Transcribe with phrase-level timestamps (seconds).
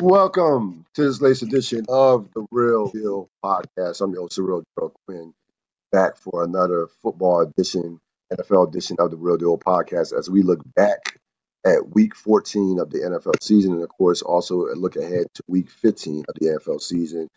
[0.00, 4.00] Welcome to this latest edition of the Ril Dil Podcast.
[4.00, 5.34] I'm your host, Ril Gerald Quinn,
[5.92, 8.00] back for another football edition,
[8.32, 11.18] NFL edition of the Ril Dil Podcast as we look back
[11.64, 15.70] at week 14 of the NFL season and, of course, also look ahead to week
[15.70, 17.28] 15 of the NFL season.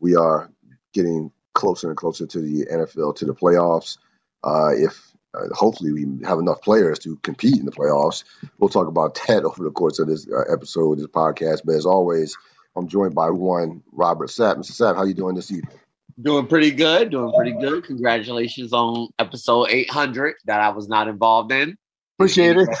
[0.00, 0.50] We are
[0.94, 3.98] getting closer and closer to the NFL, to the playoffs.
[4.42, 8.24] Uh, if uh, hopefully we have enough players to compete in the playoffs.
[8.58, 11.62] We'll talk about that over the course of this uh, episode, this podcast.
[11.64, 12.36] But as always,
[12.76, 14.56] I'm joined by one Robert Sapp.
[14.56, 14.72] Mr.
[14.72, 15.78] Sapp, how you doing this evening?
[16.20, 17.10] Doing pretty good.
[17.10, 17.84] Doing pretty good.
[17.84, 21.76] Congratulations on episode 800 that I was not involved in.
[22.18, 22.68] Appreciate it.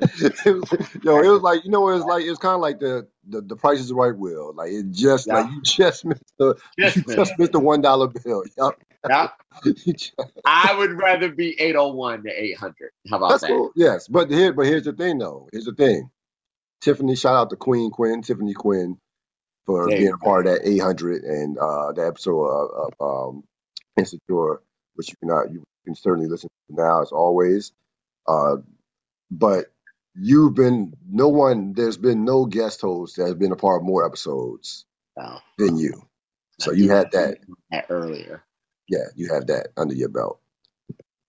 [0.00, 2.78] it was, yo, it was like you know, it was like It's kind of like
[2.78, 4.54] the the, the Price is Right wheel.
[4.54, 5.40] Like it just yeah.
[5.40, 8.42] like you just missed the just, you just missed the one dollar bill.
[8.56, 8.78] Yep.
[9.08, 9.28] Yeah.
[10.44, 12.90] I would rather be 801 to 800.
[13.10, 13.48] How about That's that?
[13.48, 13.72] Cool.
[13.76, 15.48] Yes, but here, but here's the thing, though.
[15.52, 16.10] Here's the thing.
[16.80, 18.98] Tiffany, shout out to Queen Quinn, Tiffany Quinn,
[19.66, 23.44] for there being a part of that 800 and uh, the episode of, of um,
[23.96, 24.60] Insecure,
[24.94, 27.72] which you can uh, you can certainly listen to now as always.
[28.26, 28.56] Uh,
[29.30, 29.66] but
[30.14, 31.72] you've been no one.
[31.72, 34.84] There's been no guest host that has been a part of more episodes
[35.16, 35.38] no.
[35.56, 36.06] than you.
[36.58, 37.38] So I you had that
[37.88, 38.43] earlier
[38.88, 40.40] yeah, you have that under your belt.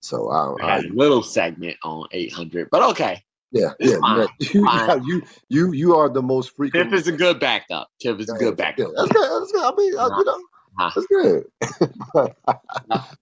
[0.02, 3.24] So I, I had a little segment on 800, but okay.
[3.52, 6.92] Yeah, it's yeah, fine, you, you, you, you are the most frequent.
[6.92, 7.90] Tiff is a good backup.
[8.00, 8.90] Tiff is a good backup.
[8.90, 9.42] Yeah, that's good.
[9.42, 9.64] That's good.
[9.64, 10.44] I mean, uh, you know,
[10.78, 11.08] that's
[12.28, 12.66] good.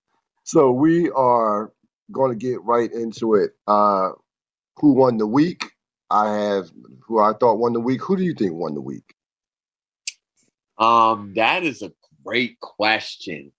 [0.43, 1.71] so we are
[2.11, 3.51] going to get right into it.
[3.67, 4.11] Uh,
[4.77, 5.65] who won the week?
[6.09, 6.71] I have
[7.07, 8.01] who I thought won the week.
[8.01, 9.15] Who do you think won the week?
[10.77, 11.91] Um, that is a
[12.25, 13.51] great question.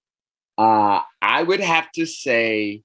[0.57, 2.83] Uh, I would have to say,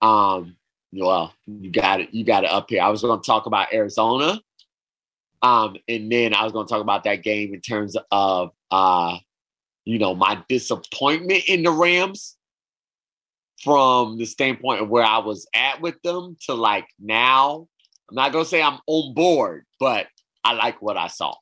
[0.00, 0.56] um,
[0.92, 2.82] well, you got it, you got it up here.
[2.82, 4.40] I was going to talk about Arizona,
[5.42, 9.16] um, and then I was going to talk about that game in terms of, uh,
[9.84, 12.36] you know, my disappointment in the Rams
[13.62, 17.68] from the standpoint of where I was at with them to like now.
[18.08, 20.06] I'm not going to say I'm on board, but
[20.44, 21.34] I like what I saw.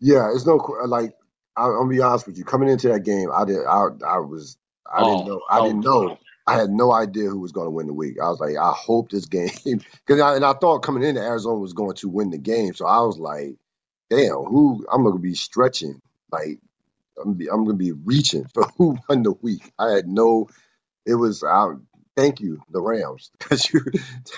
[0.00, 1.14] Yeah, it's no like
[1.56, 2.44] I, am gonna be honest with you.
[2.44, 3.64] Coming into that game, I did.
[3.64, 4.56] I I was.
[4.86, 5.42] I oh, didn't know.
[5.48, 6.18] I oh, didn't know.
[6.46, 8.16] I had no idea who was going to win the week.
[8.22, 11.58] I was like, I hope this game because I, and I thought coming into Arizona
[11.58, 12.74] was going to win the game.
[12.74, 13.56] So I was like,
[14.10, 16.00] damn, who I'm gonna be stretching
[16.30, 16.58] like
[17.18, 19.72] I'm gonna be, I'm gonna be reaching for who won the week.
[19.78, 20.48] I had no.
[21.06, 21.44] It was.
[21.44, 21.68] I,
[22.16, 23.80] thank you, the Rams, because you.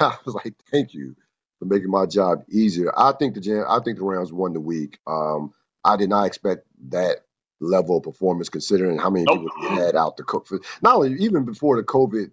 [0.00, 1.16] I was like, thank you
[1.58, 2.92] for making my job easier.
[2.96, 4.98] I think the I think the Rams won the week.
[5.06, 5.52] Um,
[5.86, 7.18] I did not expect that
[7.60, 9.38] level of performance considering how many nope.
[9.38, 10.64] people had out the COVID.
[10.82, 12.30] Not only even before the COVID,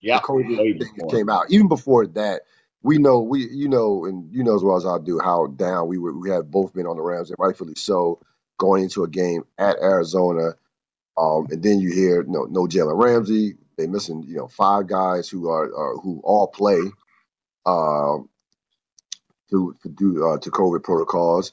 [0.00, 1.46] yeah, the COVID thing came out.
[1.50, 2.42] Even before that,
[2.82, 5.88] we know we you know and you know as well as I do how down
[5.88, 6.16] we were.
[6.16, 8.20] We have both been on the Rams and rightfully so
[8.58, 10.54] going into a game at Arizona.
[11.16, 13.56] Um, and then you hear no no Jalen Ramsey.
[13.76, 16.80] They missing you know five guys who are, are who all play.
[17.66, 18.28] Um,
[19.50, 21.52] to to do uh, to COVID protocols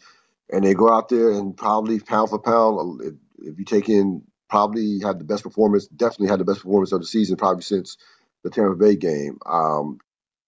[0.51, 3.13] and they go out there and probably pound for pound, if,
[3.53, 7.01] if you take in probably had the best performance, definitely had the best performance of
[7.01, 7.97] the season, probably since
[8.43, 9.39] the Tampa Bay game.
[9.45, 9.99] Um,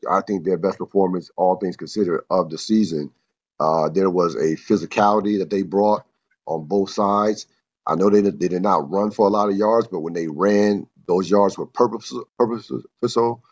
[0.10, 3.12] I think their best performance, all things considered, of the season.
[3.60, 6.06] Uh, there was a physicality that they brought
[6.48, 7.48] on both sides.
[7.88, 10.28] I know they, they did not run for a lot of yards, but when they
[10.28, 12.26] ran, those yards were purposeful.
[12.40, 13.44] purposeful.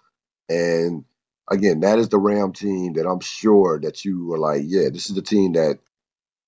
[0.49, 1.05] And
[1.49, 5.09] again, that is the Ram team that I'm sure that you were like, yeah, this
[5.09, 5.79] is the team that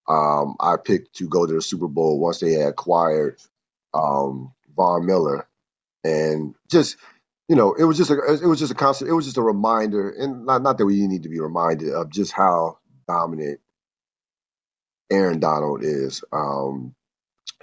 [0.09, 3.39] um, I picked to go to the Super Bowl once they had acquired
[3.93, 5.47] um, Von Miller,
[6.03, 6.97] and just
[7.49, 9.43] you know, it was just a it was just a constant it was just a
[9.43, 13.59] reminder, and not not that we need to be reminded of just how dominant
[15.11, 16.23] Aaron Donald is.
[16.33, 16.95] Um,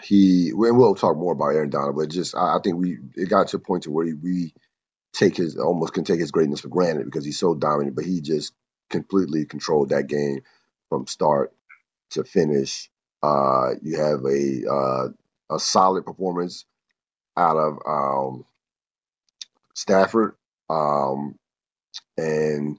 [0.03, 3.31] he and we'll talk more about Aaron Donald, but just I, I think we it
[3.31, 4.55] got to a point to where he, we
[5.15, 8.23] take his almost can take his greatness for granted because he's so dominant, but he
[8.23, 8.55] just
[8.91, 10.41] completely controlled that game
[10.91, 11.53] from start
[12.11, 12.91] to finish.
[13.23, 15.09] Uh, you have a uh,
[15.57, 16.67] a solid performance
[17.37, 18.47] out of um,
[19.75, 20.37] Stafford,
[20.71, 21.37] um,
[22.19, 22.79] and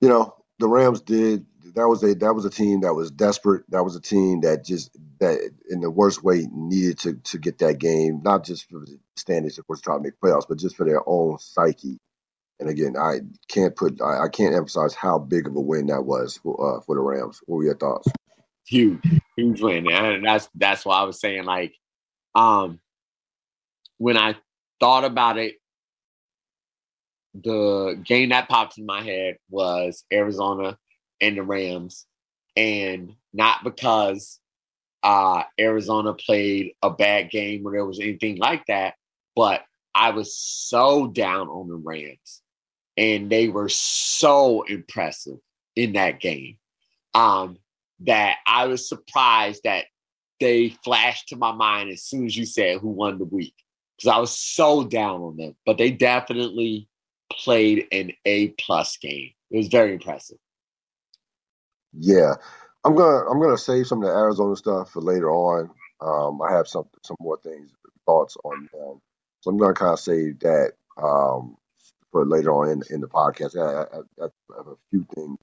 [0.00, 1.46] you know the Rams did.
[1.76, 3.64] That was a that was a team that was desperate.
[3.70, 4.90] That was a team that just
[5.20, 5.38] that
[5.70, 9.58] in the worst way needed to to get that game, not just for the standings,
[9.58, 11.98] of course, trying to make playoffs, but just for their own psyche.
[12.60, 16.02] And again, I can't put I, I can't emphasize how big of a win that
[16.02, 17.40] was for uh, for the Rams.
[17.46, 18.08] What were your thoughts?
[18.66, 19.00] Huge,
[19.36, 21.74] huge win, and that's that's why I was saying like,
[22.34, 22.80] um,
[23.98, 24.36] when I
[24.80, 25.56] thought about it,
[27.34, 30.76] the game that popped in my head was Arizona
[31.20, 32.06] and the Rams,
[32.56, 34.40] and not because
[35.02, 38.94] uh, Arizona played a bad game or there was anything like that,
[39.36, 39.62] but
[39.94, 42.42] I was so down on the Rams,
[42.98, 45.38] and they were so impressive
[45.76, 46.58] in that game
[47.14, 47.56] um,
[48.00, 49.84] that I was surprised that
[50.40, 53.54] they flashed to my mind as soon as you said who won the week
[53.96, 55.54] because I was so down on them.
[55.64, 56.88] But they definitely
[57.32, 59.30] played an A plus game.
[59.50, 60.38] It was very impressive.
[61.92, 62.34] Yeah,
[62.84, 65.70] I'm gonna I'm gonna save some of the Arizona stuff for later on.
[66.00, 67.70] Um, I have some some more things
[68.06, 69.00] thoughts on them,
[69.40, 71.56] so I'm gonna kind of save that um,
[72.12, 73.56] for later on in in the podcast.
[73.56, 75.38] I, I, I have a few things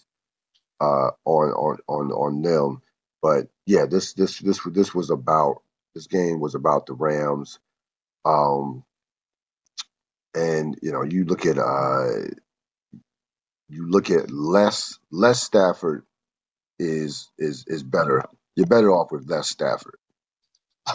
[0.82, 2.82] uh, on on on on them,
[3.22, 5.64] but yeah, this this this this was about
[5.96, 7.60] this game was about the Rams.
[8.26, 8.84] Um,
[10.36, 12.30] and you know, you look at uh,
[13.70, 16.06] you look at less less Stafford
[16.80, 18.24] is is is better.
[18.56, 19.98] You're better off with less Stafford.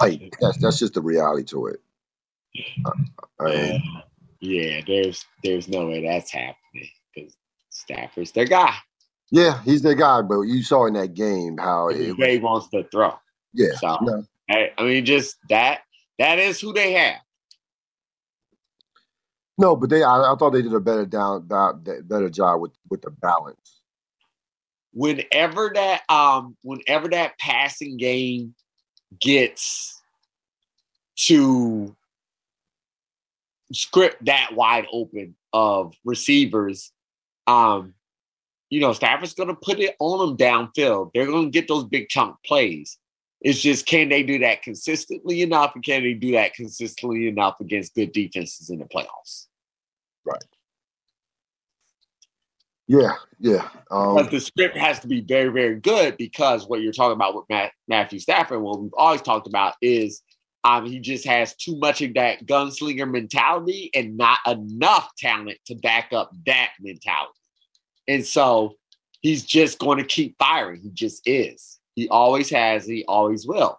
[0.01, 1.81] Like that's that's just the reality to it.
[2.85, 2.93] Uh,
[3.41, 4.10] I
[4.41, 7.37] yeah, there's there's no way that's happening because
[7.71, 8.75] Stafford's their guy.
[9.31, 12.85] Yeah, he's their guy, but you saw in that game how it, he wants to
[12.85, 13.15] throw.
[13.53, 14.25] Yeah, so no.
[14.51, 15.81] I, I mean, just that
[16.19, 17.21] that is who they have.
[19.59, 23.03] No, but they I, I thought they did a better down better job with with
[23.03, 23.83] the balance.
[24.93, 28.55] Whenever that um whenever that passing game
[29.21, 30.01] gets
[31.27, 31.95] to
[33.73, 36.93] script that wide open of receivers,
[37.47, 37.95] um,
[38.69, 41.11] you know, Stafford's going to put it on them downfield.
[41.13, 42.99] They're going to get those big chunk plays.
[43.41, 47.57] It's just can they do that consistently enough, and can they do that consistently enough
[47.61, 49.47] against good defenses in the playoffs?
[50.25, 50.45] Right.
[52.87, 53.69] Yeah, yeah.
[53.91, 57.37] Um, but the script has to be very, very good because what you're talking about
[57.37, 60.23] with Matt, Matthew Stafford, what we've always talked about is
[60.65, 65.75] um, he just has too much of that gunslinger mentality and not enough talent to
[65.77, 67.33] back up that mentality.
[68.07, 68.75] And so
[69.21, 70.81] he's just going to keep firing.
[70.83, 71.79] He just is.
[71.95, 72.87] He always has.
[72.87, 73.79] He always will.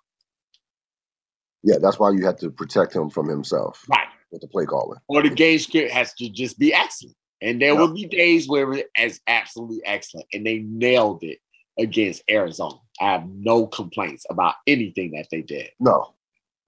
[1.63, 3.85] Yeah, that's why you have to protect him from himself.
[3.87, 4.99] Right with the play calling.
[5.07, 7.15] Or the game script has to just be excellent.
[7.41, 10.27] And there will be days where it's absolutely excellent.
[10.31, 11.39] And they nailed it
[11.79, 12.75] against Arizona.
[12.99, 15.69] I have no complaints about anything that they did.
[15.79, 16.13] No,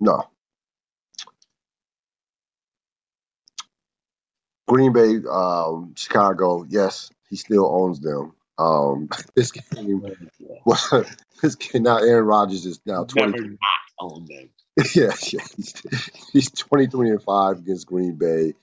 [0.04, 0.28] no.
[4.68, 8.34] Green Bay, um, Chicago, yes, he still owns them.
[8.58, 10.04] Um, this game
[11.42, 11.98] this game now.
[11.98, 13.40] Aaron Rodgers is now twenty.
[13.40, 13.58] Never
[14.00, 14.50] own them.
[14.96, 15.46] yeah, yeah.
[15.56, 15.74] He's,
[16.32, 18.54] he's 23 and 5 against Green Bay.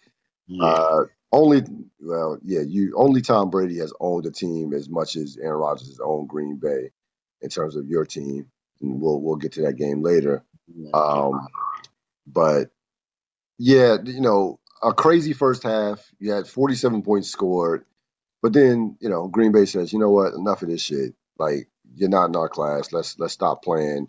[0.49, 0.65] Yeah.
[0.67, 1.63] Uh, only,
[2.01, 5.89] well, yeah, you only Tom Brady has owned a team as much as Aaron Rodgers
[5.89, 6.91] has owned Green Bay
[7.41, 8.51] in terms of your team.
[8.81, 10.43] And we'll we'll get to that game later.
[10.95, 11.49] Um,
[12.27, 12.71] but
[13.59, 16.07] yeah, you know, a crazy first half.
[16.21, 17.85] You had 47 points scored,
[18.43, 21.15] but then you know Green Bay says, you know what, enough of this shit.
[21.39, 22.93] Like you're not in our class.
[22.93, 24.09] Let's let's stop playing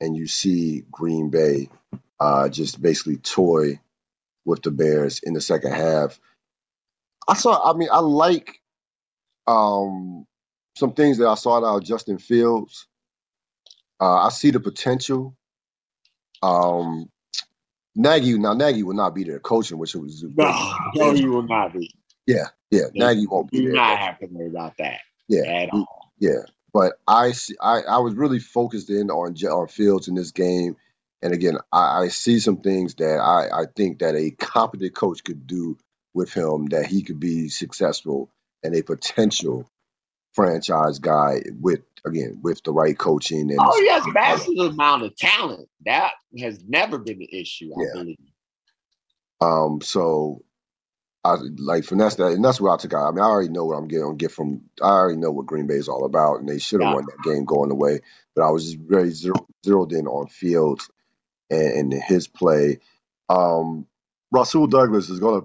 [0.00, 1.70] and you see Green Bay
[2.20, 3.80] uh, just basically toy
[4.46, 6.20] with the Bears in the second half.
[7.28, 7.72] I saw.
[7.72, 8.60] I mean, I like
[9.46, 10.26] um,
[10.76, 12.88] some things that I saw out of Justin Fields.
[14.00, 15.36] Uh, I see the potential.
[16.42, 17.10] Um,
[17.94, 21.42] Nagy now Nagy will not be there coaching, which it was no, no, he will
[21.42, 21.90] not be.
[22.26, 23.74] Yeah, yeah, Nagy won't be do there.
[23.74, 25.00] Not have to worry about that.
[25.28, 26.12] Yeah, at all.
[26.18, 30.30] Yeah, but I see, I, I was really focused in on on Fields in this
[30.32, 30.76] game,
[31.22, 35.22] and again, I, I see some things that I, I think that a competent coach
[35.24, 35.76] could do
[36.14, 38.30] with him that he could be successful
[38.62, 39.68] and a potential
[40.32, 45.14] franchise guy with again with the right coaching and oh he has massive amount of
[45.16, 47.92] talent that has never been an issue i yeah.
[47.94, 48.16] believe
[49.40, 50.42] um so
[51.24, 53.06] I like finesse that, and that's what I took out.
[53.06, 54.62] I mean, I already know what I'm getting get from.
[54.82, 56.94] I already know what Green Bay is all about, and they should have yeah.
[56.94, 58.00] won that game going away.
[58.34, 60.90] But I was just very zero, zeroed in on Fields
[61.48, 62.80] and, and his play.
[63.28, 63.86] Um,
[64.32, 65.42] Rasul Douglas is gonna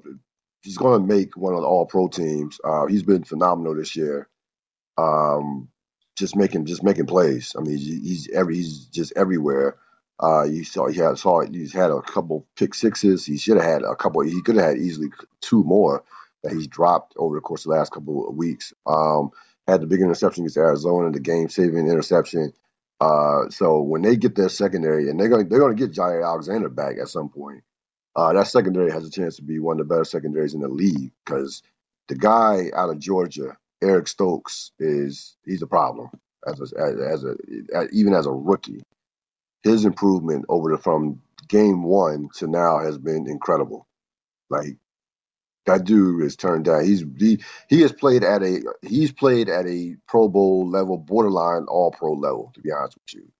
[0.63, 2.59] he's gonna make one of the All Pro teams.
[2.63, 4.27] Uh, he's been phenomenal this year.
[4.97, 5.69] Um,
[6.17, 7.55] just making just making plays.
[7.57, 9.77] I mean, he's, every he's just everywhere.
[10.21, 13.25] Uh, you saw he had saw he's had a couple pick sixes.
[13.25, 14.21] He should have had a couple.
[14.21, 15.09] He could have had easily
[15.41, 16.03] two more
[16.43, 18.73] that he's dropped over the course of the last couple of weeks.
[18.85, 19.31] Um,
[19.67, 22.53] had the big interception against Arizona, the game saving interception.
[22.99, 26.25] Uh, so when they get their secondary, and they're going they're going to get Jaire
[26.25, 27.63] Alexander back at some point.
[28.15, 30.67] Uh, that secondary has a chance to be one of the better secondaries in the
[30.67, 31.61] league because
[32.07, 36.09] the guy out of Georgia, Eric Stokes is he's a problem
[36.47, 37.35] as a, as a
[37.93, 38.83] even as a rookie.
[39.63, 43.87] His improvement over the from game one to now has been incredible.
[44.49, 44.77] Like
[45.67, 46.85] that dude is turned down.
[46.85, 51.65] He's he, he has played at a he's played at a Pro Bowl level, borderline
[51.69, 52.51] All Pro level.
[52.55, 53.31] To be honest with you,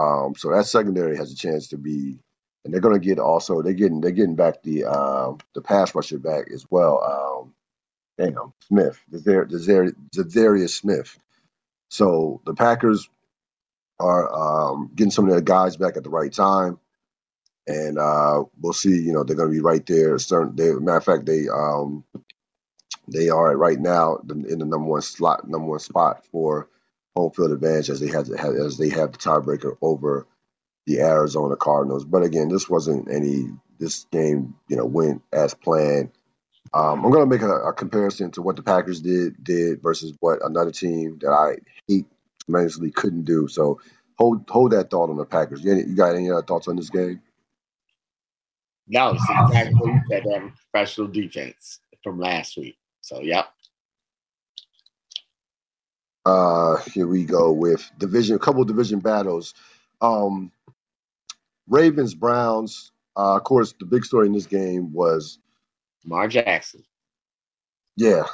[0.00, 2.20] um, so that secondary has a chance to be,
[2.64, 5.94] and they're going to get also they're getting they're getting back the um, the pass
[5.94, 7.02] rusher back as well.
[7.04, 7.51] Um,
[8.30, 11.18] damn Smith, Za'Darius Smith.
[11.90, 13.08] So the Packers
[14.00, 16.72] are um, getting some of their guys back at the right time
[17.68, 19.02] and uh, we'll see.
[19.02, 20.18] You know, they're going to be right there.
[20.20, 22.04] Certain, they, matter of fact, they um,
[23.08, 26.68] they are right now in the number one slot, number one spot for
[27.16, 30.26] home field advantage as they have as they have the tiebreaker over
[30.86, 32.04] the Arizona Cardinals.
[32.04, 33.48] But again, this wasn't any.
[33.78, 36.10] This game, you know, went as planned.
[36.74, 40.14] Um, I'm going to make a, a, comparison to what the Packers did did versus
[40.20, 42.06] what another team that I hate
[42.44, 43.46] tremendously couldn't do.
[43.46, 43.80] So
[44.16, 45.62] hold hold that thought on the Packers.
[45.62, 47.20] You, you got any other thoughts on this game?
[48.88, 50.24] No, it's exactly what you said.
[50.24, 52.76] They professional defense from last week.
[53.00, 53.46] So, yep.
[56.24, 59.54] Uh, here we go with division, a couple division battles.
[60.00, 60.52] Um,
[61.68, 62.92] Ravens, Browns.
[63.16, 65.38] Uh, of course, the big story in this game was
[66.04, 66.84] Lamar Jackson.
[67.96, 68.24] Yeah,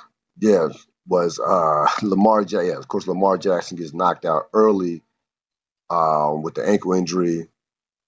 [0.40, 0.68] yeah,
[1.06, 2.42] was uh, Lamar.
[2.42, 5.02] Yeah, of course, Lamar Jackson gets knocked out early
[5.90, 7.48] um, with the ankle injury.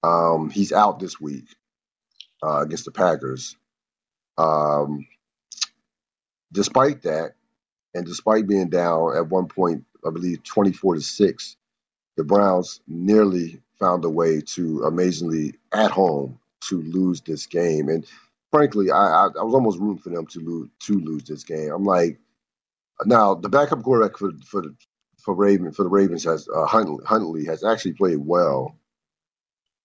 [0.02, 1.46] Um, he's out this week
[2.42, 3.56] uh, against the Packers.
[4.38, 5.06] Um,
[6.52, 7.32] despite that,
[7.94, 11.56] and despite being down at one point, I believe 24 to 6,
[12.16, 16.38] the Browns nearly found a way to amazingly at home
[16.68, 17.88] to lose this game.
[17.88, 18.06] And
[18.50, 21.70] frankly, I, I, I was almost rooting for them to lose to lose this game.
[21.72, 22.18] I'm like,
[23.04, 24.64] now the backup quarterback for for
[25.18, 28.76] for Raven for the Ravens has uh, Huntley, Huntley has actually played well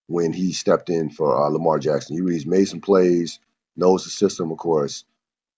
[0.08, 2.18] when he stepped in for uh, Lamar Jackson.
[2.18, 3.40] He, he's made some plays,
[3.76, 5.06] knows the system, of course,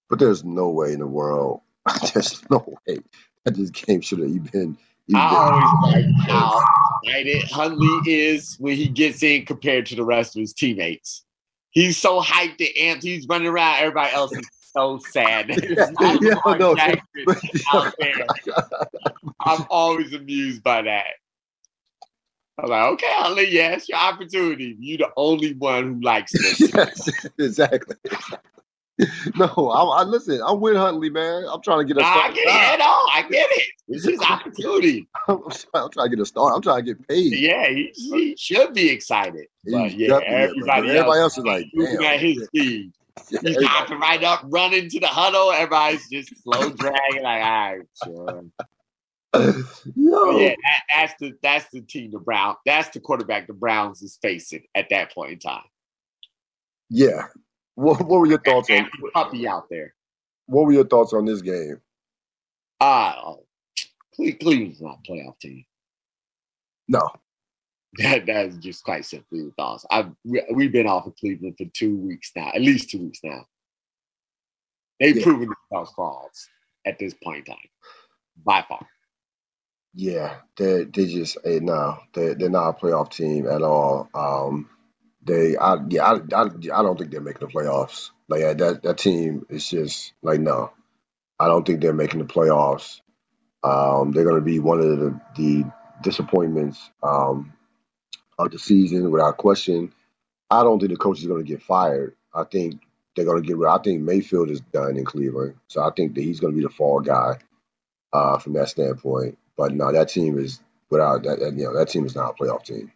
[0.09, 1.61] but there's no way in the world,
[2.13, 2.99] there's no way
[3.45, 4.77] that this game should have even.
[5.13, 6.63] I always like how
[7.03, 11.23] excited Huntley is when he gets in compared to the rest of his teammates.
[11.77, 13.03] He's so hyped and amped.
[13.03, 13.77] He's running around.
[13.77, 15.49] Everybody else is so sad.
[15.69, 15.91] yeah,
[16.57, 16.75] no,
[17.71, 18.25] out there.
[19.41, 21.05] I'm always amused by that.
[22.57, 24.75] I'm like, okay, yes, your opportunity.
[24.79, 26.59] You're the only one who likes this.
[26.73, 27.95] yes, exactly.
[29.35, 30.41] no, I, I, listen.
[30.45, 31.45] I'm with Huntley, man.
[31.51, 32.31] I'm trying to get a start.
[32.31, 32.79] I get it.
[32.79, 33.69] No, I get it.
[33.87, 35.07] This is opportunity.
[35.27, 35.43] I'm,
[35.75, 36.55] I'm, trying to get a start.
[36.55, 37.33] I'm trying to get paid.
[37.33, 39.45] Yeah, he, he should be excited.
[39.65, 42.91] But yeah, everybody, everybody else, else is like, damn, at his speed.
[43.31, 45.51] Yeah, He's hopping right up, running to the huddle.
[45.51, 47.23] Everybody's just slow dragging.
[47.23, 48.45] Like, all right, sure.
[49.95, 54.19] yeah, that, that's the that's the team the Brown that's the quarterback the Browns is
[54.21, 55.63] facing at that point in time.
[56.91, 57.23] Yeah.
[57.77, 59.93] What, what were your thoughts on puppy out there?
[60.47, 61.79] What were your thoughts on this game?
[62.79, 63.35] Uh
[64.15, 65.63] Cleveland's not a playoff team.
[66.87, 67.07] No.
[67.99, 69.85] That that is just quite simply the thoughts.
[69.91, 73.45] I've we've been off of Cleveland for two weeks now, at least two weeks now.
[74.99, 75.23] They've yeah.
[75.23, 76.47] proven themselves false
[76.83, 77.69] at this point in time,
[78.43, 78.87] by far.
[79.93, 84.09] Yeah, they they just eh, no, they they're not a playoff team at all.
[84.15, 84.69] Um,
[85.27, 88.11] they I yeah I, I I don't think they're making the playoffs.
[88.29, 90.71] Like that that team is just like no,
[91.39, 93.01] I don't think they're making the playoffs.
[93.63, 95.65] Um, they're going to be one of the the
[96.03, 97.53] disappointments um,
[98.39, 99.93] of the season without question.
[100.49, 102.15] I don't think the coach is going to get fired.
[102.33, 102.81] I think
[103.15, 103.69] they're going to get rid.
[103.69, 106.63] I think Mayfield is done in Cleveland, so I think that he's going to be
[106.63, 107.39] the fall guy
[108.13, 109.37] uh, from that standpoint.
[109.57, 111.39] But no, that team is without that.
[111.39, 112.91] You know, that team is not a playoff team.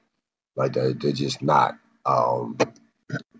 [0.56, 1.78] Like that, they're just not.
[2.06, 2.58] Um,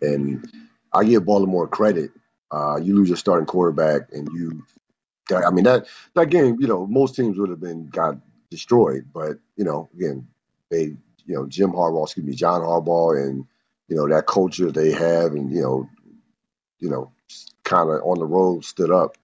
[0.02, 0.46] and
[0.94, 2.12] I give Baltimore credit.
[2.52, 4.64] Uh, you lose your starting quarterback, and you.
[5.32, 6.58] I mean that that game.
[6.60, 8.18] You know, most teams would have been got
[8.50, 10.28] destroyed, but you know, again,
[10.70, 10.96] they.
[11.28, 13.46] You know, Jim Harbaugh, excuse me, John Harbaugh, and
[13.88, 15.90] you know that culture they have, and you know,
[16.80, 17.12] you know,
[17.64, 19.18] kind of on the road stood up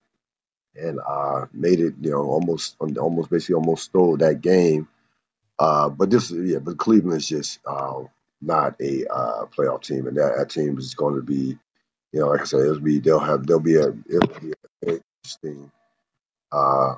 [0.75, 4.87] and uh, made it, you know, almost almost basically almost stole that game.
[5.59, 8.03] Uh, but this, yeah, but Cleveland is just uh,
[8.41, 11.57] not a uh, playoff team, and that, that team is going to be,
[12.11, 14.53] you know, like I said, it'll be they'll have they'll be a it'll be
[14.87, 15.71] a interesting
[16.51, 16.95] uh,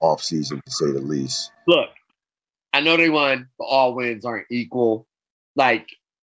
[0.00, 1.52] off season to say the least.
[1.66, 1.90] Look,
[2.72, 5.06] I know they won, but all wins aren't equal.
[5.56, 5.88] Like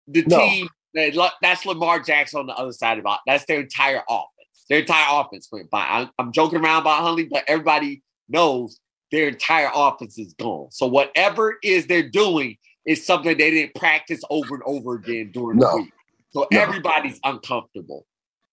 [0.07, 0.37] the no.
[0.37, 3.19] team, that's Lamar Jackson on the other side of it.
[3.25, 4.65] That's their entire offense.
[4.69, 5.85] Their entire offense went by.
[5.85, 8.79] I'm, I'm joking around about Huntley, but everybody knows
[9.11, 10.71] their entire offense is gone.
[10.71, 15.31] So whatever it is they're doing is something they didn't practice over and over again
[15.31, 15.69] during No.
[15.71, 15.93] the week.
[16.31, 16.59] So No.
[16.61, 18.05] everybody's uncomfortable,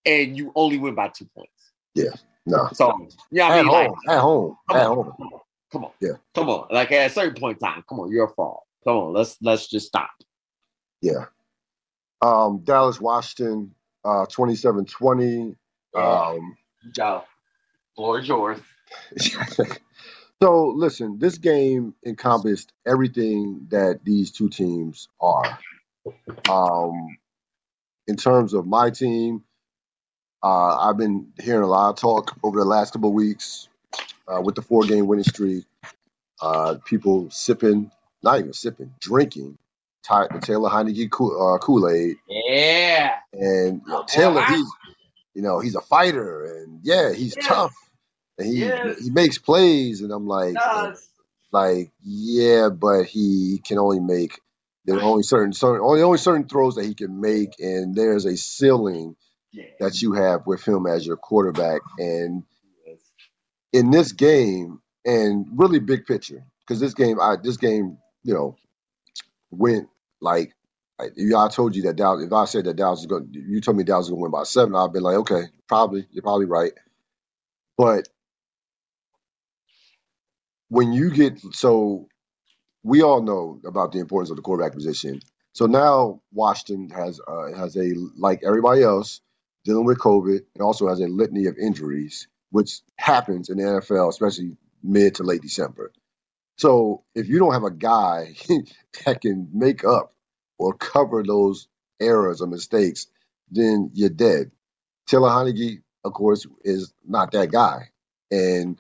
[0.05, 1.73] and you only win by two points.
[1.95, 2.11] Yeah,
[2.47, 2.69] no.
[2.73, 3.99] So yeah, I At mean, like, home.
[4.09, 4.57] At home.
[4.71, 5.13] At on, home.
[5.17, 5.41] come on,
[5.73, 6.13] come on, Yeah.
[6.35, 6.67] come on.
[6.71, 8.65] Like at a certain point in time, come on, your fault.
[8.85, 10.11] Come on, let's let's just stop.
[11.01, 11.27] Yeah.
[12.21, 15.55] Um, Dallas, Washington, uh, 27-20.
[15.95, 16.57] Um,
[16.97, 17.23] Go,
[17.95, 18.59] floor is yours.
[20.43, 25.59] so listen, this game encompassed everything that these two teams are.
[26.49, 27.19] Um,
[28.09, 29.45] in terms of my team,
[30.43, 33.69] uh, I've been hearing a lot of talk over the last couple of weeks
[34.29, 35.65] uh, with the four game winning streak.
[36.43, 37.91] Uh, people sipping,
[38.23, 39.59] not even sipping, drinking
[40.05, 41.11] Ty- the Taylor Heinicke
[41.61, 42.17] Kool Aid.
[42.29, 44.67] Yeah, And you know, Taylor, he's
[45.35, 47.47] you know he's a fighter, and yeah, he's Yes.
[47.49, 47.75] tough,
[48.39, 49.01] and he Yes.
[49.05, 51.09] he makes plays, and I'm like, does.
[51.53, 54.41] like yeah, but he can only make
[54.85, 58.27] there are only certain certain only only certain throws that he can make, and there's
[58.27, 59.17] a ceiling
[59.53, 59.65] Yeah.
[59.81, 62.45] that you have with him as your quarterback, and
[63.73, 68.57] in this game, and really big picture, because this game, I this game, you know,
[69.51, 69.89] went
[70.21, 70.55] like.
[71.01, 72.25] I, I told you that Dallas.
[72.25, 74.33] If I said that Dallas is going, you told me Dallas is going to win
[74.33, 74.75] by seven.
[74.77, 76.07] I'd be like, okay, probably.
[76.11, 76.73] You're probably right.
[77.79, 78.09] But
[80.69, 82.09] when you get so,
[82.83, 85.21] we all know about the importance of the quarterback position.
[85.53, 89.21] So now Washington has uh, has a like everybody else
[89.65, 94.09] dealing with COVID, and also has a litany of injuries, which happens in the NFL,
[94.09, 95.93] especially mid to late December.
[96.57, 98.35] So if you don't have a guy
[99.05, 100.15] that can make up
[100.59, 101.69] or cover those
[102.01, 103.07] errors or mistakes,
[103.51, 104.51] then you're dead.
[105.07, 107.91] Taylor Heinicke, of course, is not that guy,
[108.31, 108.79] and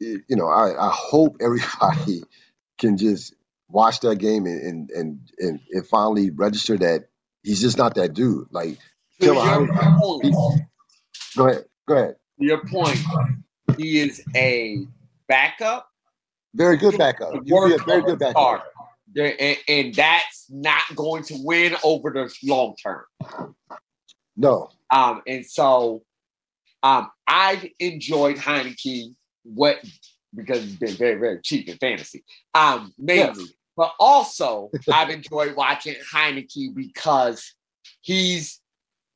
[0.00, 2.22] it- you know I, I hope everybody
[2.78, 3.34] can just
[3.68, 7.08] watch that game and and and, and, and finally register that
[7.42, 8.46] he's just not that dude.
[8.50, 8.78] Like,
[9.20, 10.64] To Taylor your Heinicke, point,
[11.36, 12.16] go ahead, go ahead.
[12.38, 12.98] your point,
[13.78, 14.86] he is a
[15.28, 15.88] backup.
[16.54, 17.34] Very good backup.
[17.44, 18.32] You'd be a very good backup.
[18.36, 18.64] starter.
[19.38, 23.04] And, and that's not going to win over the long term.
[24.36, 26.02] No, Um, and so
[26.82, 29.78] um, I've enjoyed Heinicke what
[30.34, 32.24] because he's been very, very cheap in fantasy.
[32.54, 33.44] Um, mainly.
[33.76, 37.54] But also I've enjoyed watching Heinicke because
[38.00, 38.60] he's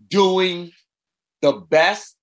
[0.09, 0.73] doing
[1.43, 2.17] the best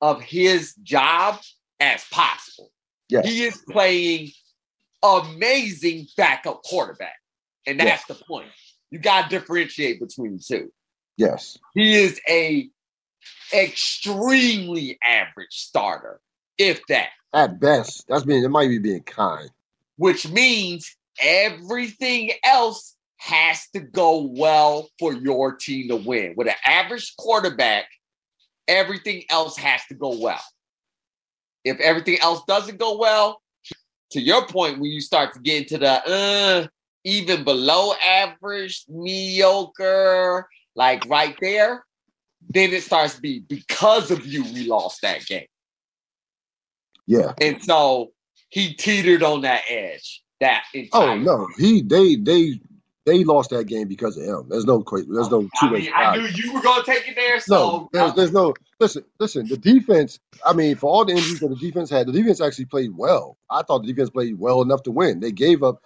[0.00, 1.40] of his job
[1.80, 2.70] as possible.
[3.08, 3.26] Yes.
[3.26, 4.30] He is playing
[5.02, 7.16] amazing backup quarterback.
[7.66, 8.48] And that's the point.
[8.90, 10.70] You gotta differentiate between the two
[11.16, 12.68] yes, he is a
[13.52, 16.20] extremely average starter,
[16.58, 19.50] if that, at best, that's being it might be being kind.
[19.96, 26.34] which means everything else has to go well for your team to win.
[26.36, 27.86] With an average quarterback,
[28.68, 30.42] everything else has to go well.
[31.64, 33.40] If everything else doesn't go well,
[34.10, 36.66] to your point, when you start to get into the uh,
[37.04, 41.84] even below average, mediocre, like right there,
[42.48, 45.46] then it starts to be because of you, we lost that game.
[47.06, 47.32] Yeah.
[47.40, 48.12] And so
[48.48, 50.22] he teetered on that edge.
[50.40, 52.60] That oh, entire Oh no, he they they
[53.06, 54.48] they lost that game because of him.
[54.48, 57.14] There's no there's no two I ways mean, I knew you were gonna take it
[57.14, 59.46] there, No, so there's, there's no listen, listen.
[59.46, 60.18] The defense.
[60.44, 63.36] I mean, for all the injuries that the defense had, the defense actually played well.
[63.50, 65.20] I thought the defense played well enough to win.
[65.20, 65.80] They gave up.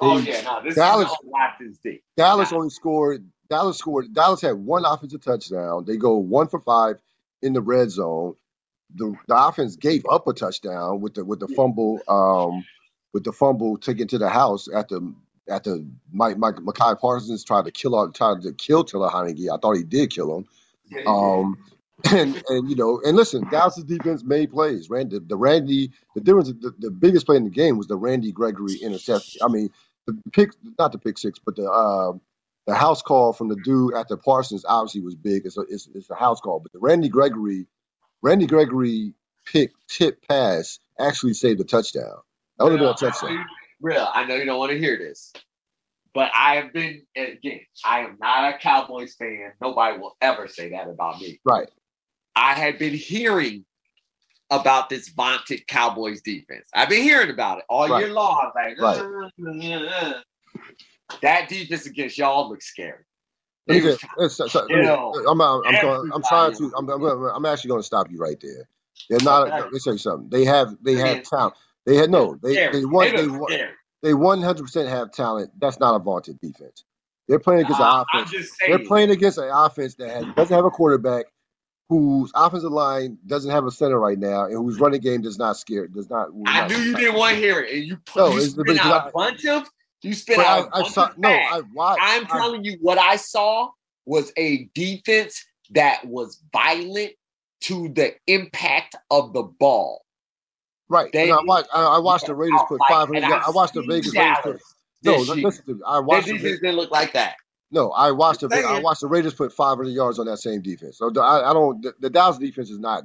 [0.00, 2.02] oh yeah, no, this Dallas- is Watkins D.
[2.16, 3.24] Dallas only scored.
[3.48, 4.12] Dallas scored.
[4.12, 5.84] Dallas had one offensive touchdown.
[5.86, 6.96] They go one for five
[7.42, 8.34] in the red zone.
[8.94, 12.00] The the offense gave up a touchdown with the with the fumble.
[12.08, 12.64] Um,
[13.14, 14.98] with the fumble taken to the house after
[15.48, 15.78] after
[16.12, 19.48] Mike Mike Micah Parsons tried to kill tried to kill Taylor Heinicke.
[19.50, 20.46] I thought he did kill him.
[20.90, 21.04] Yeah.
[21.06, 21.56] Um,
[22.12, 24.90] and and you know, and listen, Dallas' defense made plays.
[24.90, 28.32] Randy, the Randy, the difference, the, the biggest play in the game was the Randy
[28.32, 29.40] Gregory interception.
[29.42, 29.70] I mean,
[30.06, 32.12] the pick, not the pick six, but the uh,
[32.66, 35.46] the house call from the dude after Parsons obviously was big.
[35.46, 37.66] It's a it's, it's a house call, but the Randy Gregory,
[38.24, 39.12] Randy Gregory
[39.44, 42.16] pick tip pass actually saved a touchdown.
[42.58, 43.44] That would have been a touchdown.
[43.82, 45.30] Real, I know you don't want to hear this,
[46.14, 47.60] but I have been again.
[47.84, 49.52] I am not a Cowboys fan.
[49.60, 51.38] Nobody will ever say that about me.
[51.44, 51.68] Right.
[52.34, 53.66] I had been hearing
[54.50, 56.64] about this vaunted Cowboys defense.
[56.72, 58.06] I've been hearing about it all Right.
[58.06, 58.52] year long.
[58.54, 59.00] Like, Right.
[59.00, 60.22] uh, uh, uh.
[61.20, 63.04] that defense against y'all looks scary.
[63.66, 64.66] Let me They was get- let's- so- so-
[65.28, 66.72] I'm, I'm, I'm, going- I'm trying to.
[66.76, 68.68] I'm, actually going to stop you right there.
[69.08, 69.48] They're not.
[69.48, 70.28] Let me say something.
[70.30, 70.76] They have.
[70.82, 71.54] They have talent.
[71.86, 72.38] They had no.
[72.42, 73.14] They they won.
[73.16, 73.50] They won.
[74.02, 75.50] They one hundred percent have talent.
[75.58, 76.84] That's not a vaunted defense.
[77.26, 78.56] They're playing against uh, an offense.
[78.66, 81.24] They're playing against an offense that has, doesn't have a quarterback,
[81.88, 85.56] whose offensive line doesn't have a center right now, and whose running game does not
[85.56, 85.86] scare.
[85.86, 86.28] Does not.
[86.46, 89.46] I not, knew you didn't want to hear it, and you, no, you a bunch
[89.46, 89.68] of.
[90.04, 90.68] You spit out.
[90.72, 92.00] I, I saw, no, I watched.
[92.02, 93.70] I'm telling you, what I saw
[94.06, 97.12] was a defense that was violent
[97.62, 100.04] to the impact of the ball.
[100.88, 101.10] Right.
[101.12, 101.68] They, I watched.
[101.72, 103.24] I, I watched the Raiders put five hundred.
[103.24, 104.60] I watched the Vegas Raiders put
[105.04, 105.80] no, listen to me.
[105.86, 106.26] I watched.
[106.26, 107.36] Defense didn't look like that.
[107.70, 110.98] No, I watched the I watched the Raiders put 500 yards on that same defense.
[110.98, 111.82] So I, I don't.
[111.82, 113.04] The, the, Dallas defense is not.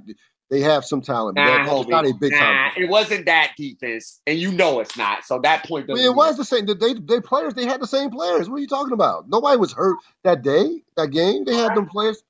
[0.50, 2.72] They have some talent, nah, it's not a big nah, time.
[2.76, 5.24] It wasn't that defense, and you know it's not.
[5.24, 5.88] So that point.
[5.92, 6.66] I mean, it was the same.
[6.66, 7.54] They, they players.
[7.54, 8.50] They had the same players.
[8.50, 9.30] What are you talking about?
[9.30, 10.82] Nobody was hurt that day.
[10.98, 11.46] That game.
[11.46, 12.24] They had them players.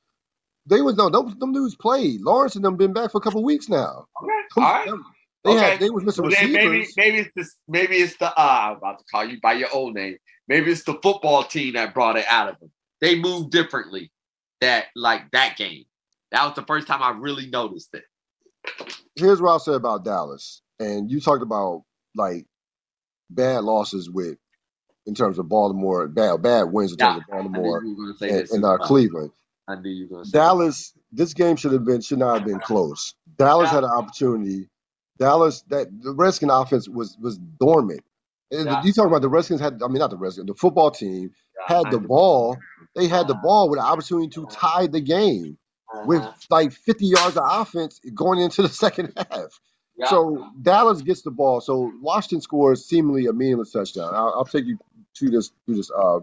[0.65, 1.10] They was no.
[1.10, 2.19] Them, them dudes played.
[2.19, 4.08] Lawrence and them been back for a couple weeks now.
[4.21, 4.32] Okay.
[4.58, 4.88] All right.
[4.88, 5.05] Them,
[5.45, 5.60] they okay.
[5.60, 6.53] had they was missing well, receivers.
[6.53, 9.69] Maybe maybe it's the maybe it's the uh, I'm about to call you by your
[9.73, 10.17] old name.
[10.49, 12.71] Maybe it's the football team that brought it out of them.
[12.99, 14.12] They moved differently
[14.60, 15.86] that like that game.
[16.32, 18.04] That was the first time I really noticed it.
[19.15, 20.62] Here's what I'll say about Dallas.
[20.80, 21.84] And you talked about
[22.15, 22.46] like
[23.30, 24.38] bad losses with
[25.06, 27.80] in terms of Baltimore, bad bad wins in terms of Baltimore
[28.22, 29.32] and, and uh, Cleveland.
[29.68, 30.94] I knew you were going to say Dallas.
[31.12, 33.13] This game should have been should not have been close.
[33.38, 34.70] Dallas had an opportunity
[35.20, 38.02] Dallas, that the Redskins offense was was dormant.
[38.50, 38.82] Yeah.
[38.84, 41.32] You talk about the Redskins had, I mean, not the Redskins, the football team
[41.70, 42.58] yeah, had the ball.
[42.96, 45.59] They had the ball with an opportunity to tie the game
[45.93, 46.04] uh-huh.
[46.06, 49.60] with like 50 yards of offense going into the second half.
[49.97, 50.08] Yeah.
[50.08, 51.62] So Dallas gets the ball.
[51.62, 54.13] So Washington scores seemingly a meaningless touchdown.
[54.13, 54.78] I'll, I'll take you
[55.15, 56.19] to this to this uh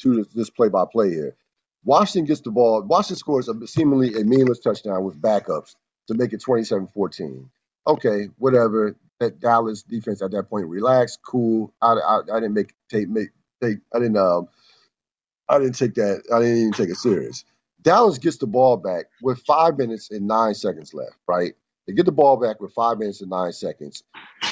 [0.00, 1.36] to this, this play by play here.
[1.84, 2.82] Washington gets the ball.
[2.82, 5.76] Washington scores a seemingly a meaningless touchdown with backups
[6.08, 7.48] to make it 27-14
[7.86, 8.96] okay, whatever.
[9.18, 11.72] That Dallas defense at that point relaxed, cool.
[11.80, 13.30] I, I, I didn't make take make
[13.62, 14.48] take I didn't um
[15.48, 17.42] I didn't take that I didn't even take it serious.
[17.86, 21.54] Dallas gets the ball back with five minutes and nine seconds left, right?
[21.86, 24.02] They get the ball back with five minutes and nine seconds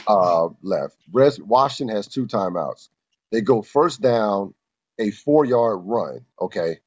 [0.06, 0.96] uh, left.
[1.12, 2.90] Washington has two timeouts.
[3.32, 4.54] They go first down,
[5.00, 6.78] a four yard run, okay?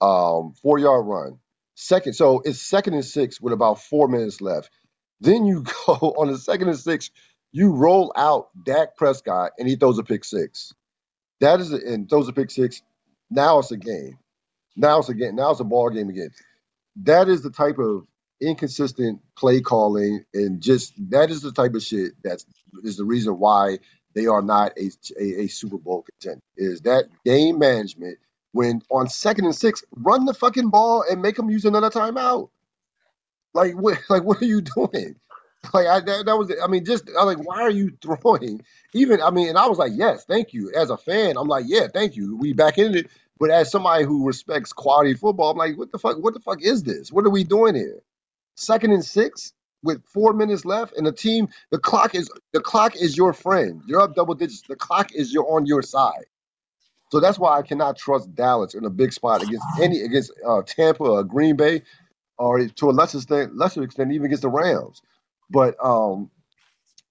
[0.00, 1.40] Um, four yard run.
[1.74, 4.70] Second, so it's second and six with about four minutes left.
[5.20, 7.10] Then you go on the second and six,
[7.50, 10.72] you roll out Dak Prescott and he throws a pick six.
[11.40, 12.80] That is a, and throws a pick six.
[13.28, 14.18] Now it's a game.
[14.76, 15.36] Now it's a game.
[15.36, 16.30] Now it's a ball game again.
[16.96, 18.06] That is the type of
[18.40, 22.42] inconsistent play calling and just that is the type of shit that
[22.82, 23.78] is the reason why
[24.14, 26.42] they are not a, a, a Super Bowl contender.
[26.56, 28.18] Is that game management
[28.52, 32.50] when on second and six, run the fucking ball and make them use another timeout.
[33.54, 33.98] Like what?
[34.08, 35.16] Like what are you doing?
[35.74, 38.62] Like I that, that was I mean just I'm like why are you throwing
[38.94, 41.66] even I mean and I was like yes thank you as a fan I'm like
[41.68, 45.58] yeah thank you we back in it but as somebody who respects quality football I'm
[45.58, 47.12] like what the fuck what the fuck is this?
[47.12, 48.02] What are we doing here?
[48.56, 52.96] Second and six with four minutes left and the team the clock is the clock
[52.96, 53.82] is your friend.
[53.86, 54.62] You're up double digits.
[54.68, 56.26] The clock is your on your side.
[57.10, 60.62] So that's why I cannot trust Dallas in a big spot against any against uh,
[60.66, 61.82] Tampa or Green Bay
[62.38, 65.02] or to a lesser extent, lesser extent, even against the Rams.
[65.50, 66.30] But um,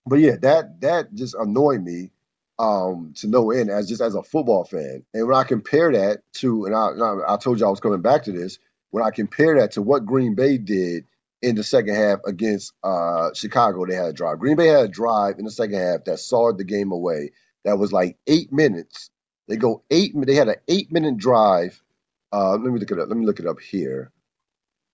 [0.06, 2.12] but yeah, that that just annoyed me
[2.60, 5.06] um to no end as just as a football fan.
[5.14, 8.24] And when I compare that to, and I I told you I was coming back
[8.26, 8.60] to this,
[8.92, 11.06] when I compare that to what Green Bay did
[11.42, 14.40] in the second half against uh Chicago, they had a drive.
[14.40, 17.32] Green Bay had a drive in the second half that sawed the game away.
[17.66, 19.10] That was like eight minutes.
[19.48, 20.14] They go eight.
[20.16, 21.82] They had an eight minute drive.
[22.32, 23.10] Uh, let me look it up.
[23.10, 24.12] Let me look it up here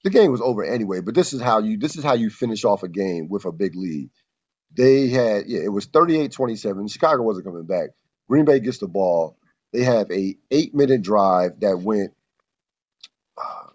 [0.04, 1.02] the game was over anyway.
[1.02, 3.52] But this is how you this is how you finish off a game with a
[3.52, 4.12] big lead.
[4.76, 6.92] They had yeah, it was 38-27.
[6.92, 7.92] Chicago wasn't coming back.
[8.30, 9.38] Green Bay gets the ball.
[9.74, 12.14] They have a eight minute drive that went.
[13.38, 13.70] Uh,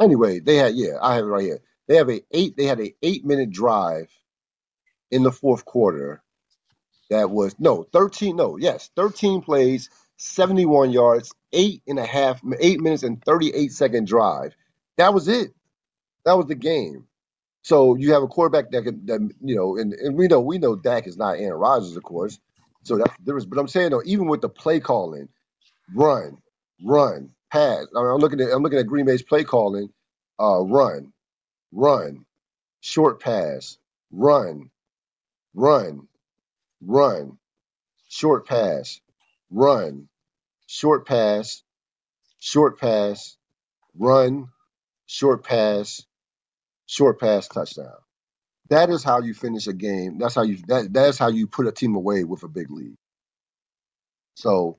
[0.00, 1.60] Anyway, they had yeah, I have it right here.
[1.88, 2.56] They have a eight.
[2.56, 4.10] They had a eight minute drive
[5.10, 6.22] in the fourth quarter.
[7.10, 8.36] That was no thirteen.
[8.36, 14.06] No, yes, thirteen plays, 71 yards, eight and a half, eight minutes and 38 second
[14.08, 14.56] drive.
[14.98, 15.52] That was it.
[16.24, 17.06] That was the game.
[17.62, 20.58] So you have a quarterback that can, that you know, and, and we know we
[20.58, 22.40] know Dak is not Aaron Rodgers, of course.
[22.84, 25.28] So that's there is, but I'm saying though, even with the play calling,
[25.94, 26.38] run,
[26.84, 27.86] run, pass.
[27.96, 29.90] I I'm looking at I'm looking at Green Bay's play calling,
[30.40, 31.12] uh, run,
[31.72, 32.26] run,
[32.80, 33.78] short pass,
[34.12, 34.70] run,
[35.54, 36.08] run,
[36.82, 37.38] run,
[38.08, 39.00] short pass,
[39.50, 40.08] run,
[40.66, 41.62] short pass,
[42.40, 43.36] short pass,
[43.98, 44.48] run,
[45.06, 46.04] short pass,
[46.86, 47.94] short pass, touchdown.
[48.70, 50.18] That is how you finish a game.
[50.18, 52.96] That's how you that that's how you put a team away with a big lead.
[54.36, 54.78] So,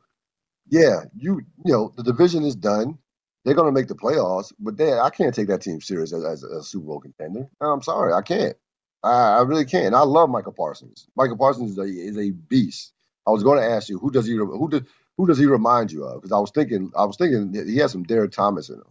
[0.69, 2.97] yeah, you you know the division is done.
[3.45, 6.25] They're going to make the playoffs, but they, I can't take that team serious as,
[6.25, 7.47] as a Super Bowl contender.
[7.61, 8.57] I'm sorry, I can't.
[9.03, 9.95] I, I really can't.
[9.95, 11.07] I love Michael Parsons.
[11.15, 12.93] Michael Parsons is a, is a beast.
[13.27, 14.81] I was going to ask you who does he who does
[15.17, 16.15] who does he remind you of?
[16.15, 18.85] Because I was thinking I was thinking he has some Derrick Thomas in him.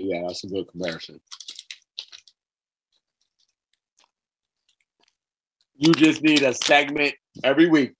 [0.00, 1.20] Yeah, that's a good comparison.
[5.76, 7.94] You just need a segment every week.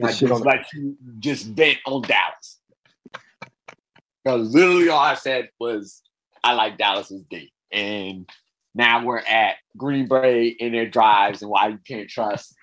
[0.00, 2.58] Just like you just bent on Dallas.
[4.24, 6.02] Because literally all I said was
[6.42, 7.52] I like Dallas's D.
[7.70, 8.28] And
[8.74, 12.54] now we're at Green Bay in their drives and why you can't trust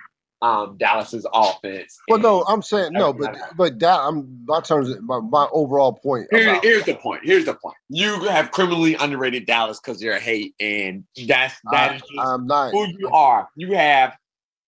[0.46, 1.98] um, Dallas's offense.
[2.08, 6.28] Well, no, I'm saying no, but but that I'm my terms my, my overall point.
[6.30, 7.22] Here, about, here's the point.
[7.24, 7.76] Here's the point.
[7.90, 12.04] You have criminally underrated Dallas because you're a hate, and that's that I, is
[12.42, 13.50] not who you are.
[13.56, 14.16] You have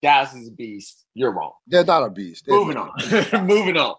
[0.01, 1.05] Dallas is a beast.
[1.13, 1.53] You're wrong.
[1.67, 2.45] They're not a beast.
[2.47, 2.91] They're Moving on.
[3.45, 3.95] Moving on.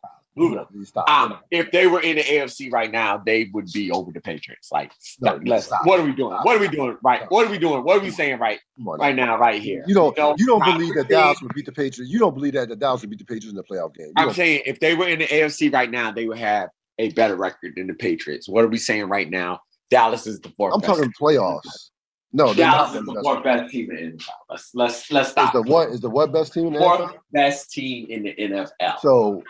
[1.09, 4.71] Um, if they were in the AFC right now, they would be over the Patriots.
[4.73, 5.85] Like, stop, no, stop.
[5.85, 6.37] what are we doing?
[6.43, 6.97] What are we doing?
[7.03, 7.23] Right?
[7.31, 7.85] What are we doing?
[7.85, 9.85] What are we saying right right now, right here?
[9.87, 10.17] You don't.
[10.17, 12.11] You, know, you don't believe that Dallas would beat the Patriots.
[12.11, 14.09] You don't believe that the Dallas would beat the Patriots in the playoff game.
[14.09, 17.11] You I'm saying if they were in the AFC right now, they would have a
[17.11, 18.49] better record than the Patriots.
[18.49, 19.61] What are we saying right now?
[19.91, 20.75] Dallas is the fourth.
[20.75, 21.91] I'm talking playoffs.
[22.33, 24.29] No, Dallas is the fourth best team in the NFL.
[24.51, 25.55] Let's let's let's stop.
[25.55, 27.15] Is the what is the what best team in the fourth NFL?
[27.33, 28.99] best team in the NFL.
[29.01, 29.43] So,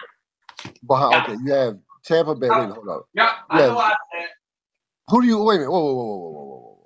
[0.86, 1.22] behind, uh, yeah.
[1.22, 2.48] okay, you have Tampa Bay.
[2.48, 3.06] Wait, hold up.
[3.14, 3.78] Yeah, I know.
[3.78, 4.28] I said.
[5.08, 5.70] Who do you wait a minute?
[5.70, 6.78] Whoa, whoa, whoa, whoa, whoa, whoa,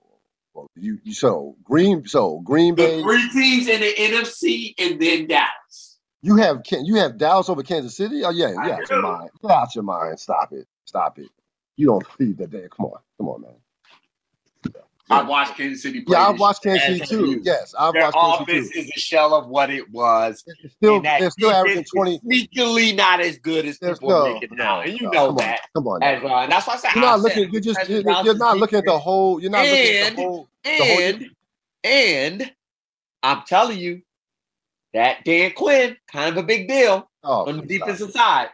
[0.53, 0.67] whoa.
[0.77, 2.99] You, you so Green so Green Bay.
[2.99, 5.99] The three teams in the NFC and then Dallas.
[6.23, 8.23] You have you have Dallas over Kansas City?
[8.25, 8.77] Oh yeah, yeah.
[8.77, 9.31] Out your mind.
[9.43, 10.21] Get out your mind.
[10.21, 10.67] Stop it.
[10.85, 11.29] Stop it.
[11.77, 12.69] You don't feed that day.
[12.71, 13.01] Come on.
[13.19, 13.55] Come on, man.
[15.13, 16.17] I've watched Kansas City play.
[16.17, 17.41] Yeah, I've watched Kansas City too.
[17.43, 18.89] Yes, I've Their watched Kansas City too.
[18.89, 20.45] is a shell of what it was.
[20.63, 22.19] It's still, they're still averaging twenty.
[22.21, 25.37] Sneakily not as good as people no, make it now, and you no, know come
[25.37, 25.61] that.
[25.75, 26.35] On, come on, as well.
[26.35, 27.51] Uh, and that's why I said you're not looking.
[27.51, 29.41] You're just you're, you're not looking at the whole.
[29.41, 30.49] You're not and, looking at the whole.
[30.65, 31.29] The and whole,
[31.85, 32.53] and
[33.23, 34.03] I'm telling you
[34.95, 38.49] that Dan Quinn kind of a big deal oh, on the defensive side.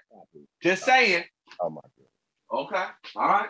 [0.62, 1.24] Just saying.
[1.60, 2.60] Oh my god.
[2.60, 2.84] Okay.
[3.16, 3.48] All right.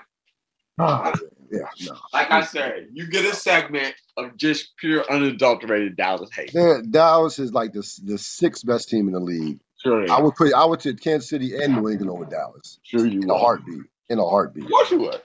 [0.79, 1.13] Oh,
[1.51, 1.97] yeah, no.
[2.13, 6.53] Like I said, you get a segment of just pure unadulterated Dallas hate.
[6.91, 9.59] Dallas is like the the sixth best team in the league.
[9.83, 10.11] Sure.
[10.11, 12.79] I would put I would take Kansas City and New England over Dallas.
[12.83, 13.35] Sure, you in would.
[13.35, 13.83] a heartbeat.
[14.11, 14.65] In a heartbeat.
[14.65, 15.23] Of course you would.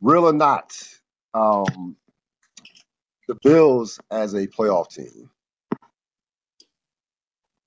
[0.00, 0.72] Ril or not,
[1.34, 1.96] um,
[3.26, 5.30] the Bills as a playoff team.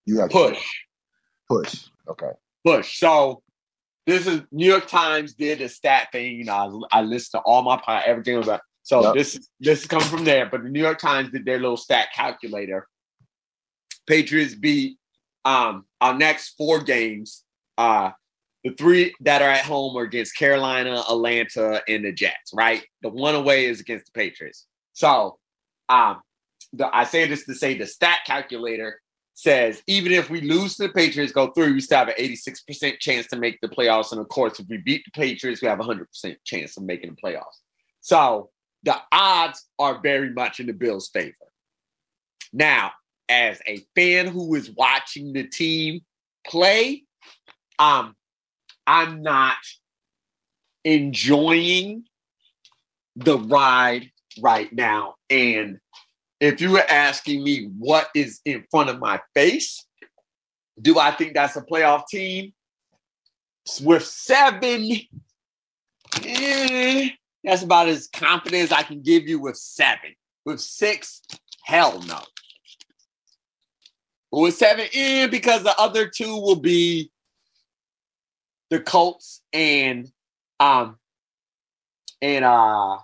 [0.05, 0.63] You have push.
[1.49, 1.85] Push.
[2.07, 2.31] Okay.
[2.65, 2.99] Push.
[2.99, 3.43] So
[4.07, 6.37] this is New York Times did a stat thing.
[6.37, 8.61] You know, I, I listen to all my pod, everything was about.
[8.83, 9.13] So yep.
[9.13, 10.47] this this is coming from there.
[10.47, 12.87] But the New York Times did their little stat calculator.
[14.07, 14.97] Patriots beat
[15.45, 17.43] um our next four games.
[17.77, 18.11] Uh
[18.63, 22.83] the three that are at home are against Carolina, Atlanta, and the Jets, right?
[23.01, 24.65] The one away is against the Patriots.
[24.93, 25.37] So
[25.89, 26.21] um
[26.73, 28.99] the, I say this to say the stat calculator
[29.33, 32.99] says even if we lose to the Patriots, go through, we still have an 86%
[32.99, 34.11] chance to make the playoffs.
[34.11, 37.11] And of course, if we beat the Patriots, we have a 100% chance of making
[37.11, 37.59] the playoffs.
[38.01, 38.49] So
[38.83, 41.35] the odds are very much in the Bills' favor.
[42.53, 42.91] Now,
[43.29, 46.01] as a fan who is watching the team
[46.45, 47.03] play,
[47.79, 48.15] um,
[48.85, 49.57] I'm not
[50.83, 52.03] enjoying
[53.15, 55.15] the ride right now.
[55.29, 55.79] And
[56.41, 59.85] if you were asking me what is in front of my face,
[60.81, 62.53] do I think that's a playoff team?
[63.83, 64.89] With seven,
[66.25, 67.09] eh,
[67.43, 70.15] that's about as confident as I can give you with seven.
[70.43, 71.21] With six,
[71.63, 72.19] hell no.
[74.31, 77.11] With seven, eh, because the other two will be
[78.71, 80.11] the Colts and
[80.59, 80.97] um
[82.19, 82.97] and uh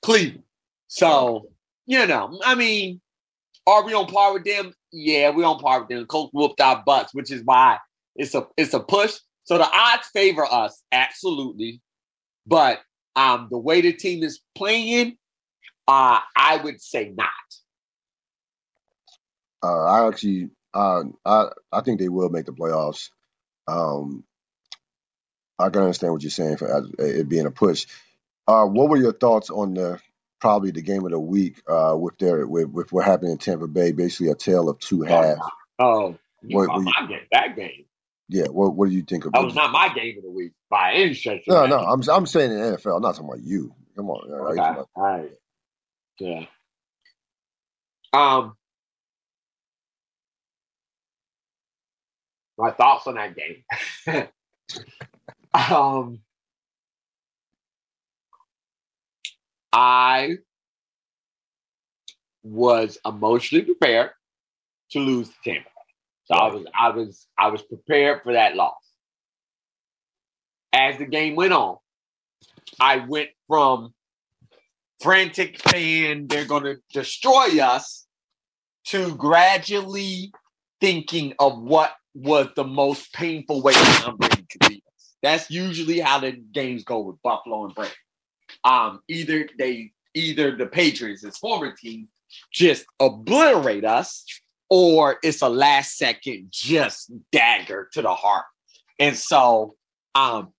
[0.00, 0.44] Cleveland.
[0.86, 1.50] So
[1.88, 3.00] you know, I mean,
[3.66, 4.74] are we on par with them?
[4.92, 6.04] Yeah, we on par with them.
[6.04, 7.78] Colts whooped our butts, which is why
[8.14, 9.16] it's a it's a push.
[9.44, 11.80] So the odds favor us, absolutely.
[12.46, 12.80] But
[13.16, 15.16] um, the way the team is playing,
[15.88, 17.28] uh, I would say not.
[19.62, 23.08] Uh, I actually, uh, I I think they will make the playoffs.
[23.66, 24.24] Um,
[25.58, 27.86] I can understand what you're saying for it being a push.
[28.46, 29.98] Uh, what were your thoughts on the
[30.40, 33.66] probably the game of the week uh, with their with, with what happened in Tampa
[33.66, 33.92] Bay.
[33.92, 35.40] Basically, a tale of two halves.
[35.78, 37.84] Oh, what, I get that game.
[38.28, 39.32] Yeah, what what do you think of?
[39.32, 41.44] That was not my game of the week by any stretch.
[41.48, 42.96] No, no, I'm I'm saying in NFL.
[42.96, 43.74] I'm not talking about you.
[43.96, 44.30] Come on.
[44.52, 44.60] Okay.
[44.60, 45.30] All right.
[46.20, 46.44] Yeah.
[48.12, 48.54] Um.
[52.58, 53.64] My thoughts on that game.
[55.54, 56.20] um.
[59.72, 60.36] I
[62.42, 64.10] was emotionally prepared
[64.90, 65.68] to lose to Tampa.
[66.24, 66.42] So right.
[66.42, 68.74] I was I was I was prepared for that loss.
[70.72, 71.78] As the game went on,
[72.80, 73.94] I went from
[75.00, 78.06] frantic fan, they're gonna destroy us,
[78.86, 80.32] to gradually
[80.80, 84.16] thinking of what was the most painful way to
[84.68, 85.14] beat us.
[85.22, 87.92] That's usually how the games go with Buffalo and Brady.
[88.64, 92.08] Um, either they either the Patriots, his former team,
[92.52, 94.24] just obliterate us,
[94.68, 98.44] or it's a last second just dagger to the heart.
[98.98, 99.76] And so
[100.14, 100.52] um,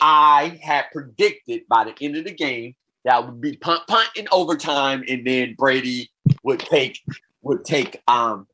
[0.00, 4.28] I had predicted by the end of the game that would be punt, punt in
[4.32, 6.10] overtime, and then Brady
[6.42, 7.00] would take
[7.42, 8.46] would take um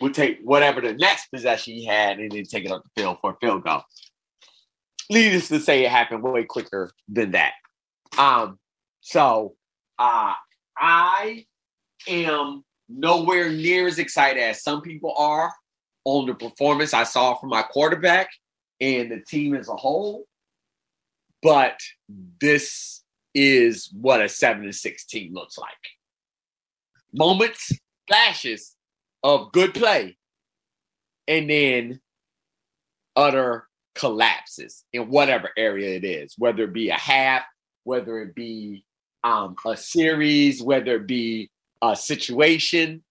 [0.00, 3.18] would take whatever the next possession he had and then take it up the field
[3.20, 3.82] for a field goal.
[5.10, 7.52] Needless to say, it happened way quicker than that.
[8.18, 8.58] Um,
[9.00, 9.54] so
[9.98, 10.34] uh,
[10.76, 11.46] I
[12.08, 15.52] am nowhere near as excited as some people are
[16.04, 18.30] on the performance I saw from my quarterback
[18.80, 20.24] and the team as a whole.
[21.42, 21.80] But
[22.40, 23.02] this
[23.34, 25.70] is what a seven and six team looks like.
[27.12, 27.72] Moments,
[28.06, 28.76] flashes
[29.22, 30.16] of good play,
[31.26, 32.00] and then
[33.16, 37.42] utter collapses in whatever area it is, whether it be a half,
[37.84, 38.84] whether it be
[39.24, 41.50] um, a series, whether it be
[41.82, 43.02] a situation.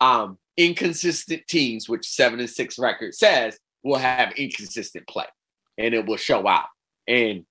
[0.00, 5.26] Um, inconsistent teams, which seven and six record says, will have inconsistent play,
[5.78, 6.66] and it will show out.
[7.06, 7.44] And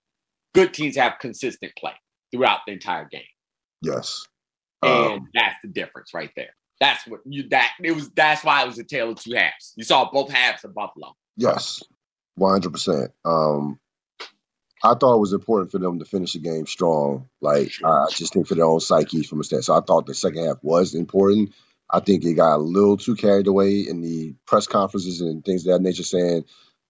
[0.54, 1.94] good teams have consistent play
[2.32, 3.22] throughout the entire game.
[3.82, 4.28] Yes,
[4.82, 6.54] and um, that's the difference right there.
[6.82, 8.10] That's what you that it was.
[8.10, 9.74] That's why it was a tale of two halves.
[9.78, 11.16] You saw both halves of Buffalo.
[11.38, 11.82] Yes,
[12.36, 13.12] one hundred percent.
[13.24, 13.80] Um,
[14.84, 17.30] I thought it was important for them to finish the game strong.
[17.42, 19.66] Like I just think for their own psyche from a stand.
[19.66, 21.54] So I thought the second half was important.
[21.90, 25.68] I think it got a little too carried away in the press conferences and things
[25.68, 26.46] of that nature, saying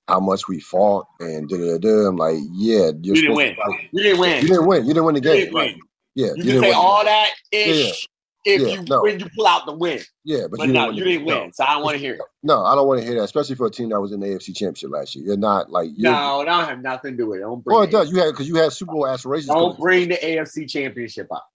[0.07, 2.07] how much we fought and da da da.
[2.07, 3.55] I'm like, yeah, you didn't win.
[3.91, 4.41] You didn't win.
[4.41, 4.85] You didn't win.
[4.85, 5.47] You didn't win the game.
[5.47, 5.75] You right.
[6.15, 8.07] Yeah, you, you can say all that ish
[8.43, 9.01] if yeah, you no.
[9.03, 9.99] when you pull out the win.
[10.23, 11.35] Yeah, but, but you no, didn't you didn't win.
[11.35, 11.49] No.
[11.53, 12.21] So I don't want to hear it.
[12.43, 14.27] No, I don't want to hear that, especially for a team that was in the
[14.27, 15.25] AFC Championship last year.
[15.25, 17.41] You're not like you're, no, don't have nothing to do with it.
[17.41, 18.11] Don't bring well, it does.
[18.11, 19.47] You had because you had Super Bowl aspirations.
[19.47, 21.47] Don't bring the AFC Championship up.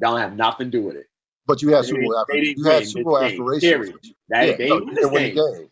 [0.00, 1.06] Don't have nothing to do with it.
[1.46, 2.58] But you had they Super Bowl aspirations.
[2.58, 4.14] You had Super Bowl aspirations.
[4.28, 5.70] That, yeah, they no, didn't win the game.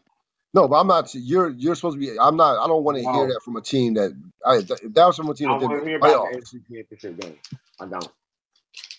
[0.53, 1.13] No, but I'm not.
[1.15, 2.17] You're you're supposed to be.
[2.19, 2.63] I'm not.
[2.63, 4.17] I don't want to hear that from a team that.
[4.47, 7.37] I, that was from a team I that didn't hear about the AFC Championship game.
[7.81, 8.09] I don't.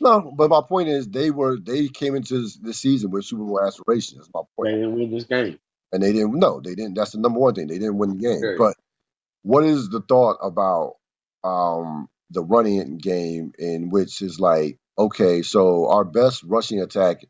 [0.02, 3.62] No, but my point is they were they came into the season with Super Bowl
[3.62, 4.18] aspirations.
[4.18, 4.72] That's my point.
[4.72, 5.60] They didn't win this game,
[5.92, 6.38] and they didn't.
[6.40, 6.96] No, they didn't.
[6.96, 7.68] That's the number one thing.
[7.68, 8.40] They didn't win the game.
[8.40, 8.58] Sure.
[8.58, 8.76] But
[9.44, 10.96] what is the thought about
[11.44, 17.26] um, the running game in which is like okay, so our best rushing attack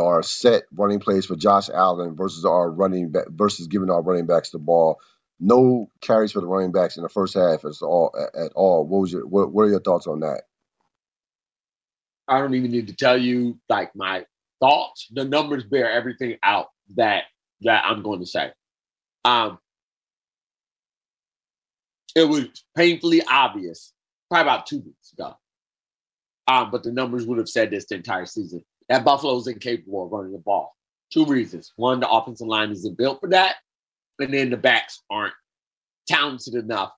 [0.00, 4.26] are set running plays for Josh Allen versus our running back versus giving our running
[4.26, 5.00] backs the ball.
[5.40, 8.14] No carries for the running backs in the first half at all.
[8.34, 8.86] At all.
[8.86, 10.42] What was your what, what are your thoughts on that?
[12.30, 14.24] I don't even need to tell you like my
[14.60, 15.08] thoughts.
[15.10, 17.24] The numbers bear everything out that
[17.62, 18.52] that I'm going to say.
[19.24, 19.58] Um,
[22.16, 23.92] it was painfully obvious
[24.30, 25.34] probably about two weeks ago.
[26.46, 30.06] Um, but the numbers would have said this the entire season that Buffalo is incapable
[30.06, 30.74] of running the ball.
[31.12, 31.72] Two reasons.
[31.76, 33.56] One, the offensive line isn't built for that.
[34.18, 35.34] And then the backs aren't
[36.08, 36.92] talented enough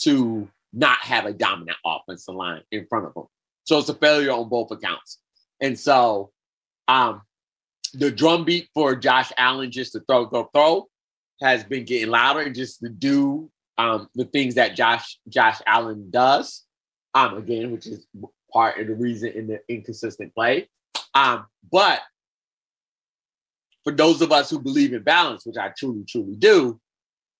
[0.00, 3.26] to not have a dominant offensive line in front of them.
[3.68, 5.18] So it's a failure on both accounts.
[5.60, 6.30] And so
[6.88, 7.20] um,
[7.92, 10.86] the drumbeat for Josh Allen just to throw, throw, throw
[11.42, 16.08] has been getting louder and just to do um, the things that Josh Josh Allen
[16.08, 16.64] does.
[17.12, 18.06] Um, again, which is
[18.50, 20.70] part of the reason in the inconsistent play.
[21.12, 22.00] Um, but
[23.84, 26.80] for those of us who believe in balance, which I truly, truly do,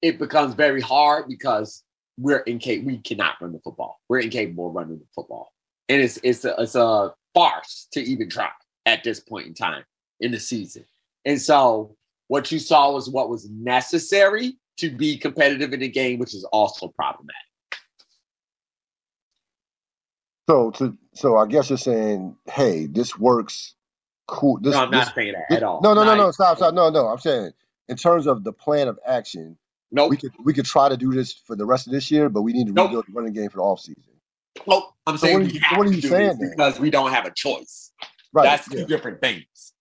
[0.02, 1.84] it becomes very hard because
[2.18, 2.92] we're incapable.
[2.92, 3.98] We cannot run the football.
[4.10, 5.52] We're incapable of running the football
[5.88, 8.50] and it's it's a, it's a farce to even try
[8.86, 9.84] at this point in time
[10.20, 10.84] in the season.
[11.24, 11.96] And so
[12.28, 16.44] what you saw was what was necessary to be competitive in the game, which is
[16.44, 17.36] also problematic.
[20.48, 23.74] So to so I guess you're saying, hey, this works.
[24.26, 24.58] Cool.
[24.60, 25.80] This, no, I'm this, not saying that this, at all.
[25.82, 26.30] No, no, no, no.
[26.30, 26.74] Stop, stop.
[26.74, 27.08] No, no.
[27.08, 27.52] I'm saying
[27.88, 29.56] in terms of the plan of action,
[29.90, 30.10] Nope.
[30.10, 32.42] we could we could try to do this for the rest of this year, but
[32.42, 32.88] we need to Nope.
[32.88, 34.07] rebuild the running game for the offseason.
[34.68, 34.84] Nope.
[35.06, 36.50] I'm So saying what are we you- have what are to you do saying then?
[36.50, 37.92] because we don't have a choice.
[38.32, 38.44] Right.
[38.44, 38.80] That's yeah.
[38.80, 39.72] two different things.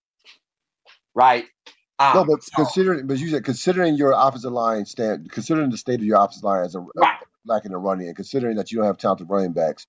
[1.14, 1.46] Right?
[2.00, 5.78] Um, No, but so- considering, but you said considering your offensive line stand, considering the
[5.78, 7.18] state of your offensive line as a Right.
[7.46, 9.86] lacking a running, and considering that you don't have talented running backs,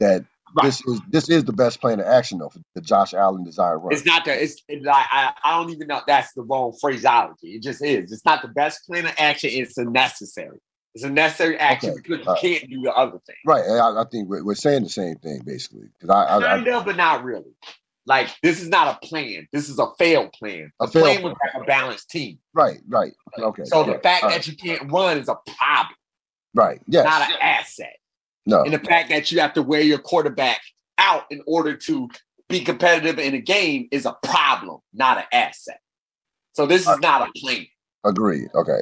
[0.00, 0.24] that
[0.54, 0.64] Right.
[0.64, 3.78] this is this is the best plan of action though for the Josh Allen desired
[3.78, 3.92] run.
[3.94, 6.02] It's not that It's it, like I, I don't even know.
[6.06, 7.54] That's the wrong phraseology.
[7.54, 8.12] It just is.
[8.12, 9.48] It's not the best plan of action.
[9.52, 10.58] It's a necessary.
[10.94, 13.36] It's a necessary action Okay, because you can't do the other thing.
[13.46, 13.62] right.
[13.64, 16.68] I, I think we're, we're saying the same thing basically because I, I, I Kind
[16.68, 17.54] of, but not really.
[18.04, 19.48] Like this is not a plan.
[19.52, 20.70] This is a failed plan.
[20.80, 22.38] A failed plan was like a balanced team.
[22.52, 23.64] right, right, okay.
[23.64, 25.96] So the fact all that right, you can't run is a problem,
[26.54, 27.96] right, yes, not an asset.
[28.44, 30.60] no, And the fact that you have to wear your quarterback
[30.98, 32.08] out in order to
[32.48, 35.78] be competitive in a game is a problem, not an asset.
[36.54, 37.66] So this is not a plan.
[38.04, 38.48] agreed.
[38.54, 38.80] Okay,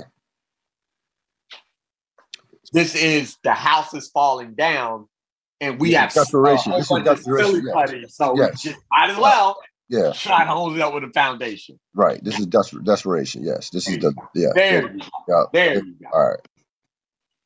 [2.73, 5.09] This is the house is falling down,
[5.61, 6.73] and we This have desperation.
[6.73, 8.65] a whole This is bunch of desperation, putty, So Yes.
[8.65, 9.57] we just might as well
[9.89, 11.79] yeah, try to hold it up with a foundation.
[11.95, 12.23] right.
[12.23, 13.43] This is des- desperation.
[13.45, 14.49] Yes, this is the yeah.
[14.55, 15.07] There you go.
[15.29, 15.45] yeah.
[15.53, 16.09] There you go.
[16.13, 16.41] All right.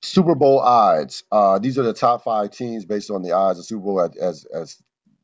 [0.02, 1.24] Super Bowl odds.
[1.32, 4.16] Uh, these are the top five teams based on the odds of Super Bowl as
[4.16, 4.76] as, as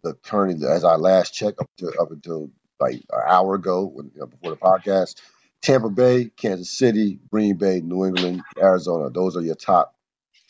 [0.03, 4.11] the current as I last checked up to up until like an hour ago when,
[4.15, 5.17] you know, before the podcast.
[5.63, 9.11] Tampa Bay, Kansas City, Green Bay, New England, Arizona.
[9.11, 9.95] Those are your top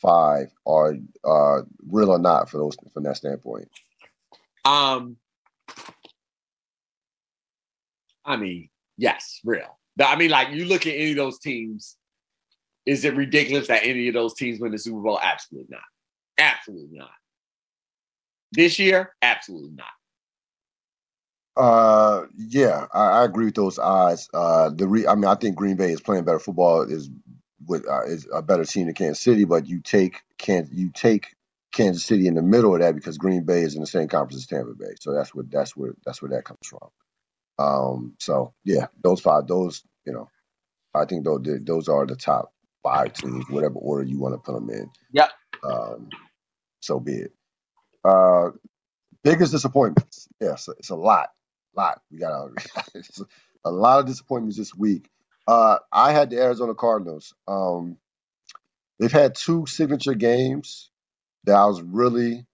[0.01, 0.53] five.
[0.67, 0.95] Are
[1.25, 3.69] uh, real or not for those from that standpoint?
[4.65, 5.17] Um,
[8.25, 9.79] I mean, yes, real.
[10.01, 11.97] I mean, like you look at any of those teams.
[12.87, 15.21] Is it ridiculous that any of those teams win the Super Bowl?
[15.21, 15.83] Absolutely not.
[16.39, 17.11] Absolutely not.
[18.53, 19.87] This year, absolutely not.
[21.61, 24.31] Uh, yeah, I, I agree with those odds.
[24.35, 26.83] Uh, the re- I mean, I think Green Bay is playing better football.
[26.83, 27.11] Is
[27.69, 31.37] with uh, is a better team than Kansas City, but you take can you take
[31.73, 34.43] Kansas City in the middle of that because Green Bay is in the same conference
[34.45, 34.95] as Tampa Bay.
[35.01, 36.89] So that's what that's where that's where that comes from.
[37.59, 40.31] Um, so yeah, those five, those you know,
[40.95, 42.53] I think those those are the top
[42.85, 44.91] five teams, whatever order you want to put them in.
[45.13, 45.29] Yeah.
[45.65, 46.11] Um,
[46.81, 47.33] so be it.
[48.05, 48.51] Uh,
[49.25, 50.29] biggest disappointments.
[50.41, 51.31] Yes, it's a lot,
[51.77, 52.01] lot.
[52.11, 52.51] We got
[52.95, 53.23] it's
[53.65, 55.09] a lot of disappointments this week.
[55.47, 57.35] Uh, I had the Arizona Cardinals.
[57.49, 57.97] Um,
[58.99, 60.91] they've had two signature games
[61.45, 62.47] that I was really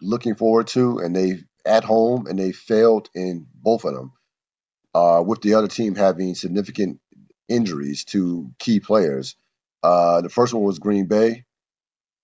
[0.00, 4.12] looking forward to, and they at home, and they failed in both of them.
[4.94, 7.00] Uh, with the other team having significant
[7.48, 9.36] injuries to key players.
[9.82, 11.44] Uh, the first one was Green Bay.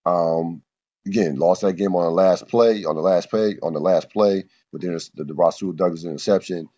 [0.07, 0.63] Um,
[1.07, 4.11] again, lost that game on the last play, on the last play, on the last
[4.11, 6.69] play with the, the, the Rasul Douglas interception.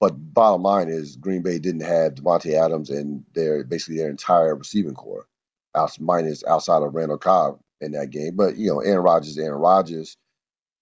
[0.00, 4.54] But bottom line is Green Bay didn't have Davante Adams and their basically their entire
[4.54, 5.26] receiving core,
[5.74, 8.36] out, minus outside of Randall Cobb in that game.
[8.36, 10.16] But you know, Aaron Rodgers, Aaron Rodgers.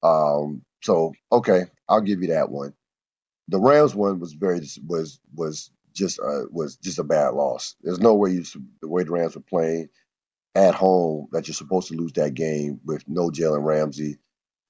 [0.03, 2.75] Um, so okay, I'll give you that one.
[3.49, 7.77] The Rams one was very was was just uh, was just a bad loss.
[7.83, 8.45] There's no way you
[8.81, 9.89] the way the Rams were playing
[10.55, 14.19] at home that you're supposed to lose that game with no Jalen Ramsey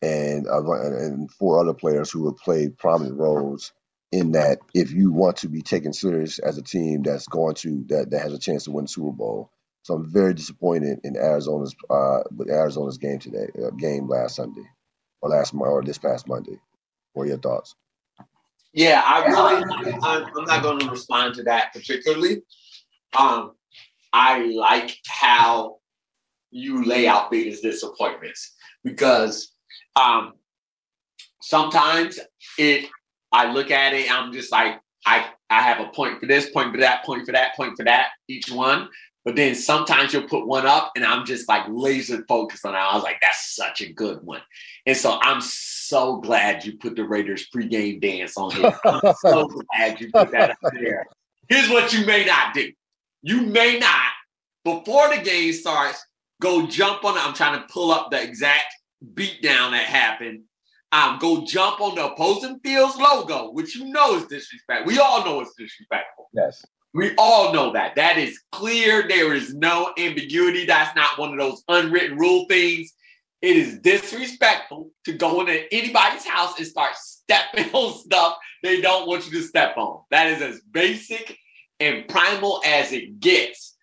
[0.01, 3.73] and uh, and four other players who have played prominent roles
[4.11, 4.59] in that.
[4.75, 8.23] If you want to be taken serious as a team that's going to that that
[8.23, 9.51] has a chance to win the Super Bowl,
[9.83, 14.67] so I'm very disappointed in Arizona's uh, with Arizona's game today, uh, game last Sunday
[15.21, 16.59] or last or this past Monday.
[17.13, 17.75] What are your thoughts?
[18.73, 19.65] Yeah, I really,
[20.03, 22.43] I'm not going to respond to that particularly.
[23.19, 23.53] Um,
[24.13, 25.79] I like how
[26.51, 28.55] you lay out biggest disappointments
[28.85, 29.53] because
[29.97, 30.35] um,
[31.41, 32.19] sometimes
[32.59, 32.89] it,
[33.33, 36.73] I look at it, I'm just like, I, I have a point for this, point
[36.73, 38.89] for that, point for that, point for that, each one.
[39.25, 42.79] But then sometimes you'll put one up and I'm just like laser focused on it.
[42.79, 44.41] I was like, that's such a good one.
[44.85, 48.77] And so I'm so glad you put the Raiders pregame dance on here.
[48.85, 51.07] I'm so glad you put that up there.
[51.49, 52.73] Here's what you may not do.
[53.23, 54.13] You may not,
[54.65, 56.05] before the game starts,
[56.41, 57.17] go jump on.
[57.17, 58.75] I'm trying to pull up the exact
[59.15, 60.43] beatdown that happened.
[60.91, 64.87] Um, go jump on the opposing field's logo, which you know is disrespectful.
[64.87, 66.29] We all know it's disrespectful.
[66.35, 66.63] Yes.
[66.93, 67.97] We all know that.
[67.97, 69.09] That is clear.
[69.09, 70.67] There is no ambiguity.
[70.67, 72.93] That's not one of those unwritten rule things.
[73.41, 79.09] It is disrespectful to go into anybody's house and start stepping on stuff they don't
[79.09, 80.03] want you to step on.
[80.11, 81.39] That is as basic
[81.81, 83.77] and primal as it gets.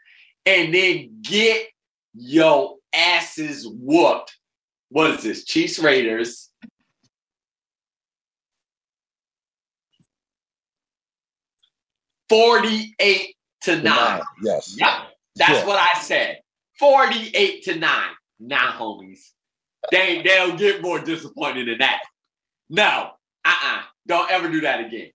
[0.45, 1.67] And then get
[2.13, 4.35] your asses whooped.
[4.89, 5.45] What is this?
[5.45, 6.49] Chiefs Raiders.
[12.29, 13.83] 48 to 9.
[13.83, 14.21] nine.
[14.43, 14.75] Yes.
[14.77, 14.89] Yep.
[15.35, 16.39] That's what I said.
[16.79, 17.91] 48 to 9.
[18.39, 19.19] Nah, homies.
[19.91, 22.01] They they'll get more disappointed than that.
[22.69, 23.11] No.
[23.45, 23.81] Uh-uh.
[24.07, 25.11] Don't ever do that again.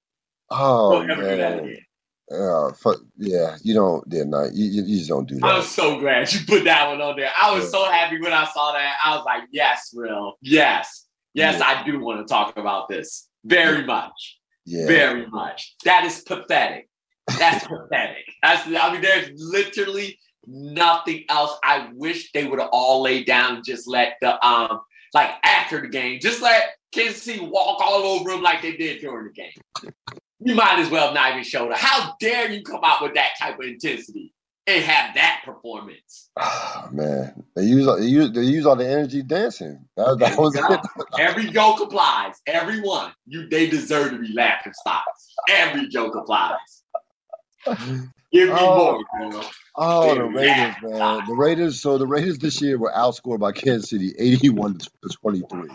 [0.50, 1.30] Oh don't ever man.
[1.30, 1.86] do that again.
[2.30, 4.02] Uh, fuck, yeah, you don't.
[4.08, 5.44] Yeah, no, you, you just don't do that.
[5.44, 7.30] I was so glad you put that one on there.
[7.40, 7.70] I was yeah.
[7.70, 8.94] so happy when I saw that.
[9.04, 11.66] I was like, yes, real, yes, yes, yeah.
[11.66, 13.86] I do want to talk about this very yeah.
[13.86, 15.74] much, very much.
[15.84, 16.88] That is pathetic.
[17.38, 18.24] That's pathetic.
[18.42, 18.66] That's.
[18.66, 21.58] I mean, there's literally nothing else.
[21.62, 24.80] I wish they would have all laid down and just let the um
[25.12, 29.02] like after the game, just let Kansas City walk all over them like they did
[29.02, 29.92] during the game
[30.44, 31.72] you might as well not even show.
[31.74, 34.32] How dare you come out with that type of intensity
[34.66, 36.30] and have that performance?
[36.36, 39.86] Oh, man, they use they use they use all the energy dancing.
[39.96, 40.56] That, that was
[41.18, 42.34] Every joke applies.
[42.46, 45.34] Everyone, you they deserve to be laughing stocks.
[45.48, 46.82] Every joke applies.
[48.32, 49.42] Give me oh, more.
[49.76, 51.26] Oh, the Raiders, man.
[51.26, 51.80] The Raiders.
[51.80, 54.90] So the Raiders this year were outscored by Kansas City, eighty-one to
[55.22, 55.70] twenty-three.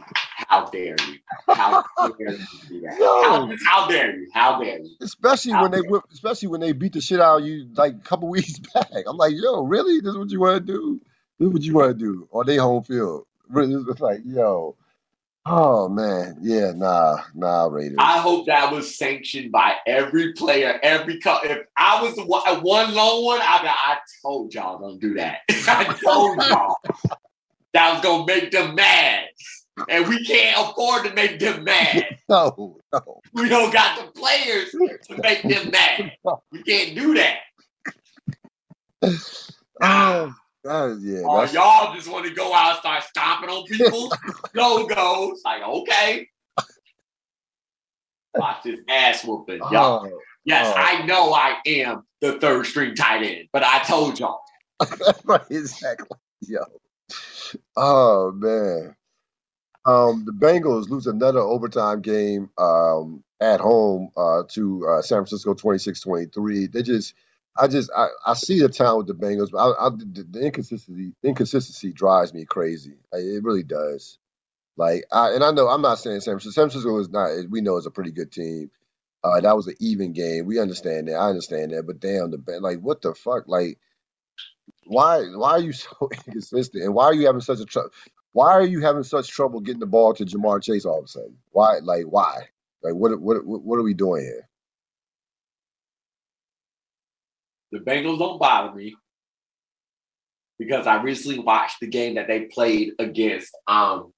[0.49, 1.17] How dare you?
[1.47, 1.83] How
[2.17, 2.31] dare
[2.69, 4.27] you How, how, dare you?
[4.33, 4.89] How dare you?
[4.99, 6.01] Especially how when they, you?
[6.11, 8.87] especially when they beat the shit out of you like a couple weeks back.
[9.07, 10.01] I'm like, yo, really?
[10.01, 11.01] This is what you want to do?
[11.37, 13.25] This is what you want to do on their home field?
[13.55, 14.75] It's like, yo,
[15.45, 17.97] Oh man, yeah, nah, nah, Raiders.
[17.99, 22.93] I hope that was sanctioned by every player, every co- if I was one, one
[22.93, 25.39] lone one, I mean, I told y'all don't do that.
[25.49, 26.75] I told y'all
[27.73, 29.25] that was gonna make them mad,
[29.87, 32.17] and we can't afford to make them mad.
[32.29, 36.11] No, no, we don't got the players to make them mad.
[36.51, 37.39] We can't do that.
[40.65, 41.21] Oh yeah.
[41.23, 44.11] Oh, or y'all just want to go out and start stomping on people?
[44.53, 45.31] go, go.
[45.31, 46.27] It's like, okay.
[48.35, 49.59] Watch this ass whooping.
[49.71, 50.05] Y'all.
[50.05, 50.79] Oh, yes, oh.
[50.79, 54.41] I know I am the third string tight end, but I told y'all.
[55.23, 56.17] right, exactly.
[56.41, 56.63] Yo.
[57.75, 58.95] Oh man.
[59.85, 65.55] Um, the Bengals lose another overtime game um, at home uh, to uh, San Francisco
[65.55, 66.71] 26-23.
[66.71, 67.15] They just
[67.59, 70.41] I just I, I see the talent with the Bengals, but I, I, the, the
[70.45, 72.95] inconsistency inconsistency drives me crazy.
[73.13, 74.19] it really does.
[74.77, 76.61] Like I and I know I'm not saying San Francisco.
[76.61, 77.29] San Francisco is not.
[77.49, 78.71] We know it's a pretty good team.
[79.23, 80.45] Uh, that was an even game.
[80.45, 81.15] We understand that.
[81.15, 81.85] I understand that.
[81.87, 83.47] But damn, the like, what the fuck?
[83.47, 83.77] Like,
[84.85, 86.83] why why are you so inconsistent?
[86.85, 87.91] And why are you having such a trouble?
[88.33, 91.07] Why are you having such trouble getting the ball to Ja'Marr Chase all of a
[91.07, 91.35] sudden?
[91.51, 91.79] Why?
[91.79, 92.47] Like, why?
[92.83, 94.47] Like, what what what are we doing here?
[97.71, 98.95] The Bengals don't bother me
[100.57, 104.13] because I recently watched the game that they played against um,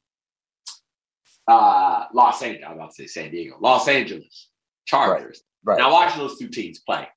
[1.47, 2.66] uh, Los Angeles.
[2.66, 4.49] I was about to say San Diego, Los Angeles
[4.86, 5.43] Chargers.
[5.64, 5.74] Right.
[5.74, 5.84] right.
[5.84, 7.07] And I watched those two teams play,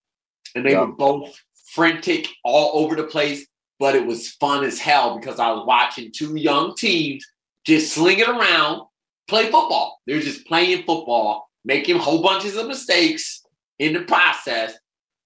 [0.54, 0.80] and they yep.
[0.80, 1.34] were both
[1.72, 3.46] frantic all over the place.
[3.78, 7.26] But it was fun as hell because I was watching two young teams
[7.66, 8.82] just sling it around,
[9.28, 10.00] play football.
[10.06, 13.42] They're just playing football, making whole bunches of mistakes
[13.78, 14.74] in the process,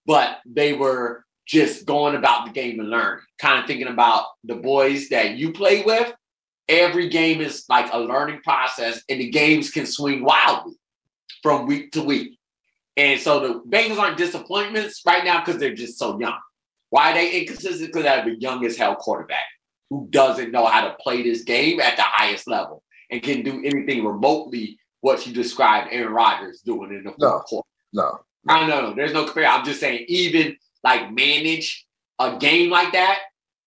[0.06, 4.54] but they were just going about the game and learning, kind of thinking about the
[4.54, 6.12] boys that you play with.
[6.68, 10.74] Every game is like a learning process, and the games can swing wildly
[11.42, 12.38] from week to week.
[12.96, 16.38] And so the Bengals aren't disappointments right now because they're just so young.
[16.90, 17.88] Why are they inconsistent?
[17.88, 19.44] Because they have a young as hell quarterback
[19.90, 23.62] who doesn't know how to play this game at the highest level and can do
[23.64, 27.68] anything remotely what you described Aaron Rodgers doing in the fourth no, quarter.
[27.92, 28.18] No,
[28.48, 29.46] I know there's no compare.
[29.46, 31.86] I'm just saying, even like manage
[32.18, 33.20] a game like that.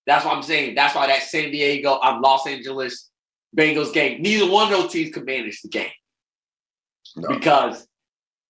[0.08, 0.76] That's what I'm saying.
[0.76, 3.10] That's why that San Diego, um, Los Angeles
[3.56, 4.22] Bengals game.
[4.22, 5.92] Neither one of those teams could manage the game
[7.16, 7.30] no.
[7.30, 7.88] because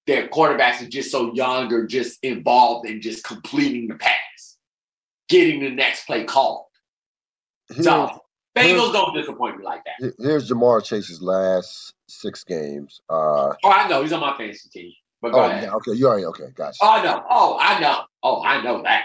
[0.08, 4.16] their quarterbacks are just so young or just involved in just completing the pass,
[5.32, 6.66] getting the next play called.
[7.82, 8.22] so
[8.56, 10.14] Bengals don't disappoint me like that.
[10.20, 13.00] Here's Ja'Marr Chase's last six games.
[13.10, 14.92] Uh, oh, I know he's on my fantasy team.
[15.22, 15.94] But oh, yeah, okay.
[15.94, 16.48] You already okay.
[16.56, 16.78] Gotcha.
[16.82, 17.24] Oh, I know.
[17.30, 18.02] Oh, I know.
[18.24, 19.04] Oh, I know that.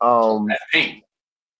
[0.00, 0.48] Um.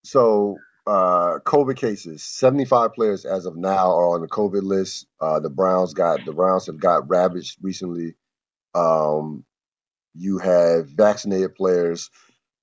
[0.04, 0.56] So,
[0.86, 2.24] uh, COVID cases.
[2.24, 5.06] Seventy-five players as of now are on the COVID list.
[5.20, 8.16] Uh, the Browns got the Browns have got ravaged recently.
[8.74, 9.44] Um,
[10.14, 12.10] you have vaccinated players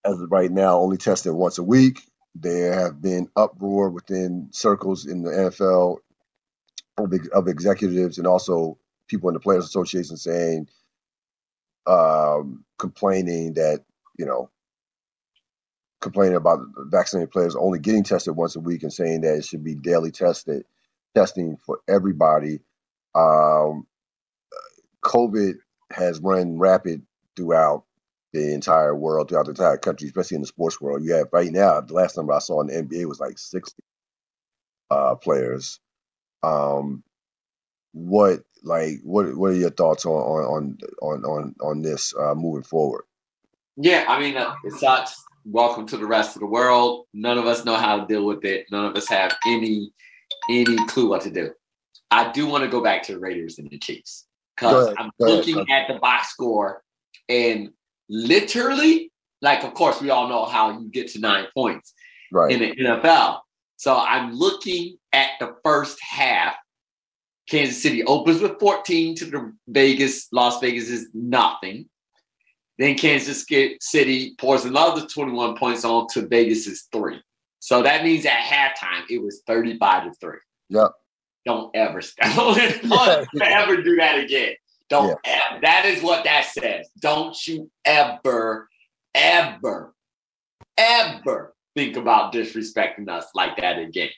[0.05, 2.01] as of right now only tested once a week.
[2.35, 5.97] There have been uproar within circles in the NFL
[6.97, 8.77] of, of executives and also
[9.07, 10.69] people in the Players Association saying,
[11.87, 13.83] um, complaining that
[14.17, 14.49] you know,
[16.01, 19.63] complaining about vaccinated players only getting tested once a week and saying that it should
[19.63, 20.65] be daily tested
[21.15, 22.59] testing for everybody.
[23.15, 23.87] Um,
[25.03, 25.55] COVID
[25.91, 27.03] has run rapid
[27.35, 27.85] throughout
[28.33, 31.03] the entire world, throughout the entire country, especially in the sports world.
[31.03, 33.81] You have right now, the last number I saw in the NBA was like 60
[34.91, 35.79] uh, players.
[36.43, 37.03] Um,
[37.91, 42.63] what like what what are your thoughts on on on on on this uh, moving
[42.63, 43.03] forward?
[43.77, 45.23] Yeah, I mean, uh, it sucks.
[45.45, 47.05] Welcome to the rest of the world.
[47.13, 48.65] None of us know how to deal with it.
[48.71, 49.91] None of us have any
[50.49, 51.51] any clue what to do.
[52.11, 55.59] I do want to go back to the Raiders and the Chiefs because I'm looking
[55.71, 56.83] at the box score
[57.27, 57.71] and
[58.09, 61.93] literally, like, of course, we all know how you get to nine points
[62.31, 62.51] right.
[62.51, 63.39] in the NFL.
[63.77, 66.55] So I'm looking at the first half.
[67.49, 70.27] Kansas City opens with 14 to the Vegas.
[70.31, 71.89] Las Vegas is nothing.
[72.77, 73.45] Then Kansas
[73.81, 77.21] City pours another 21 points on to Vegas' three.
[77.59, 80.37] So that means at halftime it was 35 to 3.
[80.69, 80.91] Yep.
[81.45, 82.01] Don't ever
[82.35, 82.57] don't
[83.41, 84.53] ever do that again.
[84.89, 85.39] Don't yeah.
[85.51, 85.61] ever.
[85.61, 86.89] That is what that says.
[86.99, 88.67] Don't you ever,
[89.13, 89.93] ever,
[90.77, 94.09] ever think about disrespecting us like that again.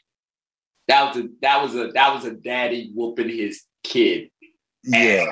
[0.88, 4.30] That was a that was a that was a daddy whooping his kid.
[4.84, 5.32] Yeah.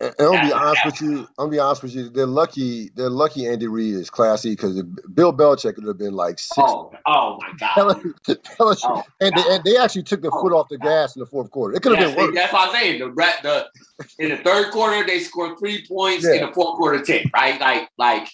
[0.00, 1.28] And I'll be honest with you.
[1.38, 2.08] I'll be honest with you.
[2.08, 2.90] They're lucky.
[2.94, 3.46] They're lucky.
[3.46, 4.82] Andy Reid is classy because
[5.12, 6.56] Bill Belichick would have been like six.
[6.58, 8.02] Oh, oh my god!
[8.26, 11.20] Belichick, oh, and, they, and, they, actually took the oh, foot off the gas in
[11.20, 11.76] the fourth quarter.
[11.76, 12.34] It could have yes, been worse.
[12.34, 13.00] That's what I'm saying.
[13.00, 13.08] The,
[13.42, 16.24] the in the third quarter they scored three points.
[16.24, 16.34] Yeah.
[16.34, 17.30] In the fourth quarter, ten.
[17.34, 17.60] Right?
[17.60, 18.28] Like, like,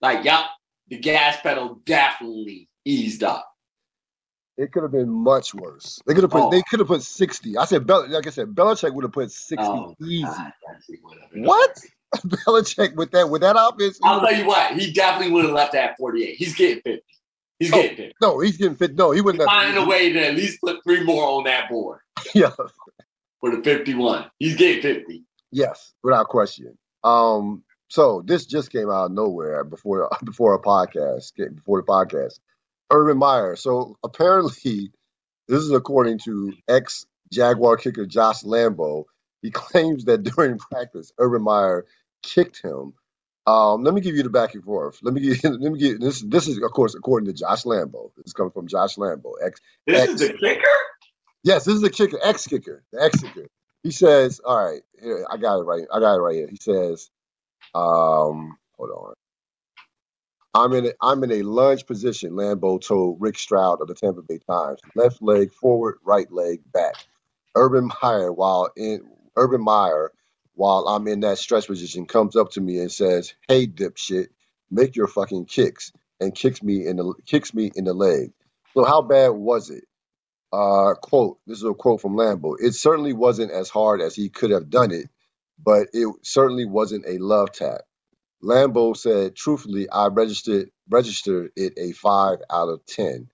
[0.00, 0.24] like.
[0.24, 0.44] Yep.
[0.90, 3.53] The gas pedal definitely eased up.
[4.56, 6.00] It could have been much worse.
[6.06, 6.42] They could have put.
[6.42, 6.50] Oh.
[6.50, 7.56] They could have put sixty.
[7.56, 10.22] I said, Bel- like I said, Belichick would have put sixty oh, easy.
[10.22, 10.52] God,
[11.34, 11.76] what?
[12.16, 13.98] Belichick with that with that offense.
[14.04, 14.78] I'll tell you what.
[14.78, 16.36] He definitely would have left at forty-eight.
[16.36, 17.02] He's getting fifty.
[17.58, 18.14] He's oh, getting fifty.
[18.20, 18.94] No, he's getting fifty.
[18.94, 19.42] No, he wouldn't.
[19.42, 19.48] Have.
[19.48, 22.00] Find a way to at least put three more on that board.
[22.34, 22.50] Yeah.
[23.40, 25.24] For the fifty-one, he's getting fifty.
[25.50, 26.78] Yes, without question.
[27.02, 27.64] Um.
[27.88, 31.32] So this just came out of nowhere before before a podcast.
[31.36, 32.38] Before the podcast.
[32.90, 33.56] Urban Meyer.
[33.56, 34.90] So apparently,
[35.48, 39.04] this is according to ex Jaguar kicker Josh Lambo.
[39.42, 41.86] He claims that during practice, Urban Meyer
[42.22, 42.94] kicked him.
[43.46, 44.98] Um, let me give you the back and forth.
[45.02, 45.44] Let me give.
[45.44, 46.22] Let me give this.
[46.22, 48.10] This is of course according to Josh Lambo.
[48.16, 49.32] This is coming from Josh Lambo.
[49.44, 49.60] Ex.
[49.86, 50.62] This ex, is the kicker.
[51.42, 52.18] Yes, this is the kicker.
[52.22, 52.82] Ex kicker.
[52.92, 53.48] The ex kicker.
[53.82, 55.84] He says, "All right, here, I got it right.
[55.92, 57.10] I got it right here." He says,
[57.74, 59.14] um, "Hold on."
[60.54, 64.22] I'm in a, I'm in a lunge position, Lambo told Rick Stroud of the Tampa
[64.22, 64.80] Bay Times.
[64.96, 66.96] Left leg forward, right leg back.
[67.56, 69.02] Urban Meyer, while in
[69.36, 70.12] Urban Meyer,
[70.54, 74.28] while I'm in that stretch position, comes up to me and says, "Hey, dipshit,
[74.70, 78.32] make your fucking kicks," and kicks me in the kicks me in the leg.
[78.74, 79.84] So how bad was it?
[80.52, 81.38] Uh, quote.
[81.46, 82.56] This is a quote from Lambo.
[82.60, 85.08] It certainly wasn't as hard as he could have done it,
[85.64, 87.82] but it certainly wasn't a love tap.
[88.44, 93.30] Lambo said, truthfully, I registered registered it a five out of ten.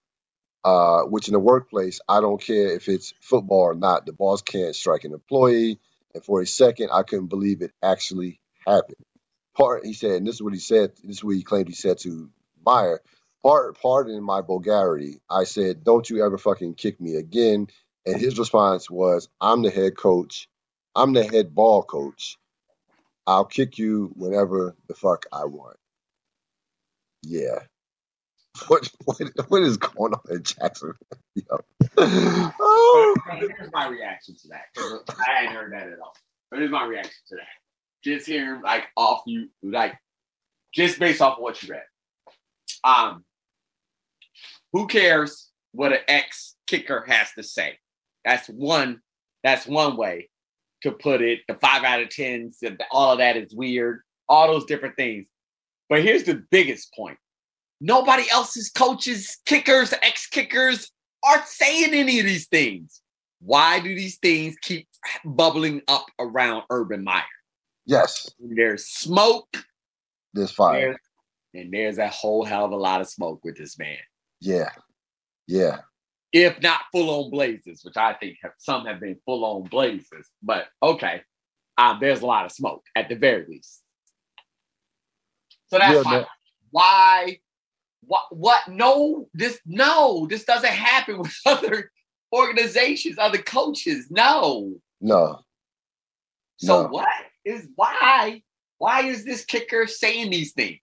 [0.65, 4.07] Uh, which in the workplace, I don't care if it's football or not.
[4.07, 5.81] The boss can't strike an employee.
[6.15, 8.99] And for a second, I couldn't believe it actually happened.
[9.57, 10.93] Part he said, and this is what he said.
[11.05, 12.31] This is what he claimed he said to
[12.65, 13.01] Meyer.
[13.43, 15.21] Part pardon my vulgarity.
[15.31, 17.69] I said, "Don't you ever fucking kick me again."
[18.07, 20.49] And his response was, "I'm the head coach.
[20.97, 22.39] I'm the head ball coach.
[23.31, 25.77] I'll kick you whenever the fuck I want.
[27.23, 27.61] Yeah.
[28.67, 29.17] What what
[29.49, 30.93] what is going on in Jackson?
[31.97, 33.17] oh.
[33.39, 34.65] Here's my reaction to that.
[34.77, 36.15] I hadn't heard that at all.
[36.51, 37.47] But here's my reaction to that.
[38.05, 39.95] Just hearing like off you like
[40.75, 41.85] just based off of what you read.
[42.83, 43.25] Um
[44.73, 47.79] who cares what an ex kicker has to say?
[48.25, 49.01] That's one
[49.45, 50.29] that's one way
[50.83, 51.41] to put it.
[51.49, 54.01] The five out of tens, all of that is weird.
[54.29, 55.27] All those different things.
[55.89, 57.19] But here's the biggest point:
[57.81, 60.91] nobody else's coaches, kickers, ex kickers
[61.25, 63.03] aren't saying any of these things.
[63.41, 64.87] Why do these things keep
[65.25, 67.23] bubbling up around Urban Meyer?
[67.87, 68.29] Yes.
[68.39, 69.65] There's smoke.
[70.35, 70.81] There's fire.
[70.81, 73.97] There's, and there's a whole hell of a lot of smoke with this man.
[74.41, 74.69] Yeah.
[75.49, 75.79] Yeah
[76.33, 80.29] if not full on blazes, which I think have, some have been full on blazes.
[80.43, 81.23] But okay,
[81.77, 83.83] um, there's a lot of smoke at the very least.
[85.69, 86.27] So that's yeah, fine.
[86.71, 87.39] Why?
[88.03, 88.25] What?
[88.31, 88.69] What?
[88.69, 91.91] No, this no, this doesn't happen with other
[92.33, 94.07] organizations, other coaches.
[94.11, 94.75] No.
[95.01, 95.41] No.
[96.59, 96.89] So no.
[96.89, 97.09] what
[97.45, 98.43] is why?
[98.79, 100.81] Why is this kicker saying these things?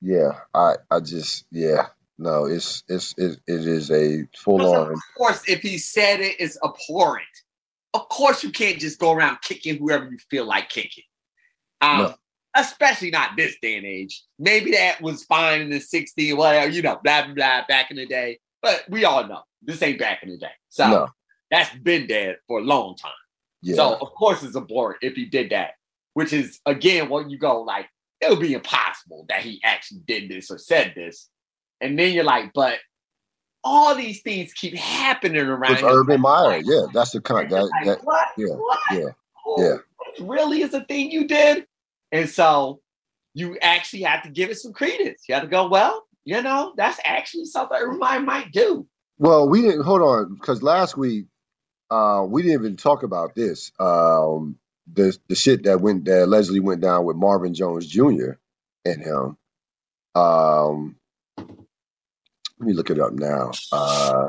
[0.00, 1.86] Yeah, I I just yeah
[2.18, 4.92] no, it's it's it, it is a full on.
[4.92, 7.26] Of course, if he said it, it's abhorrent.
[7.92, 11.04] Of course, you can't just go around kicking whoever you feel like kicking.
[11.80, 12.14] Um, no.
[12.56, 14.22] especially not this day and age.
[14.38, 17.98] Maybe that was fine in the 60s, whatever, you know, blah, blah, blah, back in
[17.98, 18.38] the day.
[18.62, 20.52] But we all know this ain't back in the day.
[20.70, 21.08] So no.
[21.50, 23.12] that's been dead for a long time.
[23.62, 23.76] Yeah.
[23.76, 25.72] So of course it's abhorrent if he did that,
[26.14, 27.86] which is again what you go like,
[28.20, 31.28] it would be impossible that he actually did this or said this.
[31.80, 32.78] And then you're like, but
[33.62, 35.82] all these things keep happening around.
[35.82, 38.28] With Urban Meyer, yeah, that's the kind that, like, that what?
[38.38, 38.78] yeah, what?
[38.92, 39.08] yeah,
[39.46, 40.24] oh, yeah.
[40.24, 41.66] Really is a thing you did,
[42.12, 42.80] and so
[43.34, 45.22] you actually have to give it some credence.
[45.28, 48.86] You have to go, well, you know, that's actually something Urban Meyer might do.
[49.18, 51.26] Well, we didn't hold on because last week
[51.90, 53.72] uh, we didn't even talk about this.
[53.78, 54.58] Um,
[54.92, 58.32] the the shit that went that allegedly went down with Marvin Jones Jr.
[58.84, 59.36] and him.
[60.14, 60.96] Um,
[62.58, 63.52] let me look it up now.
[63.72, 64.28] Uh,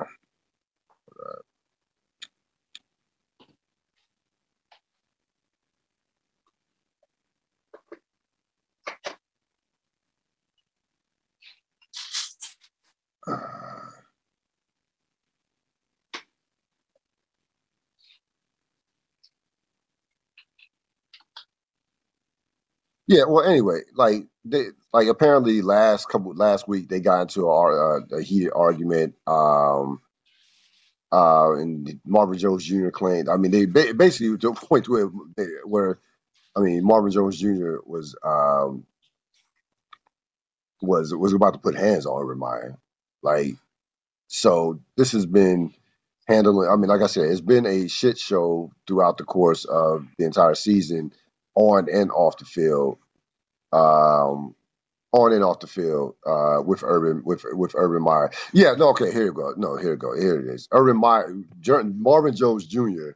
[23.07, 28.01] Yeah, well, anyway, like they, like apparently last couple last week they got into a,
[28.17, 29.15] a heated argument.
[29.27, 30.01] Um,
[31.11, 32.89] uh, and Marvin Jones Jr.
[32.89, 33.29] claimed.
[33.29, 35.07] I mean, they basically to a point where
[35.65, 35.99] where
[36.55, 37.77] I mean Marvin Jones Jr.
[37.85, 38.85] was um
[40.81, 42.77] was was about to put hands on Meyer.
[43.23, 43.55] Like,
[44.27, 45.73] so this has been
[46.27, 46.69] handling.
[46.69, 50.25] I mean, like I said, it's been a shit show throughout the course of the
[50.25, 51.13] entire season
[51.57, 52.99] on and off the field,
[53.73, 54.55] um,
[55.11, 58.31] on and off the field uh, with Urban with with Urban Meyer.
[58.53, 59.53] Yeah, no, okay, here you go.
[59.57, 60.15] No, here you go.
[60.15, 60.67] Here it is.
[60.71, 61.35] Urban Meyer,
[61.83, 63.11] Marvin Jones Jr.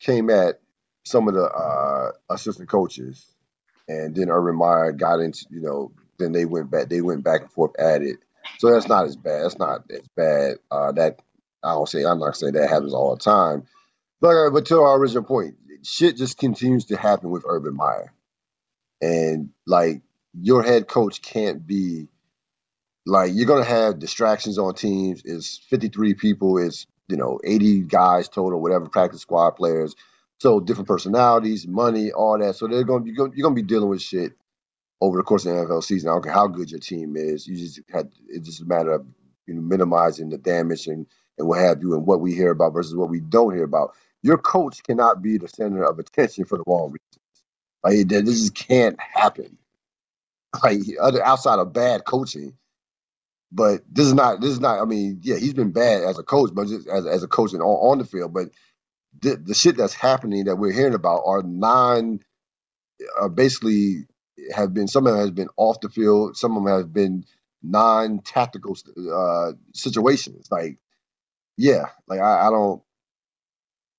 [0.00, 0.60] came at
[1.04, 3.26] some of the uh, assistant coaches,
[3.88, 5.92] and then Urban Meyer got into you know.
[6.18, 6.88] Then they went back.
[6.90, 8.18] They went back and forth at it.
[8.58, 9.44] So that's not as bad.
[9.44, 10.58] That's not as bad.
[10.70, 11.20] Uh, that
[11.64, 12.04] I don't say.
[12.04, 13.64] I'm not saying that happens all the time.
[14.20, 18.12] But uh, but to our original point, shit just continues to happen with Urban Meyer.
[19.00, 20.02] And like
[20.34, 22.08] your head coach can't be
[23.06, 25.22] like you're gonna have distractions on teams.
[25.24, 29.94] It's 53 people, it's you know 80 guys total, whatever practice squad players.
[30.40, 32.56] So different personalities, money, all that.
[32.56, 34.32] So they're gonna you're gonna be dealing with shit
[35.00, 36.10] over the course of the NFL season.
[36.10, 37.46] I don't care how good your team is.
[37.46, 39.06] You just had it's just a matter of
[39.46, 41.06] you know minimizing the damage and
[41.38, 43.92] and what have you, and what we hear about versus what we don't hear about.
[44.22, 47.00] Your coach cannot be the center of attention for the wrong reasons.
[47.84, 49.58] Like this just can't happen.
[50.62, 52.54] Like other outside of bad coaching,
[53.52, 54.40] but this is not.
[54.40, 54.80] This is not.
[54.80, 57.52] I mean, yeah, he's been bad as a coach, but just as as a coach
[57.54, 58.34] and on, on the field.
[58.34, 58.48] But
[59.20, 62.20] the, the shit that's happening that we're hearing about are non,
[63.20, 64.06] are basically
[64.54, 64.88] have been.
[64.88, 66.36] Some of them has been off the field.
[66.36, 67.24] Some of them have been
[67.62, 68.76] non-tactical
[69.14, 70.48] uh, situations.
[70.50, 70.78] Like,
[71.56, 72.82] yeah, like I, I don't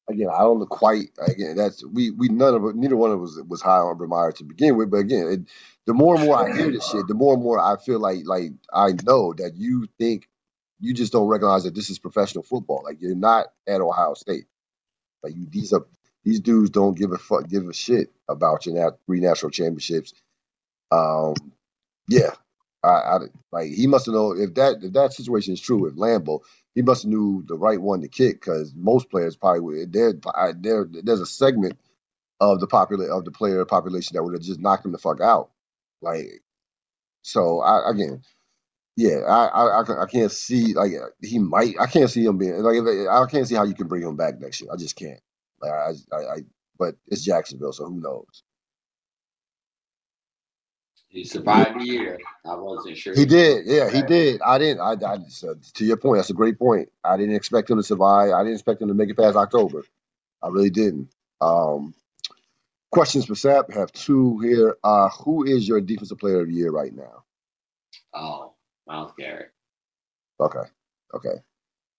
[0.09, 1.55] again, I don't quite again.
[1.57, 4.43] That's we we none of neither one of us was high on Urban Meyer to
[4.43, 4.91] begin with.
[4.91, 5.41] But again, it,
[5.87, 8.19] the more and more I hear this shit, the more and more I feel like
[8.25, 10.29] like I know that you think
[10.79, 12.83] you just don't recognize that this is professional football.
[12.85, 14.45] Like you're not at Ohio State.
[15.23, 15.85] Like you, these are
[16.25, 20.13] these dudes don't give a fuck, give a shit about your nat- three national championships.
[20.91, 21.35] Um,
[22.09, 22.31] yeah,
[22.83, 23.19] I, I
[23.51, 26.41] like he must have known if that if that situation is true with Lambo,
[26.75, 29.93] he must have knew the right one to kick because most players probably would.
[29.93, 30.13] There,
[30.57, 31.79] there, there's a segment
[32.39, 35.21] of the popular of the player population that would have just knocked him the fuck
[35.21, 35.51] out.
[36.01, 36.41] Like,
[37.23, 38.23] so I again,
[38.97, 41.75] yeah, I I, I can't see like he might.
[41.79, 42.77] I can't see him being like
[43.09, 44.71] I can't see how you can bring him back next year.
[44.73, 45.21] I just can't.
[45.61, 46.37] Like I, I, I
[46.79, 48.43] but it's Jacksonville, so who knows?
[51.13, 52.17] He survived a year.
[52.43, 53.13] I wasn't sure.
[53.13, 53.67] He did.
[53.67, 54.41] Yeah, he did.
[54.41, 54.81] I didn't.
[54.81, 56.17] I, I uh, to your point.
[56.17, 56.89] That's a great point.
[57.03, 58.31] I didn't expect him to survive.
[58.31, 59.83] I didn't expect him to make it past October.
[60.41, 61.09] I really didn't.
[61.39, 61.93] Um,
[62.91, 63.71] questions for Sapp.
[63.75, 64.75] Have two here.
[64.83, 67.23] Uh, who is your defensive player of the year right now?
[68.15, 68.55] Oh,
[68.87, 69.51] Myles Garrett.
[70.39, 70.67] Okay.
[71.13, 71.35] Okay.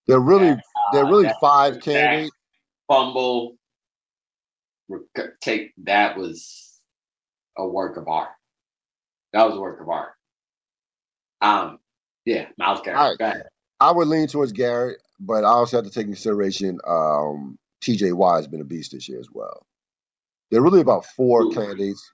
[0.08, 0.56] They're really uh,
[0.92, 2.34] they're really five candidates.
[2.88, 3.58] Fumble.
[5.40, 6.80] Take that was
[7.56, 8.30] a work of art.
[9.34, 10.12] That was a work of art.
[11.42, 11.80] Um,
[12.24, 13.20] yeah, Myles Garrett.
[13.20, 13.42] Right.
[13.80, 18.14] I would lean towards Garrett, but I also have to take into consideration um, TJ
[18.14, 19.66] Watt has been a beast this year as well.
[20.50, 21.52] There are really about four Ooh.
[21.52, 22.12] candidates.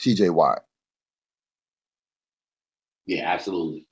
[0.00, 0.60] TJ Watt.
[3.06, 3.86] Yeah, absolutely.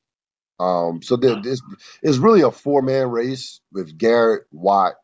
[0.58, 1.62] Um, so there, this
[2.02, 4.94] is really a four man race with Garrett, Watt,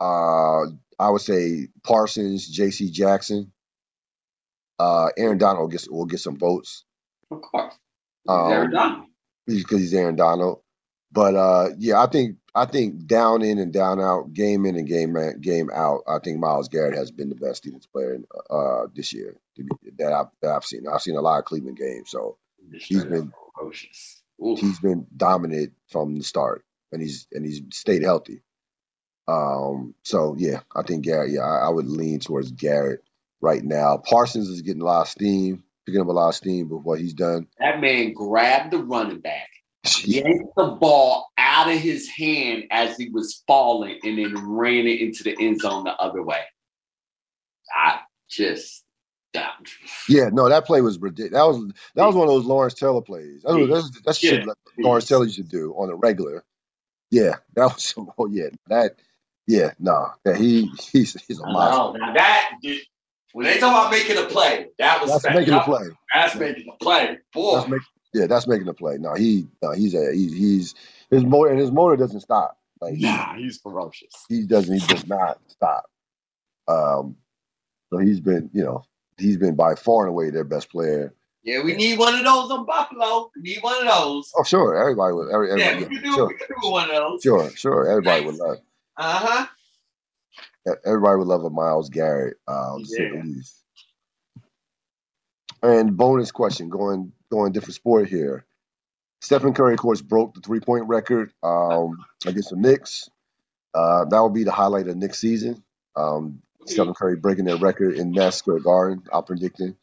[0.00, 0.64] uh,
[0.98, 2.90] I would say Parsons, J.C.
[2.90, 3.52] Jackson,
[4.78, 6.84] Uh, Aaron Donald will get, will get some votes.
[7.30, 7.74] Of course.
[8.28, 9.06] Um, Aaron Donald.
[9.46, 10.60] because he's Aaron Donald.
[11.12, 14.86] But uh, yeah, I think I think down in and down out, game in and
[14.86, 16.02] game in, game out.
[16.06, 18.18] I think Myles Garrett has been the best defense player
[18.50, 20.84] uh, this year to be, that I've that I've seen.
[20.92, 22.36] I've seen a lot of Cleveland games, so
[22.70, 24.22] he's been ferocious.
[24.38, 28.42] he's been dominant from the start, and he's and he's stayed healthy.
[29.28, 31.32] Um, so yeah, I think Garrett.
[31.32, 33.02] Yeah, I, I would lean towards Garrett
[33.40, 33.98] right now.
[33.98, 37.00] Parsons is getting a lot of steam, picking up a lot of steam with what
[37.00, 37.46] he's done.
[37.58, 39.48] That man grabbed the running back,
[40.04, 45.00] yanked the ball out of his hand as he was falling, and then ran it
[45.00, 46.40] into the end zone the other way.
[47.74, 48.84] I just
[49.34, 49.54] that,
[50.08, 51.32] Yeah, no, that play was ridiculous.
[51.32, 53.42] That was that was one of those Lawrence Taylor plays.
[53.42, 56.44] That was, that's that's shit like Lawrence Taylor used to do on a regular.
[57.10, 57.94] Yeah, that was.
[58.18, 58.96] Oh yeah, that.
[59.46, 61.98] Yeah, no, that he he's he's a monster.
[62.00, 62.50] Now that
[63.32, 65.84] when they talk about making a play, that was That's making a play.
[66.14, 67.56] That's making a play, boy.
[67.56, 67.82] That's make,
[68.14, 68.96] yeah, that's making a play.
[68.98, 70.74] No, he no, he's a he's he's
[71.10, 72.58] his motor and his motor doesn't stop.
[72.80, 74.12] Like he, nah, he's ferocious.
[74.28, 75.84] he doesn't he does not stop.
[76.68, 77.16] Um,
[77.90, 78.84] so he's been you know
[79.18, 81.14] he's been by far and away their best player.
[81.42, 83.30] Yeah, we need one of those on Buffalo.
[83.36, 84.32] We need one of those.
[84.36, 86.14] Oh sure, everybody would every, yeah, everybody, we yeah, can do.
[86.16, 87.22] sure We can do one of those.
[87.22, 88.58] sure sure everybody would love
[88.96, 89.46] Uh huh.
[90.84, 93.62] Everybody would love a Myles Garrett, um, to say the least.
[95.62, 98.44] And bonus question, going going different sport here.
[99.20, 103.08] Stephen Curry, of course, broke the three point record um, against the Knicks.
[103.74, 105.62] Uh, that will be the highlight of Knicks season.
[105.94, 109.02] Um, Stephen Curry breaking their record in Madison Square Garden.
[109.12, 109.76] I'm predicting.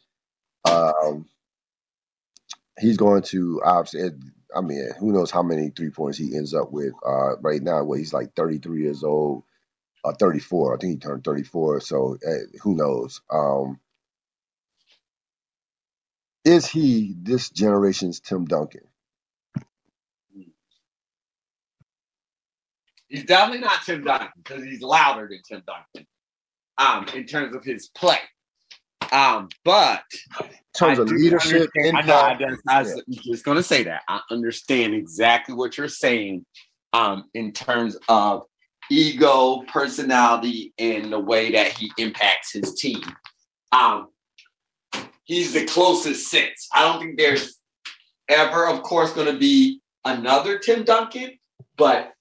[0.70, 1.28] Um,
[2.80, 4.12] he's going to obviously.
[4.56, 7.84] I mean, who knows how many three points he ends up with uh, right now?
[7.84, 9.44] Where he's like 33 years old
[10.06, 10.76] uh, 34.
[10.76, 11.82] I think he turned 34.
[11.82, 12.32] So uh,
[12.62, 13.22] who knows?
[13.32, 13.80] Um,
[16.46, 18.82] is he this generation's Tim Duncan?
[23.08, 26.08] He's definitely not Tim Duncan because he's louder than Tim Duncan.
[26.78, 28.18] Um, in terms of his play.
[29.12, 30.04] Um, but
[30.42, 32.16] In terms I of leadership, understand- I know.
[32.16, 34.02] I just, I was just going to say that.
[34.08, 36.46] I understand exactly what you're saying
[36.94, 38.44] um, in terms of
[38.90, 43.02] ego, personality, and the way that he impacts his team.
[43.72, 44.10] Um,
[45.24, 46.68] he's the closest sense.
[46.74, 47.58] I don't think there's
[48.30, 51.38] ever, of course, going to be another Tim Duncan,
[51.78, 52.14] but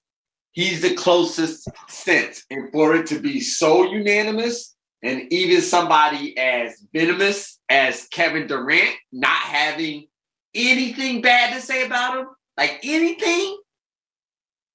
[0.51, 2.43] he's the closest sense.
[2.49, 8.95] And for it to be so unanimous, and even somebody as venomous as Kevin Durant
[9.11, 10.07] not having
[10.55, 13.57] anything bad to say about him, like anything.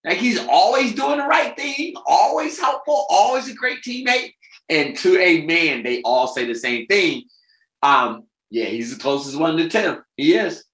[0.09, 4.33] Like he's always doing the right thing, always helpful, always a great teammate.
[4.71, 7.25] And to a man, they all say the same thing.
[7.83, 10.03] Um, yeah, he's the closest one to Tim.
[10.17, 10.65] He is.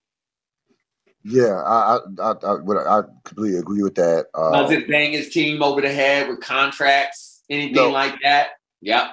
[1.25, 4.27] Yeah, I I I, I, I completely agree with that.
[4.35, 7.91] Uh, Doesn't bang his team over the head with contracts, anything No.
[7.91, 8.49] like that.
[8.83, 9.07] Yep.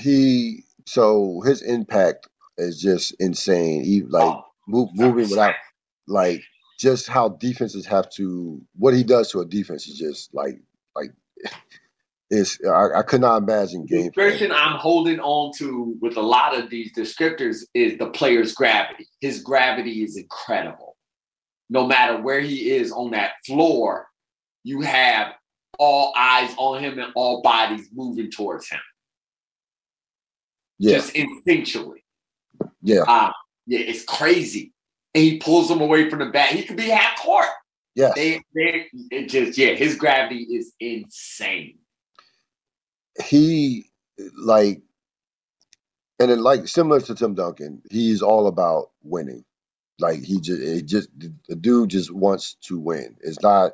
[0.00, 3.84] he so his impact is just insane.
[3.84, 5.54] He like Oh, move, moving without
[6.06, 6.42] like
[6.78, 10.60] just how defenses have to what he does to a defense is just like
[10.96, 11.12] like
[12.30, 16.22] it's I, I could not imagine game The description I'm holding on to with a
[16.22, 19.08] lot of these descriptors is the player's gravity.
[19.20, 20.96] His gravity is incredible.
[21.70, 24.08] No matter where he is on that floor,
[24.64, 25.32] you have
[25.78, 28.80] all eyes on him and all bodies moving towards him,
[30.78, 32.02] Yeah, just instinctually.
[32.82, 33.32] yeah, Um,
[33.66, 34.72] yeah, it's crazy.
[35.18, 36.50] And he pulls them away from the bat.
[36.52, 37.48] He could be half court.
[37.96, 38.12] Yeah.
[38.16, 41.78] They, they, it just, yeah, his gravity is insane.
[43.24, 43.86] he
[44.36, 44.82] like
[46.20, 49.44] and then like similar to Tim Duncan, he's all about winning.
[50.00, 51.10] Like he just it just
[51.48, 53.16] the dude just wants to win.
[53.22, 53.72] It's not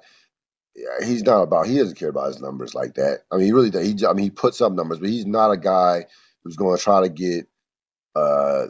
[1.05, 3.23] he's not about he doesn't care about his numbers like that.
[3.33, 3.87] I mean he really does.
[3.87, 6.07] He I mean he puts up numbers, but he's not a guy
[6.45, 7.49] who's going to try to get
[8.17, 8.67] uh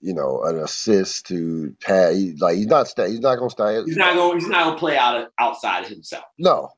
[0.00, 2.14] you know an assist to pad.
[2.16, 3.10] He, like he's not stay.
[3.10, 3.82] He's not going to stay.
[3.86, 4.34] He's not gonna.
[4.34, 6.24] He's not to play out of, outside himself.
[6.38, 6.70] No,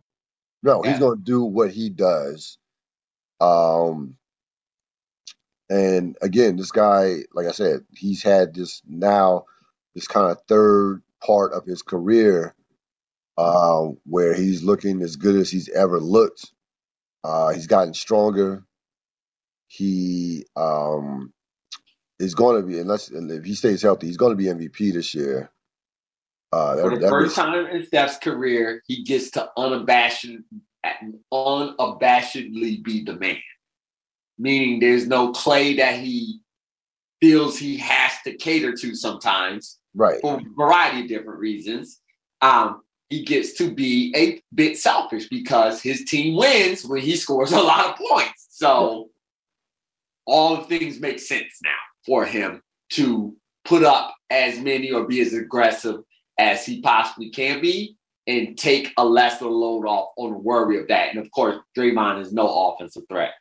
[0.62, 0.90] no, Yeah.
[0.92, 2.58] he's going to do what he does.
[3.40, 4.16] Um,
[5.70, 9.44] and again, this guy, like I said, he's had this now,
[9.94, 12.54] this kind of third part of his career,
[13.38, 16.52] um, where he's looking as good as he's ever looked.
[17.24, 18.64] Uh, he's gotten stronger.
[19.68, 21.32] He um,
[22.20, 25.14] is going to be, unless if he stays healthy, he's going to be MVP this
[25.14, 25.50] year.
[26.52, 30.26] Uh, For the first was- time in Steph's career, he gets to unabashed,
[31.32, 33.38] unabashedly be the man.
[34.38, 36.40] Meaning, there's no Klay that he
[37.20, 42.00] feels he has to cater to sometimes, right, for a variety of different reasons.
[42.40, 47.52] Um, he gets to be a bit selfish because his team wins when he scores
[47.52, 48.46] a lot of points.
[48.50, 49.10] So
[50.26, 51.70] all the things make sense now
[52.06, 53.34] for him to
[53.64, 56.00] put up as many or be as aggressive
[56.38, 57.96] as he possibly can be
[58.26, 61.10] and take a lesser load off on the worry of that.
[61.10, 63.32] And of course, Draymond is no offensive threat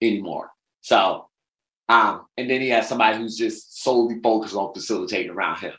[0.00, 0.50] anymore.
[0.82, 1.28] So,
[1.88, 5.72] um, and then he has somebody who's just solely focused on facilitating around him.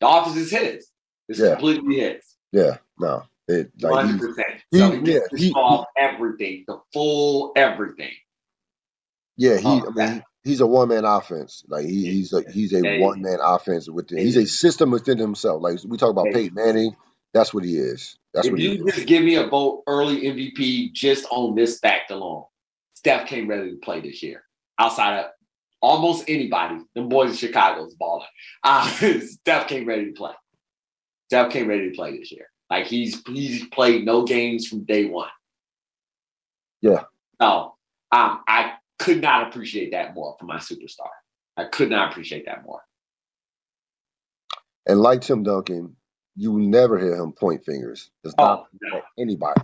[0.00, 0.88] The office is his.
[1.28, 1.50] It's yeah.
[1.50, 2.24] completely his.
[2.52, 3.24] Yeah, no.
[3.46, 4.34] It, like 100%.
[4.70, 8.12] He, so he, yeah, he, he, everything, the full everything.
[9.36, 9.66] Yeah, he.
[9.66, 11.64] I mean, he's a one man offense.
[11.68, 14.18] Like he, he's a he's a one man offense within.
[14.18, 15.62] He's a system within himself.
[15.62, 16.96] Like we talk about Peyton Manning.
[17.34, 18.18] That's what he is.
[18.32, 22.10] That's if what you just give me a vote early MVP just on this fact
[22.10, 22.44] alone,
[22.94, 24.44] Steph came ready to play this year.
[24.78, 25.26] Outside of
[25.80, 28.24] almost anybody, the boys in Chicago's baller.
[28.64, 28.86] Uh,
[29.20, 30.32] Steph came ready to play.
[31.28, 32.48] Steph came ready to play this year.
[32.70, 35.28] Like he's he's played no games from day one.
[36.80, 37.04] Yeah.
[37.40, 37.74] So
[38.12, 41.08] um, I could not appreciate that more for my superstar.
[41.56, 42.80] I could not appreciate that more.
[44.86, 45.96] And like Tim Duncan,
[46.36, 48.10] you will never hear him point fingers.
[48.24, 49.02] It's oh, not no.
[49.18, 49.60] anybody.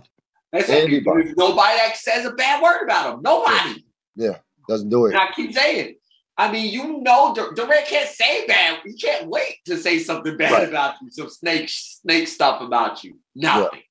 [0.51, 1.33] That's anybody.
[1.35, 3.21] Nobody that says a bad word about him.
[3.23, 3.85] Nobody.
[4.15, 4.37] Yeah, yeah.
[4.69, 5.09] doesn't do it.
[5.09, 5.95] And I keep saying.
[6.37, 8.79] I mean, you know, Durant can't say bad.
[8.85, 10.67] He can't wait to say something bad right.
[10.67, 11.09] about you.
[11.09, 13.17] Some snake, snake stuff about you.
[13.35, 13.83] Nothing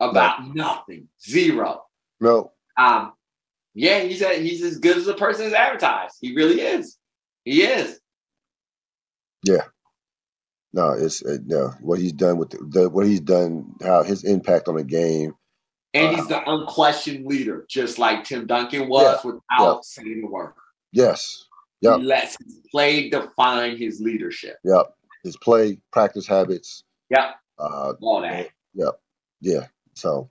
[0.00, 0.08] yeah.
[0.08, 0.52] about no.
[0.52, 1.08] nothing.
[1.24, 1.84] Zero.
[2.20, 2.50] No.
[2.76, 3.12] Um,
[3.76, 6.16] yeah, he's a, he's as good as a person as advertised.
[6.20, 6.96] He really is.
[7.44, 8.00] He is.
[9.44, 9.64] Yeah.
[10.72, 14.24] No, it's uh, no what he's done with the, the, what he's done, how his
[14.24, 15.34] impact on the game.
[15.94, 19.78] And uh, he's the unquestioned leader, just like Tim Duncan was, yeah, without yeah.
[19.82, 20.54] saying a word.
[20.92, 21.44] Yes.
[21.82, 21.98] Yep.
[21.98, 24.56] He lets his play define his leadership.
[24.64, 24.94] Yep.
[25.22, 26.82] His play, practice habits.
[27.10, 27.36] Yep.
[27.58, 28.48] Uh, All that.
[28.74, 29.00] Yep.
[29.40, 29.66] Yeah.
[29.94, 30.30] So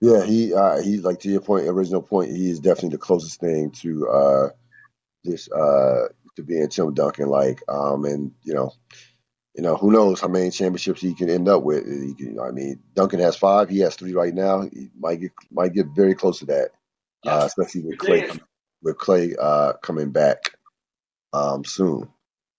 [0.00, 2.30] yeah, he uh, he like to your point, original point.
[2.30, 4.48] He is definitely the closest thing to uh,
[5.24, 7.62] this uh, to being Tim Duncan like.
[7.68, 8.72] Um, and you know,
[9.54, 11.86] you know who knows how many championships he can end up with.
[11.86, 13.68] He can, I mean, Duncan has five.
[13.68, 14.62] He has three right now.
[14.62, 16.70] He might get might get very close to that,
[17.26, 17.42] uh, yes.
[17.42, 18.40] uh, especially with Klay
[18.82, 20.54] with Klay uh, coming back
[21.34, 22.08] um, soon.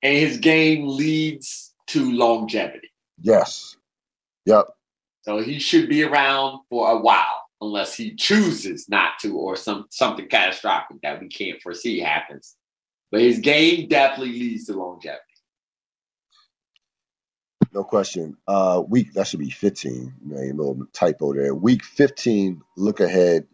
[0.03, 2.91] And his game leads to longevity.
[3.19, 3.77] Yes.
[4.45, 4.67] Yep.
[5.23, 9.85] So he should be around for a while unless he chooses not to or some
[9.89, 12.55] something catastrophic that we can't foresee happens.
[13.11, 15.21] But his game definitely leads to longevity.
[17.73, 18.35] No question.
[18.47, 20.13] Uh week that should be 15.
[20.31, 21.53] a little typo there.
[21.53, 23.47] Week 15, look ahead.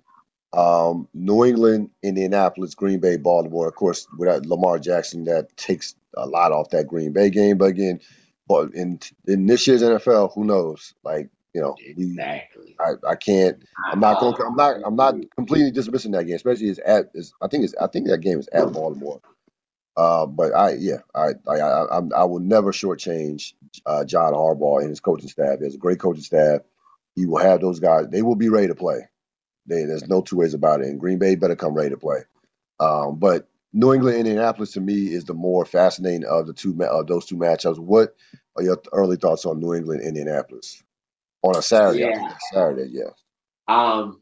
[0.54, 3.68] Um, New England, Indianapolis, Green Bay, Baltimore.
[3.68, 7.58] Of course, without Lamar Jackson, that takes a lot off that Green Bay game.
[7.58, 8.00] But again,
[8.48, 10.94] but in in this year's NFL, who knows?
[11.04, 12.76] Like you know, exactly.
[12.80, 13.64] We, I, I can't.
[13.92, 14.36] I'm not going.
[14.46, 14.76] I'm not.
[14.86, 17.10] I'm not completely dismissing that game, especially as at.
[17.16, 17.74] Is I think it's.
[17.82, 19.22] I think that game is at Baltimore.
[19.98, 23.54] Uh, but I, yeah, I, I, I, I will never shortchange
[23.88, 25.58] uh, John Harbaugh and his coaching staff.
[25.60, 26.62] There's a great coaching staff.
[27.16, 28.08] He will have those guys.
[28.10, 29.10] They will be ready to play.
[29.66, 30.88] They, there's no two ways about it.
[30.88, 32.20] And Green Bay better come ready to play.
[32.80, 37.08] Um, but New England, Indianapolis, to me, is the more fascinating of the two of
[37.08, 37.80] those two matchups.
[37.80, 38.16] What
[38.56, 40.84] are your early thoughts on New England, Indianapolis?
[41.48, 42.00] On a Saturday.
[42.00, 42.34] Yeah.
[42.52, 43.12] Saturday, yeah.
[43.68, 44.22] Um,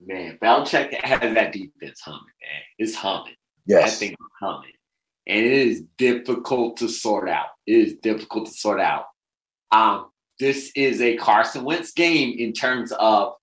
[0.00, 2.62] man, Belichick has that defense humming, man.
[2.78, 3.34] It's humming.
[3.66, 3.92] Yes.
[3.92, 4.72] That thing is humming.
[5.26, 7.48] And it is difficult to sort out.
[7.66, 9.04] It is difficult to sort out.
[9.70, 13.34] Um, this is a Carson Wentz game in terms of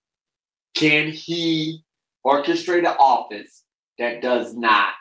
[0.76, 1.84] can he
[2.26, 3.64] orchestrate an offense
[4.00, 4.96] that does not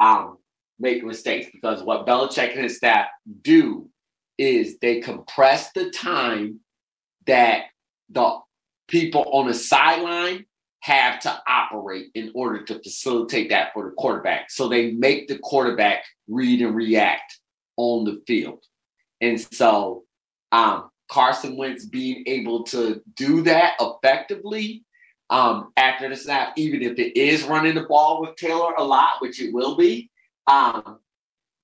[0.00, 0.38] um,
[0.78, 1.48] make mistakes?
[1.52, 3.06] Because what Belichick and his staff
[3.42, 3.88] do
[4.38, 6.60] is they compress the time
[7.26, 7.64] that
[8.08, 8.38] the
[8.86, 10.46] people on the sideline
[10.80, 14.50] have to operate in order to facilitate that for the quarterback.
[14.50, 17.38] So they make the quarterback read and react
[17.76, 18.64] on the field.
[19.20, 20.04] And so
[20.52, 24.84] um, Carson Wentz being able to do that effectively
[25.30, 29.20] um, after the snap, even if it is running the ball with Taylor a lot,
[29.20, 30.10] which it will be,
[30.46, 31.00] um,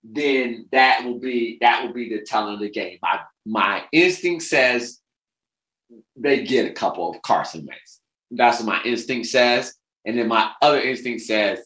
[0.05, 2.99] then that will be that will be the telling of the game.
[3.03, 5.01] My my instinct says
[6.17, 8.01] they get a couple of Carson Wentz.
[8.31, 9.75] That's what my instinct says.
[10.05, 11.61] And then my other instinct says,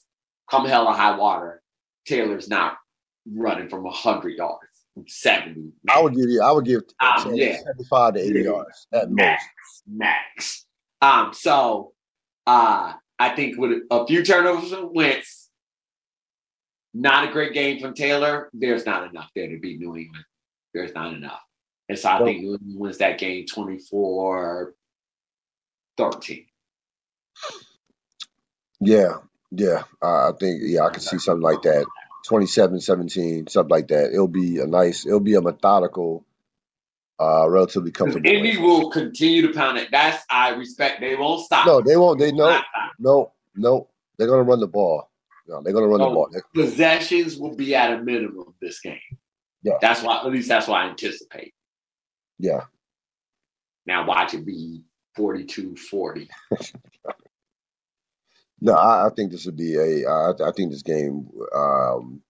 [0.51, 1.63] come hell or high water,
[2.07, 2.77] Taylor's not
[3.33, 4.61] running from 100 yards,
[5.07, 5.73] 70.
[5.91, 7.59] I would give you, I would give um, yeah.
[7.59, 9.83] 75 to 80 yards at max, most.
[9.87, 10.67] Max.
[11.01, 11.93] Um, so
[12.47, 15.38] uh I think with a few turnovers from Wentz,
[16.99, 20.25] not a great game from Taylor, there's not enough there to beat New England.
[20.75, 21.41] There's not enough.
[21.89, 24.75] And so I think New England wins that game 24
[25.97, 26.47] 13.
[28.81, 29.19] Yeah,
[29.51, 29.83] yeah.
[30.03, 31.87] Uh, I think, yeah, I can see something like that.
[32.27, 34.13] 27 17, something like that.
[34.13, 36.25] It'll be a nice, it'll be a methodical,
[37.21, 38.31] uh, relatively comfortable.
[38.31, 39.89] Indy will continue to pound it.
[39.91, 41.01] That's, I respect.
[41.01, 41.67] They won't stop.
[41.67, 42.19] No, they won't.
[42.21, 42.61] They know.
[42.99, 43.89] No, no.
[44.17, 45.08] They're going to run the ball.
[45.49, 46.31] No, they're going to run so the ball.
[46.55, 48.99] Possessions will be at a minimum this game.
[49.63, 49.79] Yeah.
[49.81, 51.55] That's why, at least that's what I anticipate.
[52.39, 52.65] Yeah.
[53.87, 54.83] Now watch it be
[55.17, 56.29] 42 40.
[58.61, 60.09] no, I, I, think this would be a.
[60.09, 62.21] I, I think this game, um,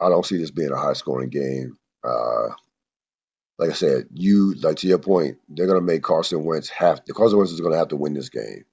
[0.00, 1.76] I don't see this being a high scoring game.
[2.02, 2.48] Uh,
[3.58, 7.02] like I said, you, like to your point, they're going to make Carson Wentz have,
[7.06, 8.64] the Carson Wentz is going to have to win this game,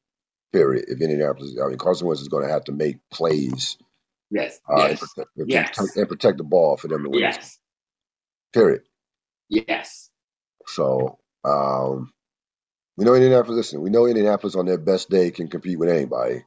[0.53, 0.85] period.
[0.87, 3.77] If Indianapolis, I mean, Carson Wentz is going to have to make plays.
[4.29, 4.59] Yes.
[4.69, 4.89] Uh, yes.
[4.89, 5.95] And, protect, yes.
[5.95, 7.21] and protect the ball for them to win.
[7.21, 7.59] Yes.
[8.53, 8.81] Period.
[9.49, 10.09] Yes.
[10.67, 12.11] So, um,
[12.97, 13.57] we know Indianapolis.
[13.57, 16.43] Listen, we know Indianapolis on their best day can compete with anybody.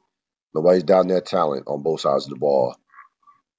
[0.53, 2.75] Nobody's down their talent on both sides of the ball.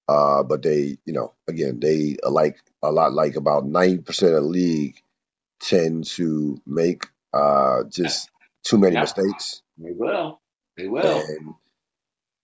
[0.07, 4.43] Uh, but they, you know, again, they like a lot like about ninety percent of
[4.43, 5.01] the league
[5.61, 8.29] tend to make uh, just
[8.65, 9.03] too many yeah.
[9.03, 9.62] mistakes.
[9.79, 10.41] They will.
[10.77, 11.21] They will.
[11.21, 11.55] And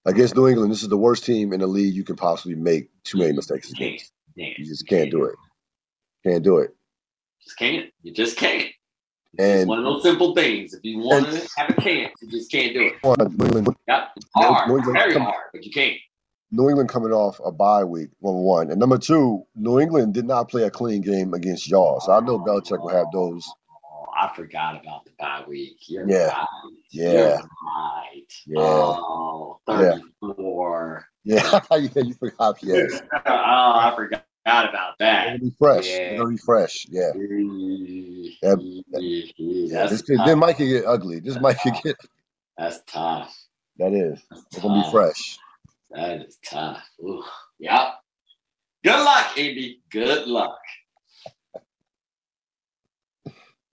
[0.04, 2.90] against New England, this is the worst team in the league you can possibly make
[3.04, 4.12] too many mistakes against.
[4.34, 5.36] You just can't do it.
[6.24, 6.74] Can't do it.
[7.42, 7.90] Just can't.
[8.02, 8.68] You just can't.
[9.34, 10.74] It's and one of those simple things.
[10.74, 12.94] If you want to have a chance, you just can't do it.
[13.38, 14.08] New England, yep.
[14.34, 15.98] hard, New England very hard, but you can't.
[16.50, 18.70] New England coming off a bye week, number one.
[18.70, 22.00] And number two, New England did not play a clean game against y'all.
[22.00, 23.46] So I know Belichick will have those.
[24.18, 25.78] I forgot about the bye week.
[25.86, 26.26] You're yeah.
[26.28, 26.46] right.
[26.90, 27.12] Yeah.
[27.12, 28.32] You're right.
[28.46, 28.60] Yeah.
[28.60, 31.06] Oh, 34.
[31.24, 31.60] Yeah.
[31.70, 32.58] yeah, you forgot.
[32.62, 33.00] Yes.
[33.12, 35.34] oh, I forgot about that.
[35.34, 35.88] It'll be fresh.
[35.88, 36.14] Yeah.
[36.14, 36.86] It'll be fresh.
[36.88, 37.10] Yeah.
[38.42, 41.20] That, that, this, this might get ugly.
[41.20, 41.96] This might get.
[42.56, 43.36] That's tough.
[43.78, 44.20] That is.
[44.30, 45.38] That's it's gonna be fresh.
[45.90, 46.82] That is tough.
[47.00, 47.22] Ooh.
[47.60, 47.94] Yep.
[48.84, 49.80] Good luck, Andy.
[49.90, 50.58] Good luck.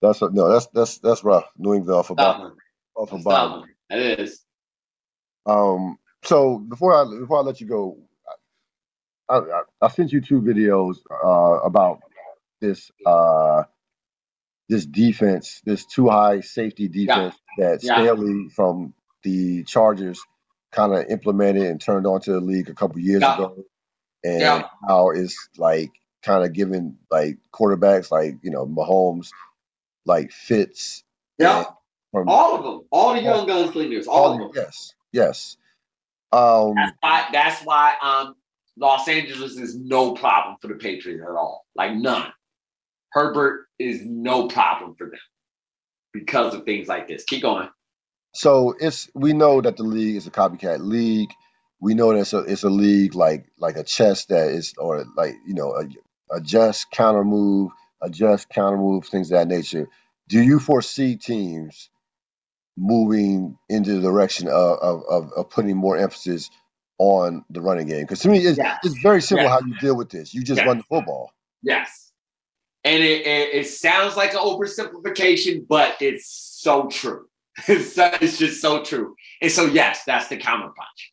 [0.02, 0.52] That's no.
[0.52, 1.44] That's that's that's rough.
[1.56, 2.52] New England off about
[2.94, 3.64] off of bottom.
[3.90, 4.44] It is.
[5.46, 5.98] Um.
[6.24, 7.98] So before I before I let you go,
[9.28, 12.00] I, I, sent you two videos uh, about
[12.60, 13.62] this uh,
[14.68, 17.70] this defense, this too high safety defense yeah.
[17.70, 17.94] that yeah.
[17.94, 20.20] Staley from the Chargers
[20.72, 23.34] kind of implemented and turned onto the league a couple years yeah.
[23.34, 23.64] ago,
[24.24, 25.90] and how it's like
[26.22, 29.28] kind of giving like quarterbacks like you know Mahomes
[30.06, 31.04] like fits.
[31.38, 31.64] Yeah,
[32.12, 34.50] from, all of them, all the young gunslingers, all, all of them.
[34.54, 35.56] Yes, yes.
[36.32, 37.28] Um, that's why.
[37.32, 37.94] That's why.
[38.02, 38.34] Um,
[38.78, 41.64] Los Angeles is no problem for the Patriots at all.
[41.74, 42.30] Like none.
[43.12, 45.18] Herbert is no problem for them
[46.12, 47.24] because of things like this.
[47.24, 47.68] Keep going.
[48.34, 51.30] So it's we know that the league is a copycat league.
[51.80, 55.06] We know that it's a, it's a league like like a chess that is or
[55.16, 57.70] like you know a, a just counter move,
[58.02, 59.88] a just counter move, things of that nature.
[60.28, 61.90] Do you foresee teams
[62.76, 66.50] moving into the direction of, of, of, of putting more emphasis
[66.98, 68.02] on the running game.
[68.02, 68.78] Because to me, it's, yes.
[68.84, 69.60] it's very simple yes.
[69.60, 70.34] how you deal with this.
[70.34, 70.66] You just yes.
[70.66, 71.32] run the football.
[71.62, 72.12] Yes.
[72.84, 77.26] And it, it, it, sounds like an oversimplification, but it's so true.
[77.68, 79.14] It's, it's just so true.
[79.40, 81.10] And so, yes, that's the counterpunch.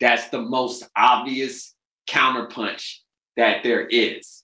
[0.00, 1.74] That's the most obvious
[2.08, 2.98] counterpunch
[3.38, 4.42] that there is.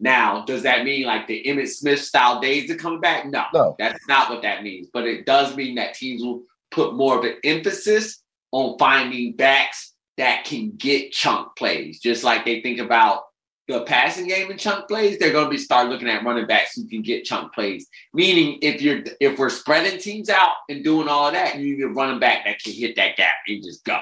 [0.00, 3.26] Now, does that mean like the Emmitt Smith style days are coming back?
[3.26, 4.88] No, no, that's not what that means.
[4.92, 8.22] But it does mean that teams will put more of an emphasis
[8.52, 12.00] on finding backs that can get chunk plays.
[12.00, 13.22] Just like they think about
[13.66, 16.74] the passing game and chunk plays, they're going to be start looking at running backs
[16.74, 17.86] who can get chunk plays.
[18.14, 21.82] Meaning, if you're if we're spreading teams out and doing all of that, you need
[21.82, 24.00] a running back that can hit that gap and just go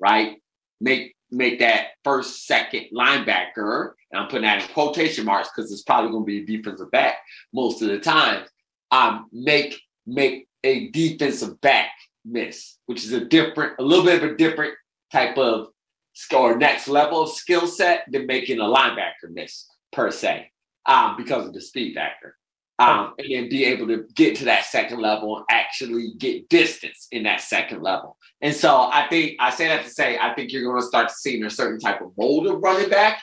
[0.00, 0.36] right.
[0.80, 5.82] Make make that first second linebacker, and I'm putting that in quotation marks because it's
[5.82, 7.16] probably going to be a defensive back
[7.52, 8.44] most of the time.
[8.90, 11.90] Um, make make a defensive back
[12.24, 14.74] miss, which is a different, a little bit of a different
[15.12, 15.68] type of
[16.34, 20.50] or next level of skill set than making a linebacker miss per se,
[20.86, 22.37] um, because of the speed factor.
[22.80, 27.08] Um, and then be able to get to that second level and actually get distance
[27.10, 28.16] in that second level.
[28.40, 31.10] And so I think I say that to say I think you're going to start
[31.10, 33.20] seeing a certain type of mold of running back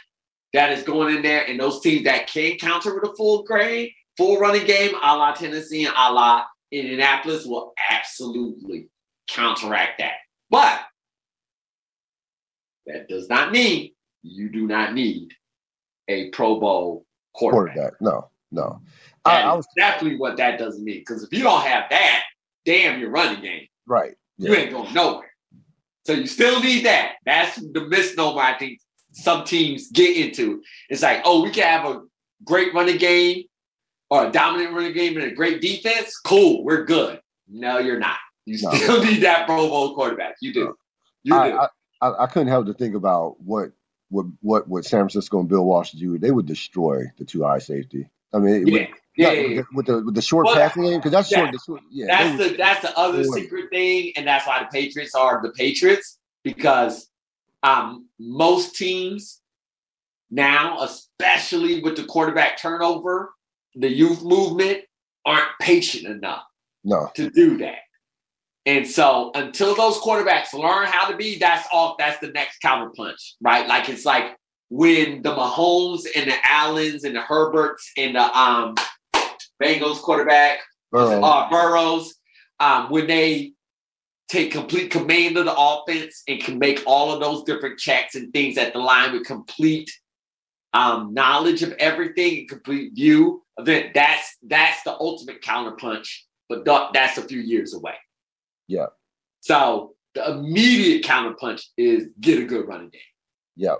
[0.51, 3.91] that is going in there, and those teams that can counter with a full grade,
[4.17, 8.89] full running game, a la Tennessee and a la Indianapolis will absolutely
[9.27, 10.15] counteract that.
[10.49, 10.81] But
[12.85, 13.91] that does not mean
[14.23, 15.33] you do not need
[16.07, 17.75] a Pro Bowl quarterback.
[17.75, 18.01] quarterback.
[18.01, 18.81] No, no.
[19.25, 20.99] Uh, I, I was definitely what that doesn't mean.
[20.99, 22.23] Because if you don't have that,
[22.65, 23.67] damn your running game.
[23.87, 24.15] Right.
[24.37, 24.49] Yeah.
[24.49, 25.31] You ain't going nowhere.
[26.05, 27.13] So you still need that.
[27.25, 28.79] That's the misnomer I think
[29.11, 30.61] some teams get into.
[30.89, 32.01] It's like, oh, we can have a
[32.43, 33.45] great running game
[34.09, 36.19] or a dominant running game and a great defense.
[36.19, 37.19] Cool, we're good.
[37.47, 38.17] No, you're not.
[38.45, 38.71] You no.
[38.73, 40.35] still need that Pro Bowl quarterback.
[40.41, 40.75] You do.
[41.23, 41.57] You I, do.
[41.57, 41.67] I,
[42.01, 43.71] I, I, couldn't help to think about what
[44.09, 46.19] what what what San Francisco and Bill Walsh do.
[46.19, 48.07] They would destroy the two high safety.
[48.33, 48.87] I mean, yeah.
[49.17, 51.51] Yeah, yeah, yeah, with the with the short well, passing game because that's short.
[51.51, 55.15] The short yeah, that's the that's the other secret thing, and that's why the Patriots
[55.15, 57.09] are the Patriots because
[57.63, 59.41] um, most teams
[60.29, 63.33] now, especially with the quarterback turnover,
[63.73, 64.83] the youth movement
[65.25, 66.43] aren't patient enough
[66.83, 67.09] no.
[67.15, 67.79] to do that.
[68.65, 73.33] And so until those quarterbacks learn how to be, that's all that's the next counterpunch,
[73.41, 73.67] right?
[73.67, 74.35] Like it's like
[74.69, 78.75] when the Mahomes and the Allens and the Herberts and the um
[79.61, 80.59] Bengals quarterback,
[80.91, 81.21] Burrow.
[81.23, 82.15] uh, Burrows,
[82.59, 83.53] um, when they
[84.27, 88.33] take complete command of the offense and can make all of those different checks and
[88.33, 89.89] things at the line with complete
[90.73, 93.93] um, knowledge of everything and complete view of it.
[93.93, 96.07] That's that's the ultimate counterpunch,
[96.49, 97.95] but that's a few years away.
[98.67, 98.87] Yeah.
[99.41, 103.01] So the immediate counterpunch is get a good running game.
[103.55, 103.75] Yeah.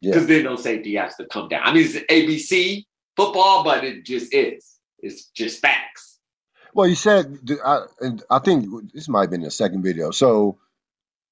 [0.00, 0.36] Because yeah.
[0.36, 1.62] then no safety has to come down.
[1.64, 2.84] I mean, it's ABC
[3.16, 4.78] football, but it just is.
[5.00, 6.18] It's just facts.
[6.74, 10.10] Well, you said, I, and I think this might have been the second video.
[10.10, 10.58] So,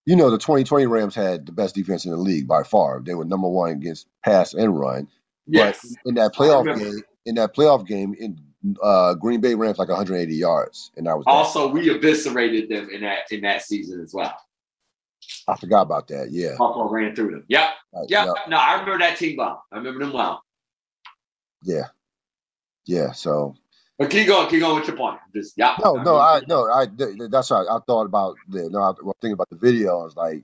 [0.05, 3.01] you know, the 2020 Rams had the best defense in the league by far.
[3.01, 5.09] They were number one against pass and run.
[5.47, 5.97] Yes.
[6.05, 8.39] But in that playoff game, in that playoff game, in
[8.83, 11.75] uh, Green Bay Rams like 180 yards, and that was also that.
[11.75, 14.37] we eviscerated them in that in that season as well.
[15.49, 16.31] I forgot about that.
[16.31, 17.45] Yeah, Buffalo ran through them.
[17.49, 17.69] Yep.
[17.93, 18.27] Right, yep.
[18.27, 18.49] yep.
[18.49, 19.65] No, I remember that team well.
[19.73, 20.43] I remember them well.
[21.63, 21.89] Yeah.
[22.87, 23.13] Yeah.
[23.13, 23.57] So
[24.01, 25.21] but keep going, keep going with your point.
[25.37, 25.77] Just yeah.
[25.85, 26.87] No, no, I no, I
[27.29, 27.67] that's right.
[27.71, 30.01] I thought about the no, I was thinking about the video.
[30.01, 30.43] I was like,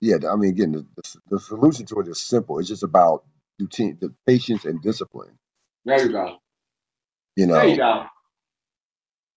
[0.00, 2.58] yeah, I mean, again, the, the, the solution to it is simple.
[2.58, 3.24] It's just about
[3.60, 5.38] routine, the patience and discipline.
[5.84, 6.38] There you go.
[7.36, 8.06] You know, there you go.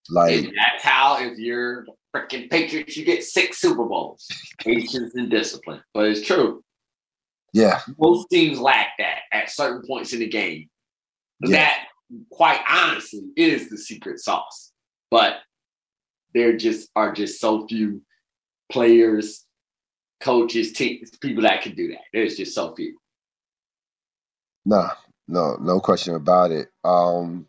[0.08, 1.84] Like and that's how if you're
[2.16, 4.26] freaking Patriots, you get six Super Bowls.
[4.60, 6.64] patience and discipline, but it's true.
[7.52, 10.70] Yeah, most teams lack that at certain points in the game.
[11.40, 11.50] Yeah.
[11.50, 11.78] That
[12.30, 14.72] quite honestly is the secret sauce.
[15.10, 15.36] But
[16.34, 18.02] there just are just so few
[18.70, 19.44] players,
[20.20, 22.02] coaches, teams, people that can do that.
[22.12, 22.98] There's just so few.
[24.64, 24.88] No,
[25.26, 26.68] no, no question about it.
[26.84, 27.46] Um,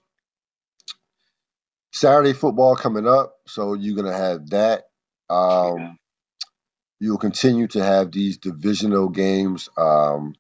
[1.92, 4.84] Saturday football coming up, so you're gonna have that.
[5.30, 5.92] Um, yeah.
[7.02, 9.70] You'll continue to have these divisional games.
[9.78, 10.36] Um,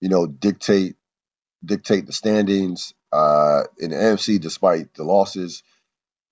[0.00, 0.96] you know, dictate
[1.64, 2.94] dictate the standings.
[3.12, 5.62] Uh, in the NFC, despite the losses,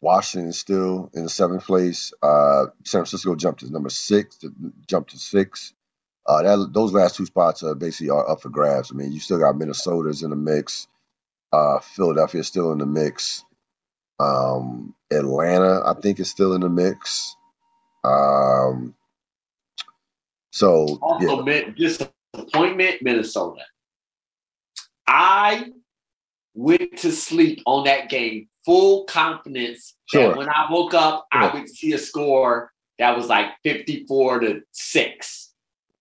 [0.00, 2.12] Washington is still in the seventh place.
[2.22, 4.38] Uh, San Francisco jumped to number six,
[4.86, 5.72] jumped to six.
[6.26, 8.92] Uh, that, those last two spots are basically are up for grabs.
[8.92, 10.88] I mean, you still got Minnesota's in the mix.
[11.52, 13.44] Uh, Philadelphia's still in the mix.
[14.18, 17.36] Um, Atlanta, I think, is still in the mix.
[18.04, 18.94] Um,
[20.52, 21.70] so, also, yeah.
[21.76, 23.62] disappointment, Minnesota.
[25.14, 25.70] I
[26.54, 30.28] went to sleep on that game, full confidence sure.
[30.28, 31.42] that when I woke up, sure.
[31.42, 35.52] I would see a score that was like 54 to 6.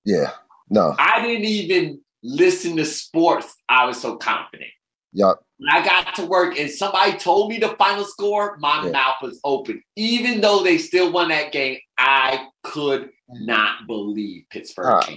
[0.03, 0.31] Yeah.
[0.69, 0.95] No.
[0.97, 3.55] I didn't even listen to sports.
[3.69, 4.71] I was so confident.
[5.13, 5.37] Yep.
[5.59, 8.91] When I got to work and somebody told me the final score, my yeah.
[8.91, 9.83] mouth was open.
[9.95, 15.15] Even though they still won that game, I could not believe Pittsburgh uh.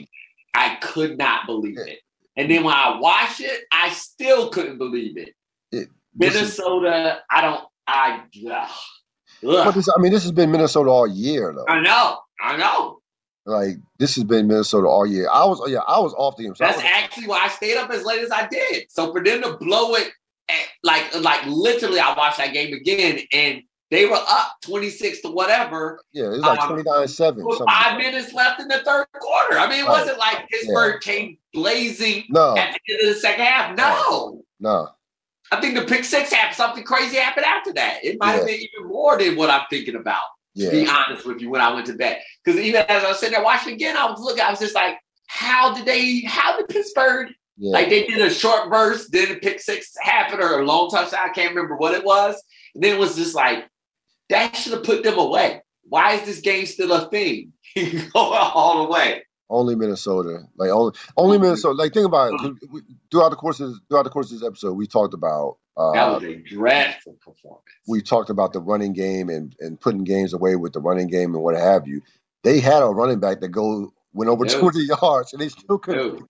[0.54, 2.00] I could not believe it.
[2.36, 5.34] And then when I watched it, I still couldn't believe it.
[5.72, 8.70] it Minnesota, is, I don't, I, ugh.
[9.42, 11.66] But this, I mean, this has been Minnesota all year, though.
[11.72, 13.00] I know, I know.
[13.46, 15.28] Like this has been Minnesota all year.
[15.32, 16.54] I was, yeah, I was off the game.
[16.56, 18.86] So That's was, actually why I stayed up as late as I did.
[18.90, 20.10] So for them to blow it,
[20.48, 25.28] at, like, like literally, I watched that game again, and they were up 26 to
[25.28, 26.00] whatever.
[26.12, 27.44] Yeah, it was like um, 29 7.
[27.44, 29.58] With five minutes left in the third quarter.
[29.58, 30.00] I mean, it right.
[30.00, 31.12] wasn't like Pittsburgh yeah.
[31.12, 32.56] came blazing no.
[32.56, 33.76] at the end of the second half.
[33.76, 34.42] No.
[34.58, 34.88] No.
[35.52, 36.56] I think the pick six happened.
[36.56, 38.00] Something crazy happened after that.
[38.02, 38.36] It might yeah.
[38.38, 40.70] have been even more than what I'm thinking about, yeah.
[40.70, 42.20] to be honest with you, when I went to bed.
[42.44, 44.74] Because even as I was sitting there watching again, I was looking, I was just
[44.74, 44.98] like,
[45.28, 47.72] how did they, how did Pittsburgh, yeah.
[47.72, 51.20] like they did a short burst, then a pick six happened or a long touchdown.
[51.24, 52.42] I can't remember what it was.
[52.74, 53.68] And then it was just like,
[54.30, 55.62] that should have put them away.
[55.88, 57.52] why is this game still a thing?
[57.76, 59.22] Going all the way.
[59.48, 61.74] Only Minnesota, like only only Minnesota.
[61.78, 62.54] Like think about it.
[63.12, 66.08] Throughout the course of throughout the course of this episode, we talked about uh, that
[66.08, 67.62] was a dreadful performance.
[67.86, 71.32] We talked about the running game and and putting games away with the running game
[71.34, 72.02] and what have you.
[72.42, 74.58] They had a running back that go went over Dude.
[74.58, 76.28] 20 yards and they still couldn't.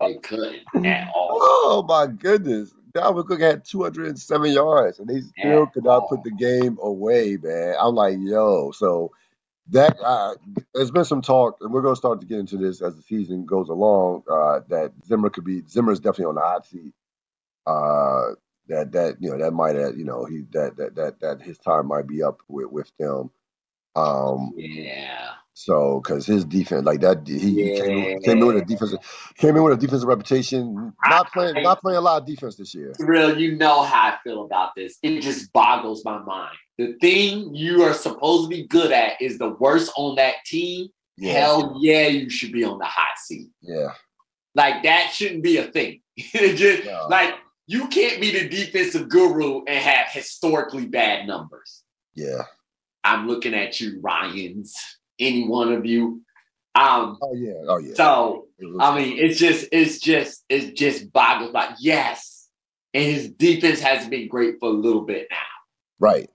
[0.00, 1.38] They couldn't at all.
[1.40, 2.70] Oh my goodness.
[2.94, 7.36] Dalvin Cook had 207 yards and they still at could not put the game away,
[7.42, 7.74] man.
[7.80, 9.10] I'm like, yo, so
[9.70, 10.34] that uh,
[10.74, 13.02] there's been some talk, and we're going to start to get into this as the
[13.02, 14.22] season goes along.
[14.30, 16.92] Uh, that Zimmer could be Zimmer is definitely on the hot seat.
[17.66, 18.34] Uh,
[18.68, 21.58] that that you know that might have you know he that that that that his
[21.58, 23.30] time might be up with with them.
[23.96, 25.30] Um, yeah.
[25.56, 27.84] So, because his defense, like that, he yeah.
[27.84, 28.98] came, came, in with a defensive,
[29.36, 30.92] came in with a defensive reputation.
[31.06, 32.92] Not playing, I, not playing a lot of defense this year.
[32.98, 34.98] Real, you know how I feel about this.
[35.02, 36.56] It just boggles my mind.
[36.76, 40.88] The thing you are supposed to be good at is the worst on that team.
[41.16, 41.32] Yeah.
[41.32, 43.48] Hell yeah, you should be on the hot seat.
[43.62, 43.92] Yeah,
[44.56, 46.00] like that shouldn't be a thing.
[46.18, 47.06] just no.
[47.08, 47.34] like
[47.68, 51.84] you can't be the defensive guru and have historically bad numbers.
[52.14, 52.42] Yeah,
[53.04, 54.74] I'm looking at you, Ryan's
[55.18, 56.22] any one of you.
[56.74, 57.94] Um, oh yeah, oh yeah.
[57.94, 58.48] So
[58.80, 62.48] I mean, it's just, it's just, it's just boggles like yes,
[62.92, 65.36] and his defense has been great for a little bit now.
[66.00, 66.28] Right.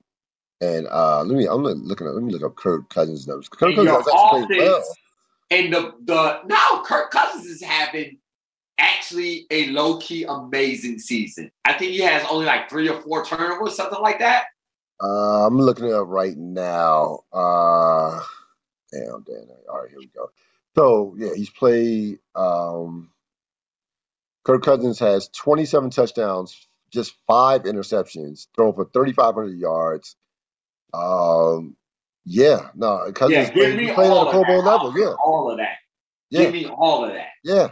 [0.61, 3.49] And uh let me, I'm looking at, let me look up Kirk Cousins numbers.
[3.49, 4.83] Kirk Cousins has actually played well.
[5.51, 8.19] And the the now Kirk Cousins is having
[8.77, 11.51] actually a low key amazing season.
[11.65, 14.45] I think he has only like three or four turnovers, something like that.
[15.01, 17.21] Uh, I'm looking it up right now.
[17.33, 18.19] Uh,
[18.91, 19.45] Damn, damn.
[19.69, 20.31] All right, here we go.
[20.75, 22.19] So yeah, he's played.
[22.35, 23.11] Um,
[24.43, 30.15] Kirk Cousins has 27 touchdowns, just five interceptions, thrown for 3,500 yards.
[30.93, 31.75] Um,
[32.25, 34.97] yeah, no, Cousins yeah, played, me played at a Pro Bowl level.
[34.97, 35.77] Yeah, all of that.
[36.29, 36.43] Yeah.
[36.43, 37.27] Give me all of that.
[37.43, 37.69] Yeah,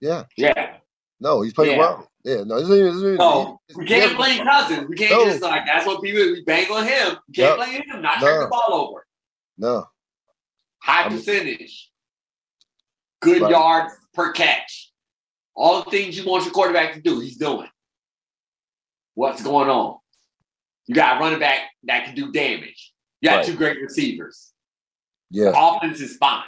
[0.00, 0.76] yeah, yeah.
[1.20, 1.78] No, he's playing yeah.
[1.78, 2.10] well.
[2.26, 4.88] Yeah, no, this is, this no, we can't blame Cousins.
[4.88, 5.26] We can't no.
[5.26, 7.18] just like that's what people we bang on him.
[7.28, 8.02] We can't blame him.
[8.02, 8.26] Not no.
[8.26, 9.06] turn the ball over.
[9.56, 9.86] No,
[10.82, 11.92] high percentage,
[13.20, 13.50] good right.
[13.52, 14.92] yards per catch.
[15.54, 17.68] All the things you want your quarterback to do, he's doing.
[19.14, 19.98] What's going on?
[20.88, 22.92] You got a running back that can do damage.
[23.20, 23.46] You got right.
[23.46, 24.52] two great receivers.
[25.30, 25.52] Yeah.
[25.52, 26.42] The offense is fine.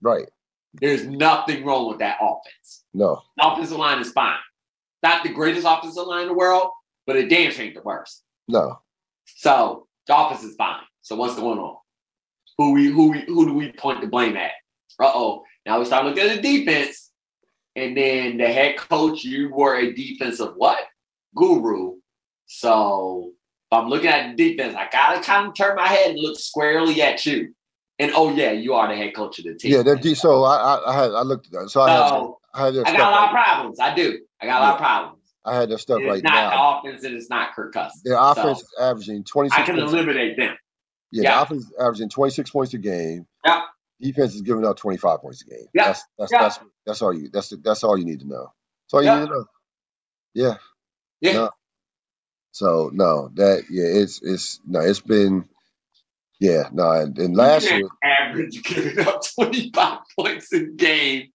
[0.00, 0.28] Right.
[0.74, 2.84] There's nothing wrong with that offense.
[2.92, 3.22] No.
[3.36, 4.38] The offensive line is fine.
[5.02, 6.70] Not the greatest offensive line in the world,
[7.06, 8.22] but it damn ain't the worst.
[8.48, 8.80] No.
[9.24, 10.82] So the offense is fine.
[11.00, 11.76] So what's going on?
[12.58, 14.52] who we who we who do we point the blame at?
[14.98, 15.44] Uh oh.
[15.66, 17.10] Now we start looking at the defense,
[17.76, 20.78] and then the head coach, you were a defensive what?
[21.34, 21.96] Guru.
[22.46, 23.32] So
[23.70, 26.38] if I'm looking at the defense, I gotta kind of turn my head and look
[26.38, 27.54] squarely at you.
[27.98, 29.72] And oh yeah, you are the head coach of the team.
[29.72, 31.70] Yeah, that so I I had I looked at that.
[31.70, 33.80] So, I had I, had I got a lot of problems.
[33.80, 34.20] I do.
[34.40, 35.18] I got a lot of problems.
[35.44, 36.50] I had that stuff it's right not now.
[36.50, 38.02] the offense and it's not Kirk Cousins.
[38.04, 39.60] Their offense so, is averaging 26.
[39.60, 40.56] I can eliminate them.
[41.10, 41.34] Yeah, yeah.
[41.34, 43.26] the offense is averaging 26 points a game.
[43.44, 43.62] Yeah.
[44.00, 45.66] Defense is giving up 25 points a game.
[45.74, 45.86] Yeah.
[45.86, 46.42] That's that's yeah.
[46.42, 48.52] that's that's all you that's that's all you need to know.
[48.84, 49.20] That's all you yeah.
[49.20, 49.44] need to know.
[50.34, 50.54] Yeah.
[51.20, 51.32] Yeah.
[51.32, 51.50] No.
[52.52, 55.48] So no, that yeah, it's it's no, it's been
[56.38, 61.31] yeah, no, and, and last year average giving up 25 points a game.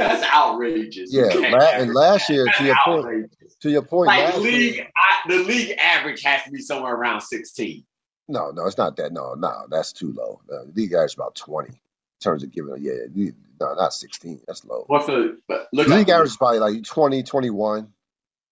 [0.00, 1.12] That's outrageous.
[1.12, 3.36] Yeah, and last year to your outrageous.
[3.36, 7.20] point, to your point, like league, I, the league average has to be somewhere around
[7.20, 7.84] 16.
[8.28, 9.12] No, no, it's not that.
[9.12, 10.40] No, no, that's too low.
[10.50, 12.76] Uh, these guys about twenty in terms of giving.
[12.78, 14.40] Yeah, no, not sixteen.
[14.46, 14.84] That's low.
[14.86, 15.68] What's the look?
[15.72, 17.92] The league average is probably like 20, 21.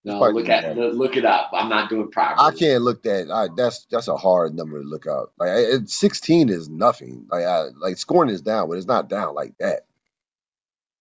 [0.05, 1.51] No, look at look it up.
[1.53, 2.47] I'm not doing properly.
[2.47, 3.29] I can't look that.
[3.31, 5.33] I, that's that's a hard number to look up.
[5.37, 7.27] Like 16 is nothing.
[7.29, 9.81] Like I, like scoring is down, but it's not down like that.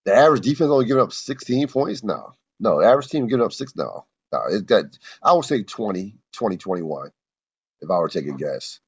[0.08, 2.02] The average defense only giving up 16 points.
[2.02, 3.76] No, no, average team giving up six.
[3.76, 7.10] No, no, it, that I would say 20, 20, 21
[7.82, 8.80] if I were to take a guess.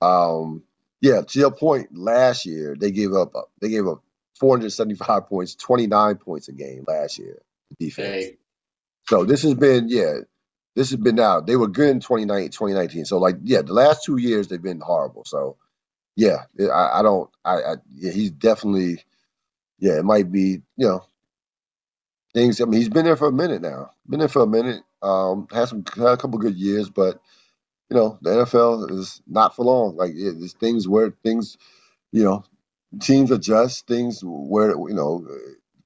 [0.00, 0.62] Um,
[1.00, 4.04] yeah, to your point, last year they gave up they gave up
[4.38, 7.42] 475 points, 29 points a game last year.
[7.80, 8.24] Defense.
[8.26, 8.36] Hey.
[9.08, 10.18] So this has been yeah,
[10.76, 11.40] this has been now.
[11.40, 13.06] They were good in 2019, 2019.
[13.06, 15.24] So like yeah, the last two years they've been horrible.
[15.24, 15.56] So
[16.14, 19.02] yeah, I, I don't I, I yeah, he's definitely
[19.82, 21.04] yeah, it might be you know
[22.34, 22.60] things.
[22.60, 23.90] I mean, he's been there for a minute now.
[24.08, 24.82] Been there for a minute.
[25.02, 27.20] Um, had some had a couple good years, but
[27.90, 29.96] you know, the NFL is not for long.
[29.96, 31.58] Like it, there's things where things,
[32.12, 32.44] you know,
[33.00, 33.86] teams adjust.
[33.88, 35.26] Things where you know,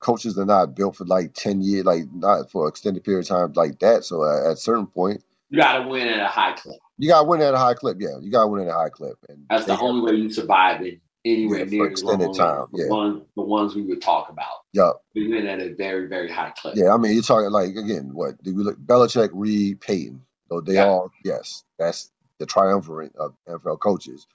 [0.01, 3.53] coaches are not built for like ten years, like not for extended period of time
[3.55, 4.05] like that.
[4.05, 6.81] So at, at a certain point, You got to win at a high clip.
[6.99, 7.99] You got to win at a high clip.
[8.01, 9.19] Yeah, you got to win at a high clip.
[9.29, 12.67] And That's the only way you survive it anywhere yeah, near extended time.
[12.73, 12.89] The, yeah.
[12.89, 14.63] ones, the ones we would talk about.
[14.73, 14.93] Yeah.
[15.15, 16.77] We win at a very, very high clip.
[16.77, 18.43] Yeah, I mean, you're talking like, again, what?
[18.43, 20.23] Do we look Belichick, Reid, Payton?
[20.49, 20.87] So they yeah.
[20.87, 24.27] all, yes, that's the triumvirate of NFL coaches.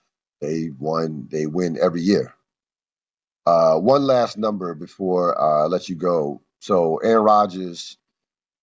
[0.42, 2.34] They won, they win every year.
[3.46, 6.42] Uh, one last number before uh, I let you go.
[6.60, 7.98] So Aaron Rodgers,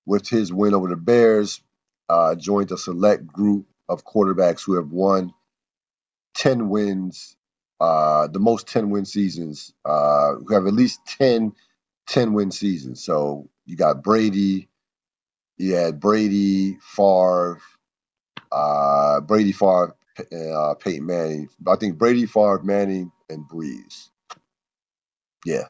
[0.06, 1.60] with his win over the Bears,
[2.08, 5.32] uh, joined a select group of quarterbacks who have won
[6.34, 7.36] 10 wins,
[7.80, 11.52] uh, the most 10 win seasons, uh, who have at least 10
[12.08, 13.04] 10 win seasons.
[13.04, 14.68] So you got Brady,
[15.58, 17.60] you had Brady, Favre,
[18.52, 19.96] uh, Brady, Favre,
[20.32, 21.48] uh, Peyton Manning.
[21.68, 24.10] I think Brady, Favre, Manning, and Brees.
[25.46, 25.68] Yeah.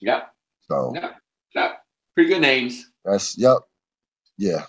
[0.00, 0.34] Yep.
[0.70, 0.94] So.
[0.94, 1.16] Yep.
[1.54, 1.78] Yep.
[2.14, 2.90] Pretty good names.
[3.04, 3.58] That's yep.
[4.38, 4.66] Yeah.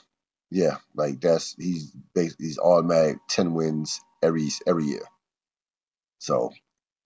[0.52, 0.78] Yeah.
[0.96, 1.94] Like that's he's
[2.40, 5.04] he's automatic ten wins every every year.
[6.20, 6.54] So,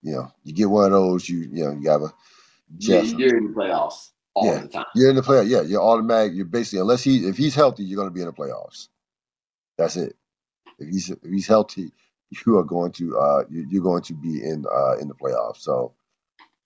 [0.02, 2.14] you know, you get one of those, you you know, you have a
[2.78, 4.62] yeah, you're in the playoffs all yeah.
[4.62, 4.86] the time.
[4.96, 5.50] You're in the playoffs.
[5.50, 6.34] Yeah, you're automatic.
[6.34, 8.88] You're basically unless he if he's healthy, you're going to be in the playoffs.
[9.78, 10.16] That's it.
[10.80, 11.92] If he's if he's healthy,
[12.46, 15.58] you are going to uh you, are going to be in uh in the playoffs.
[15.60, 15.94] So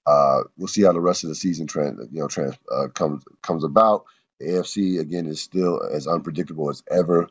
[0.05, 3.23] uh we'll see how the rest of the season trend you know trans uh, comes
[3.41, 4.05] comes about.
[4.39, 7.29] The AFC again is still as unpredictable as ever.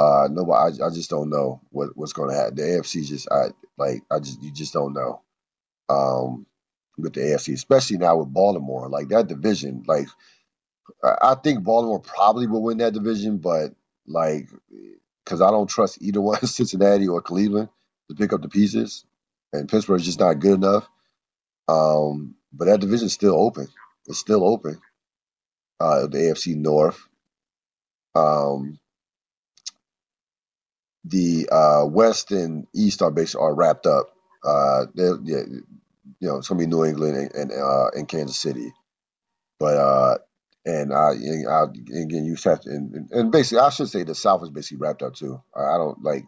[0.00, 2.56] Uh, no, I, I just don't know what, what's going to happen.
[2.56, 3.48] The AFC just I
[3.78, 5.22] like I just you just don't know.
[5.88, 6.46] Um,
[6.98, 8.88] with the AFC, especially now with Baltimore.
[8.88, 10.08] Like that division, like
[11.02, 13.74] I think Baltimore probably will win that division, but
[14.06, 14.48] like
[15.24, 17.70] because I don't trust either one, Cincinnati or Cleveland,
[18.10, 19.04] to pick up the pieces,
[19.52, 20.88] and Pittsburgh's just not good enough.
[21.68, 23.68] Um, but that division's still open.
[24.06, 24.80] It's still open.
[25.80, 27.00] Uh, the AFC North.
[28.14, 28.78] Um,
[31.04, 34.10] the uh, West and East are basically are wrapped up.
[34.44, 38.72] Uh, yeah, you know, it's gonna be New England and and, uh, and Kansas City.
[39.58, 40.18] But uh,
[40.66, 44.14] and I, and I again, you have to, and, and basically, I should say the
[44.14, 45.40] South is basically wrapped up too.
[45.54, 46.24] I, don't like.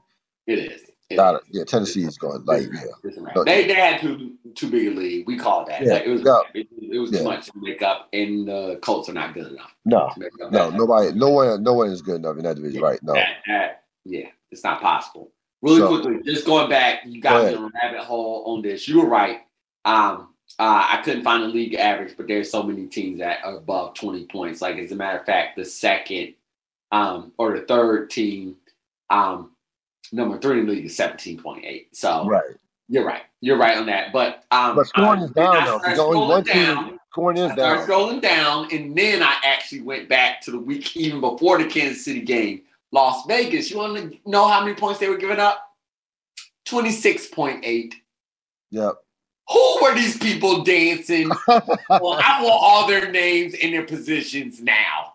[0.47, 0.83] It is.
[1.11, 1.41] It not, is.
[1.51, 3.43] Yeah, Tennessee is going like yeah.
[3.45, 5.27] they they had too too big a lead.
[5.27, 5.83] We call that.
[5.83, 6.39] Yeah, like, it was yeah.
[6.55, 9.75] it, it, was too much to make up, and the Colts are not good enough.
[9.85, 10.11] No,
[10.51, 12.99] no, nobody, no one, no one is good enough in that division, right?
[13.03, 15.31] No, that, that, yeah, it's not possible.
[15.61, 18.89] Really so, quickly, just going back, you got me on a rabbit hole on this.
[18.89, 19.41] You were right.
[19.85, 23.57] Um, uh, I couldn't find a league average, but there's so many teams that are
[23.57, 24.61] above 20 points.
[24.61, 26.35] Like as a matter of fact, the second
[26.91, 28.57] um, or the third team,
[29.09, 29.53] um,
[30.13, 31.87] number three in the league is 17.8.
[31.93, 32.43] So right.
[32.89, 33.23] you're right.
[33.41, 34.13] You're right on that.
[34.13, 35.81] But um, but scoring is down though.
[35.85, 36.99] There's only one team.
[37.11, 37.87] Scoring is down.
[37.87, 42.05] Scrolling down, and then I actually went back to the week even before the Kansas
[42.05, 42.63] City game.
[42.93, 43.71] Las Vegas.
[43.71, 45.67] You want to know how many points they were giving up?
[46.69, 47.95] 26.8.
[48.71, 48.93] Yep.
[49.51, 51.29] Who were these people dancing?
[51.49, 55.15] well, I want all their names and their positions now.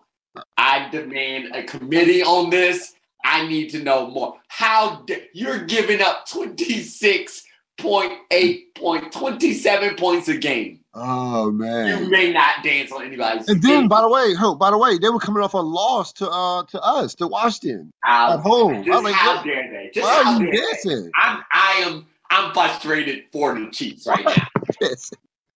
[0.56, 2.94] I demand a committee on this.
[3.24, 4.38] I need to know more.
[4.48, 10.78] How you're giving up 26.8 point 27 points a game.
[11.00, 12.04] Oh man.
[12.04, 13.48] You may not dance on anybody's.
[13.48, 16.12] And then by the way, oh, by the way, they were coming off a loss
[16.14, 17.92] to uh to us, to Washington.
[18.04, 18.84] At home.
[18.84, 19.90] Just like, how dare they?
[19.94, 21.04] Just why how are you dancing?
[21.04, 21.10] They?
[21.16, 24.46] I'm I am I'm frustrated for the Chiefs right now.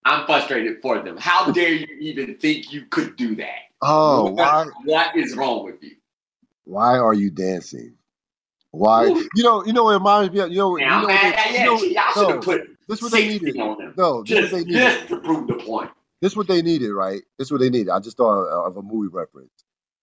[0.04, 1.16] I'm frustrated for them.
[1.16, 3.58] How dare you even think you could do that?
[3.80, 4.66] Oh, what, why?
[4.84, 5.96] What is wrong with you?
[6.64, 7.94] Why are you dancing?
[8.70, 9.06] Why?
[9.06, 9.28] Ooh.
[9.34, 11.60] You know, you know, it reminds me of, you know, now, you know, man, yeah,
[11.60, 13.56] you know, y'all should have no, put this what they needed.
[13.56, 14.80] No, just, this what they needed.
[14.80, 15.90] just to prove the point.
[16.20, 17.22] This what they needed, right?
[17.38, 17.90] This what they needed.
[17.90, 19.50] I just thought of a movie reference.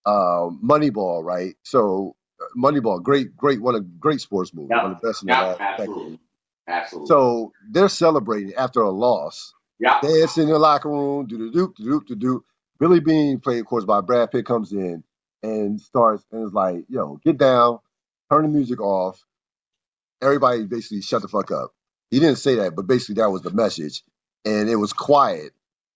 [0.06, 1.56] Um, Moneyball, right?
[1.64, 4.84] So uh, Moneyball, great, great, one of great sports movie, yep.
[4.84, 6.04] one of the best in yep, the last absolutely.
[6.04, 6.20] decade.
[6.68, 7.08] Absolutely.
[7.08, 9.54] So they're celebrating after a loss.
[9.80, 10.00] Yeah.
[10.02, 12.46] Dancing in the locker room, do do do do do do.
[12.80, 15.04] Billy Beane, played of course by Brad Pitt, comes in
[15.42, 17.80] and starts and is like, "Yo, get down,
[18.32, 19.24] turn the music off."
[20.22, 21.72] Everybody basically shut the fuck up.
[22.12, 24.04] He didn't say that, but basically that was the message,
[24.46, 25.52] and it was quiet.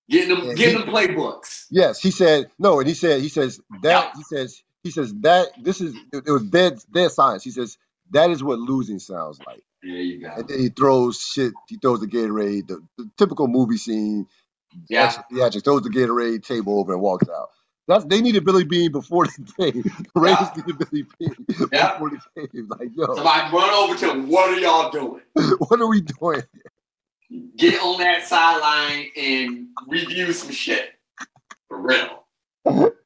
[0.10, 1.66] Getting them, getting them playbooks.
[1.72, 5.48] Yes, he said no, and he said he says that he says he says that
[5.62, 7.44] this is it was dead dead science.
[7.44, 7.78] He says
[8.12, 9.64] that is what losing sounds like.
[9.82, 10.34] There you go.
[10.36, 11.54] And then he throws shit.
[11.68, 14.28] He throws the Gatorade, the, the typical movie scene.
[14.90, 15.24] Yeah.
[15.32, 17.50] Yeah, just throws the Gatorade table over and walks out.
[17.88, 19.84] That's they needed Billy Beane before the game.
[20.14, 20.64] The Raiders yeah.
[20.64, 21.94] needed Billy Beane yeah.
[21.94, 22.68] before the game.
[22.70, 23.14] Like, yo.
[23.16, 24.30] Somebody run over to him.
[24.30, 25.22] What are y'all doing?
[25.60, 26.44] what are we doing?
[27.58, 30.92] Get on that sideline and review some shit.
[31.68, 32.26] For real.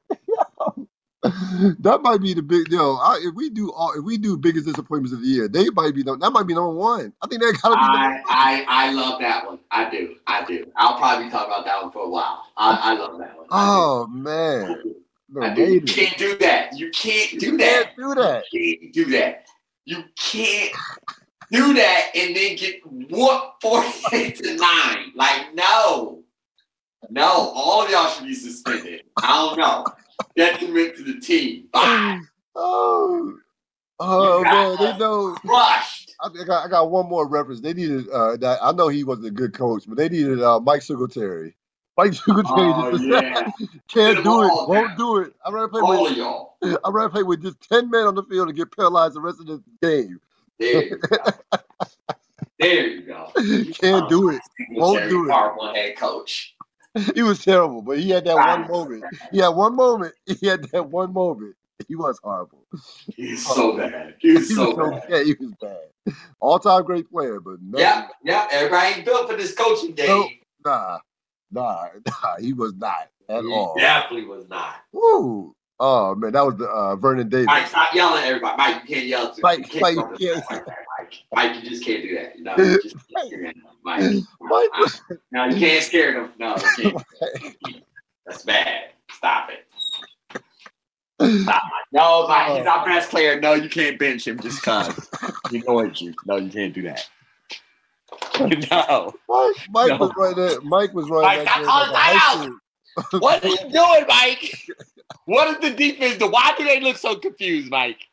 [1.80, 2.94] that might be the big yo.
[2.94, 5.92] I, if we do all, if we do biggest disappointments of the year, they might
[5.92, 7.12] be that might be number one.
[7.20, 7.80] I think that gotta be.
[7.80, 9.58] I, I I love that one.
[9.72, 10.14] I do.
[10.28, 10.70] I do.
[10.76, 12.44] I'll probably talk about that one for a while.
[12.56, 13.46] I, I love that one.
[13.50, 14.80] Oh man,
[15.42, 15.74] I do.
[15.74, 16.78] You can't do that.
[16.78, 17.96] You can't do that.
[17.96, 18.44] Can't do that.
[18.52, 19.46] You can't do that.
[19.86, 20.72] You can't
[21.50, 25.12] do that and then get whooped forty-eight to nine.
[25.16, 26.22] Like no,
[27.10, 27.26] no.
[27.26, 29.02] All of y'all should be suspended.
[29.16, 29.84] I don't know
[30.36, 31.68] detriment to the team.
[31.74, 33.38] Oh,
[34.00, 35.34] oh man, they know.
[35.34, 36.14] Crushed.
[36.20, 37.60] I, got, I got one more reference.
[37.60, 38.08] They needed.
[38.10, 41.54] Uh, that, I know he wasn't a good coach, but they needed uh, Mike Singletary.
[41.96, 43.50] Mike Singletary Oh, just yeah.
[43.88, 44.96] can't do it, won't down.
[44.96, 45.32] do it.
[45.44, 46.16] I'd rather play All with.
[46.16, 46.56] y'all.
[46.62, 49.40] I'd rather play with just ten men on the field and get paralyzed the rest
[49.40, 50.20] of the game.
[50.58, 51.16] There you go.
[52.60, 53.30] There you go.
[53.80, 54.40] Can't do it.
[54.70, 55.30] Won't do it.
[55.32, 56.56] Horrible head coach.
[57.14, 59.06] He was terrible, but he had that one moment.
[59.30, 60.14] He had one moment.
[60.40, 61.56] He had that one moment.
[61.88, 62.66] He was horrible.
[63.16, 64.16] He's so bad.
[64.20, 65.02] He's He so was so bad.
[65.08, 66.14] yeah, he was bad.
[66.40, 68.48] All time great player, but no, Yep, yep.
[68.52, 70.08] Everybody ain't built for this coaching game.
[70.08, 70.30] Nope.
[70.64, 70.98] nah,
[71.50, 73.74] nah, nah, he was not at he all.
[73.76, 74.76] definitely was not.
[74.92, 75.54] Woo.
[75.80, 77.46] Oh man, that was the uh, Vernon Davis.
[77.46, 78.56] Mike, stop yelling at everybody.
[78.56, 79.32] Mike, you can't yell.
[79.32, 80.50] To, Mike, you Mike, can't go you can't.
[80.50, 80.66] like
[80.98, 81.14] Mike.
[81.32, 82.38] Mike, you just can't do that.
[82.40, 83.54] No, you just can't do that.
[83.84, 84.24] Mike.
[84.40, 85.00] Mike was
[85.30, 86.32] No, you can't scare them.
[86.38, 87.82] No, you can't.
[88.26, 88.90] That's bad.
[89.12, 89.66] Stop it.
[90.32, 90.42] Stop.
[91.20, 91.62] Mike.
[91.92, 93.40] No, Mike, he's our best player.
[93.40, 95.08] No, you can't bench him just cause.
[95.50, 96.12] He annoys you.
[96.26, 97.08] No, you can't do that.
[98.40, 99.14] No.
[99.28, 99.96] Mike, Mike No.
[99.98, 100.60] was right there.
[100.62, 102.48] Mike was right Mike, there like high
[103.18, 104.66] What are you doing, Mike?
[105.26, 106.18] What is the defense?
[106.18, 106.28] do?
[106.28, 108.06] Why do they look so confused, Mike?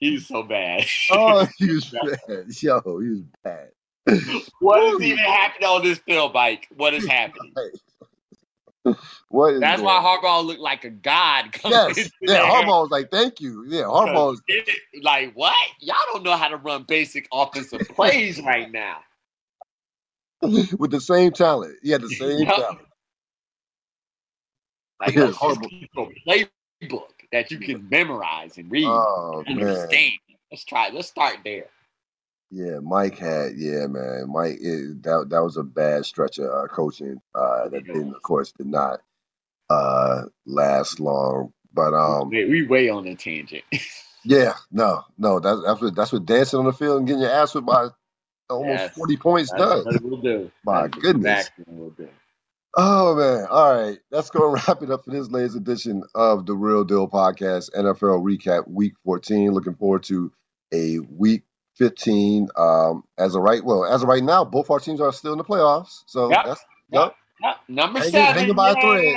[0.00, 0.86] He's so bad.
[1.10, 2.46] Oh, he was bad.
[2.62, 3.70] Yo, he was bad.
[4.60, 6.68] What is even happening on this field, Mike?
[6.76, 7.52] What is happening?
[9.28, 12.38] What is That's why Harbaugh looked like a god Yes, yeah.
[12.38, 12.42] there.
[12.42, 14.42] Harbaugh was like, "Thank you." Yeah, Harbaugh was
[15.02, 15.54] Like what?
[15.80, 18.98] Y'all don't know how to run basic offensive plays right now.
[20.42, 21.76] with the same talent.
[21.82, 22.56] He had the same Yep.
[22.56, 22.78] talent.
[25.00, 25.70] Like let's horrible.
[25.98, 30.12] a playbook that you can memorize and read, Oh and man, understand.
[30.52, 30.90] Let's try.
[30.90, 31.66] Let's start there.
[32.50, 32.78] yeah.
[32.82, 34.30] Mike had, yeah, man.
[34.32, 37.20] Mike, it, that that was a bad stretch of uh, coaching.
[37.34, 39.00] Uh, that didn't, of course, did not
[39.70, 41.52] uh last long.
[41.74, 43.64] But um, we, we way on a tangent.
[44.24, 45.40] yeah, no, no.
[45.40, 47.88] That's that's what that's what dancing on the field and getting your ass whipped by
[48.50, 48.94] almost Yes.
[48.94, 50.00] forty points does.
[50.02, 50.50] we'll do.
[50.64, 51.50] My That's goodness.
[51.50, 52.10] exactly what we'll do.
[52.78, 53.46] Oh man!
[53.50, 56.84] All right, let's go and wrap it up for this latest edition of the Ril
[56.84, 59.50] Dil Podcast NFL Recap Week 14.
[59.52, 60.30] Looking forward to
[60.74, 61.44] a Week
[61.76, 62.48] 15.
[62.56, 65.38] Um, as of right, well, as of right now, both our teams are still in
[65.38, 66.02] the playoffs.
[66.06, 66.44] So Yep.
[66.44, 67.14] that's Yep.
[67.42, 67.56] Yep.
[67.68, 68.34] Number Hanging- seven.
[68.40, 69.16] hanging by a thread.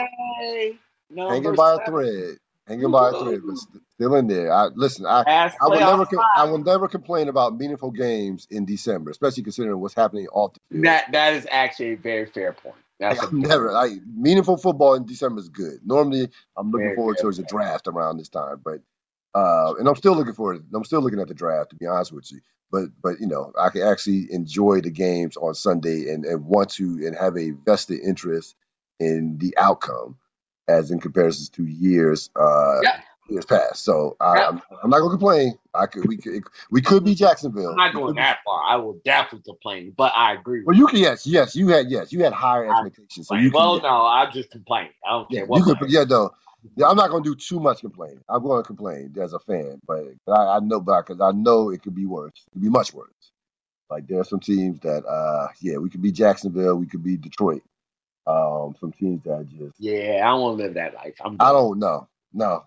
[1.10, 2.38] Number hanging by a thread,
[2.68, 3.58] hanging by a thread, but
[3.94, 4.54] still in there.
[4.54, 5.06] I listen.
[5.06, 9.12] I Last I will never com- I will never complain about meaningful games in December,
[9.12, 10.86] especially considering what's happening off the field.
[10.86, 12.76] That that is actually a very fair point.
[13.00, 15.80] That's a I'm never like meaningful football in December is good.
[15.86, 17.22] Normally, I'm looking Very forward good.
[17.22, 18.82] towards the draft around this time, but
[19.36, 20.66] uh, and I'm still looking forward.
[20.74, 22.42] I'm still looking at the draft to be honest with you.
[22.72, 26.72] But but you know, I can actually enjoy the games on Sunday and, and want
[26.72, 28.56] to and have a vested interest
[29.00, 30.18] in the outcome,
[30.68, 33.02] as in comparison to years uh Yeah.
[33.30, 33.84] Years past.
[33.84, 34.46] So I,
[34.84, 35.58] I'm not gonna complain.
[35.74, 37.70] I could we could we could be Jacksonville.
[37.72, 38.64] I'm not going that far.
[38.64, 40.64] I will definitely complain, but I agree.
[40.66, 43.28] Well, you can yes yes you had yes you had higher I- expectations.
[43.28, 43.52] So you.
[43.52, 43.82] can, well, yeah.
[43.84, 44.90] no, I just complain.
[45.08, 45.58] I don't Yeah, care what.
[45.60, 46.32] you could, yeah, no,
[46.76, 46.88] yeah.
[46.88, 48.22] I'm not gonna do too much complaining.
[48.30, 51.82] I'm going to complain as a fan, but I, I know, because I know it
[51.84, 52.34] could be worse.
[52.48, 53.12] It could be much worse.
[53.90, 57.18] Like there are some teams that, uh, yeah, we could be Jacksonville, we could be
[57.18, 57.64] Detroit.
[58.28, 61.16] Um, some teams that just, yeah, I don't want to live that life.
[61.24, 61.38] I'm.
[61.40, 62.66] I don't know, no,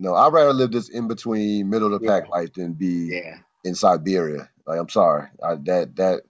[0.00, 0.16] no.
[0.16, 2.30] I'd rather live this in between, middle of the pack Yeah.
[2.30, 3.38] life than be Yeah.
[3.64, 4.50] in Siberia.
[4.66, 6.22] Like I'm sorry, I, that that.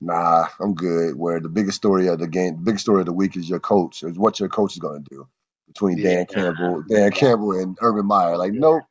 [0.00, 1.16] Nah, I'm good.
[1.16, 3.60] Where the biggest story of the game, the biggest story of the week is your
[3.60, 5.28] coach, is what your coach is going to do
[5.68, 6.16] between Yeah.
[6.16, 8.38] Dan Campbell, Dan Campbell, and Urban Meyer.
[8.38, 8.84] Like, nope,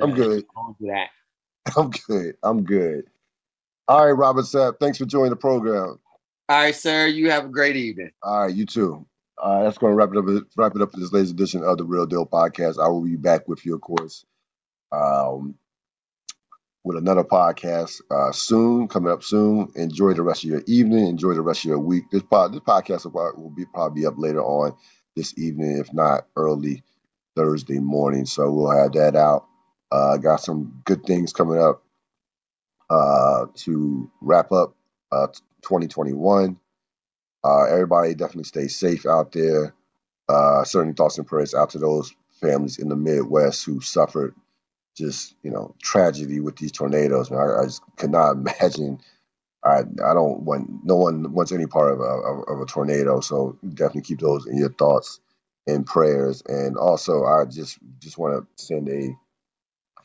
[0.00, 0.44] I'm good.
[1.76, 2.36] I'm good.
[2.42, 3.04] I'm good.
[3.88, 5.98] All right, Robert Sapp, thanks for joining the program.
[6.48, 7.06] All right, sir.
[7.06, 8.12] You have a great evening.
[8.22, 9.06] All right, you too.
[9.42, 10.46] Right, that's going to wrap it up.
[10.56, 12.82] Wrap it up for this latest edition of the Ril Dil Podcast.
[12.82, 14.24] I will be back with you, of course,
[14.92, 15.56] um,
[16.84, 19.70] with another podcast uh, soon, coming up soon.
[19.76, 21.06] Enjoy the rest of your evening.
[21.06, 22.04] Enjoy the rest of your week.
[22.10, 24.76] This pod, this podcast will be probably up later on
[25.16, 26.82] this evening, if not early
[27.36, 28.26] Thursday morning.
[28.26, 29.46] So we'll have that out.
[29.92, 31.82] Uh, got some good things coming up
[32.90, 34.74] uh, to wrap up
[35.12, 35.28] uh,
[35.62, 36.58] 2021.
[37.48, 39.74] Uh, everybody definitely stay safe out there.
[40.28, 44.34] Uh, thoughts and prayers out to those families in the Midwest who suffered
[44.96, 47.32] just you know tragedy with these tornadoes.
[47.32, 49.00] I, I just could not imagine.
[49.64, 53.58] I I don't want no one wants any part of a, of a tornado, so
[53.62, 55.20] definitely keep those in your thoughts
[55.66, 56.42] and prayers.
[56.46, 59.16] And also, I just just want to send a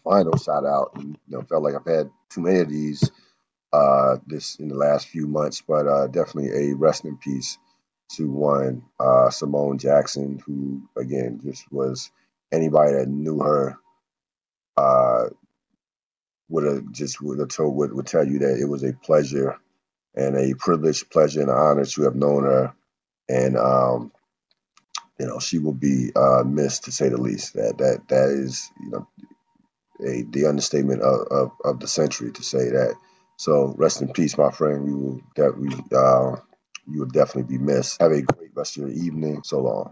[0.03, 0.93] final shout out.
[0.97, 3.11] You know, felt like I've had too many of these
[3.73, 7.59] uh, this in the last few months, but uh, definitely a rest in peace
[8.13, 12.11] to one uh, Simone Jackson, who again just was
[12.53, 13.77] anybody that knew her
[14.77, 15.25] uh,
[16.49, 19.57] would have just would have told would, would tell you that it was a pleasure
[20.15, 22.73] and a privilege, pleasure, and honor to have known her,
[23.29, 24.11] and um,
[25.19, 27.53] you know she will be uh, missed to say the least.
[27.55, 29.07] That that that is you know
[30.05, 32.95] a the understatement of, of, of the century to say that.
[33.43, 34.85] So rest in peace, my friend.
[34.85, 35.21] We will
[35.57, 36.37] we uh,
[36.89, 38.01] you will definitely be missed.
[38.01, 39.43] Have a great rest of your evening.
[39.43, 39.91] So long.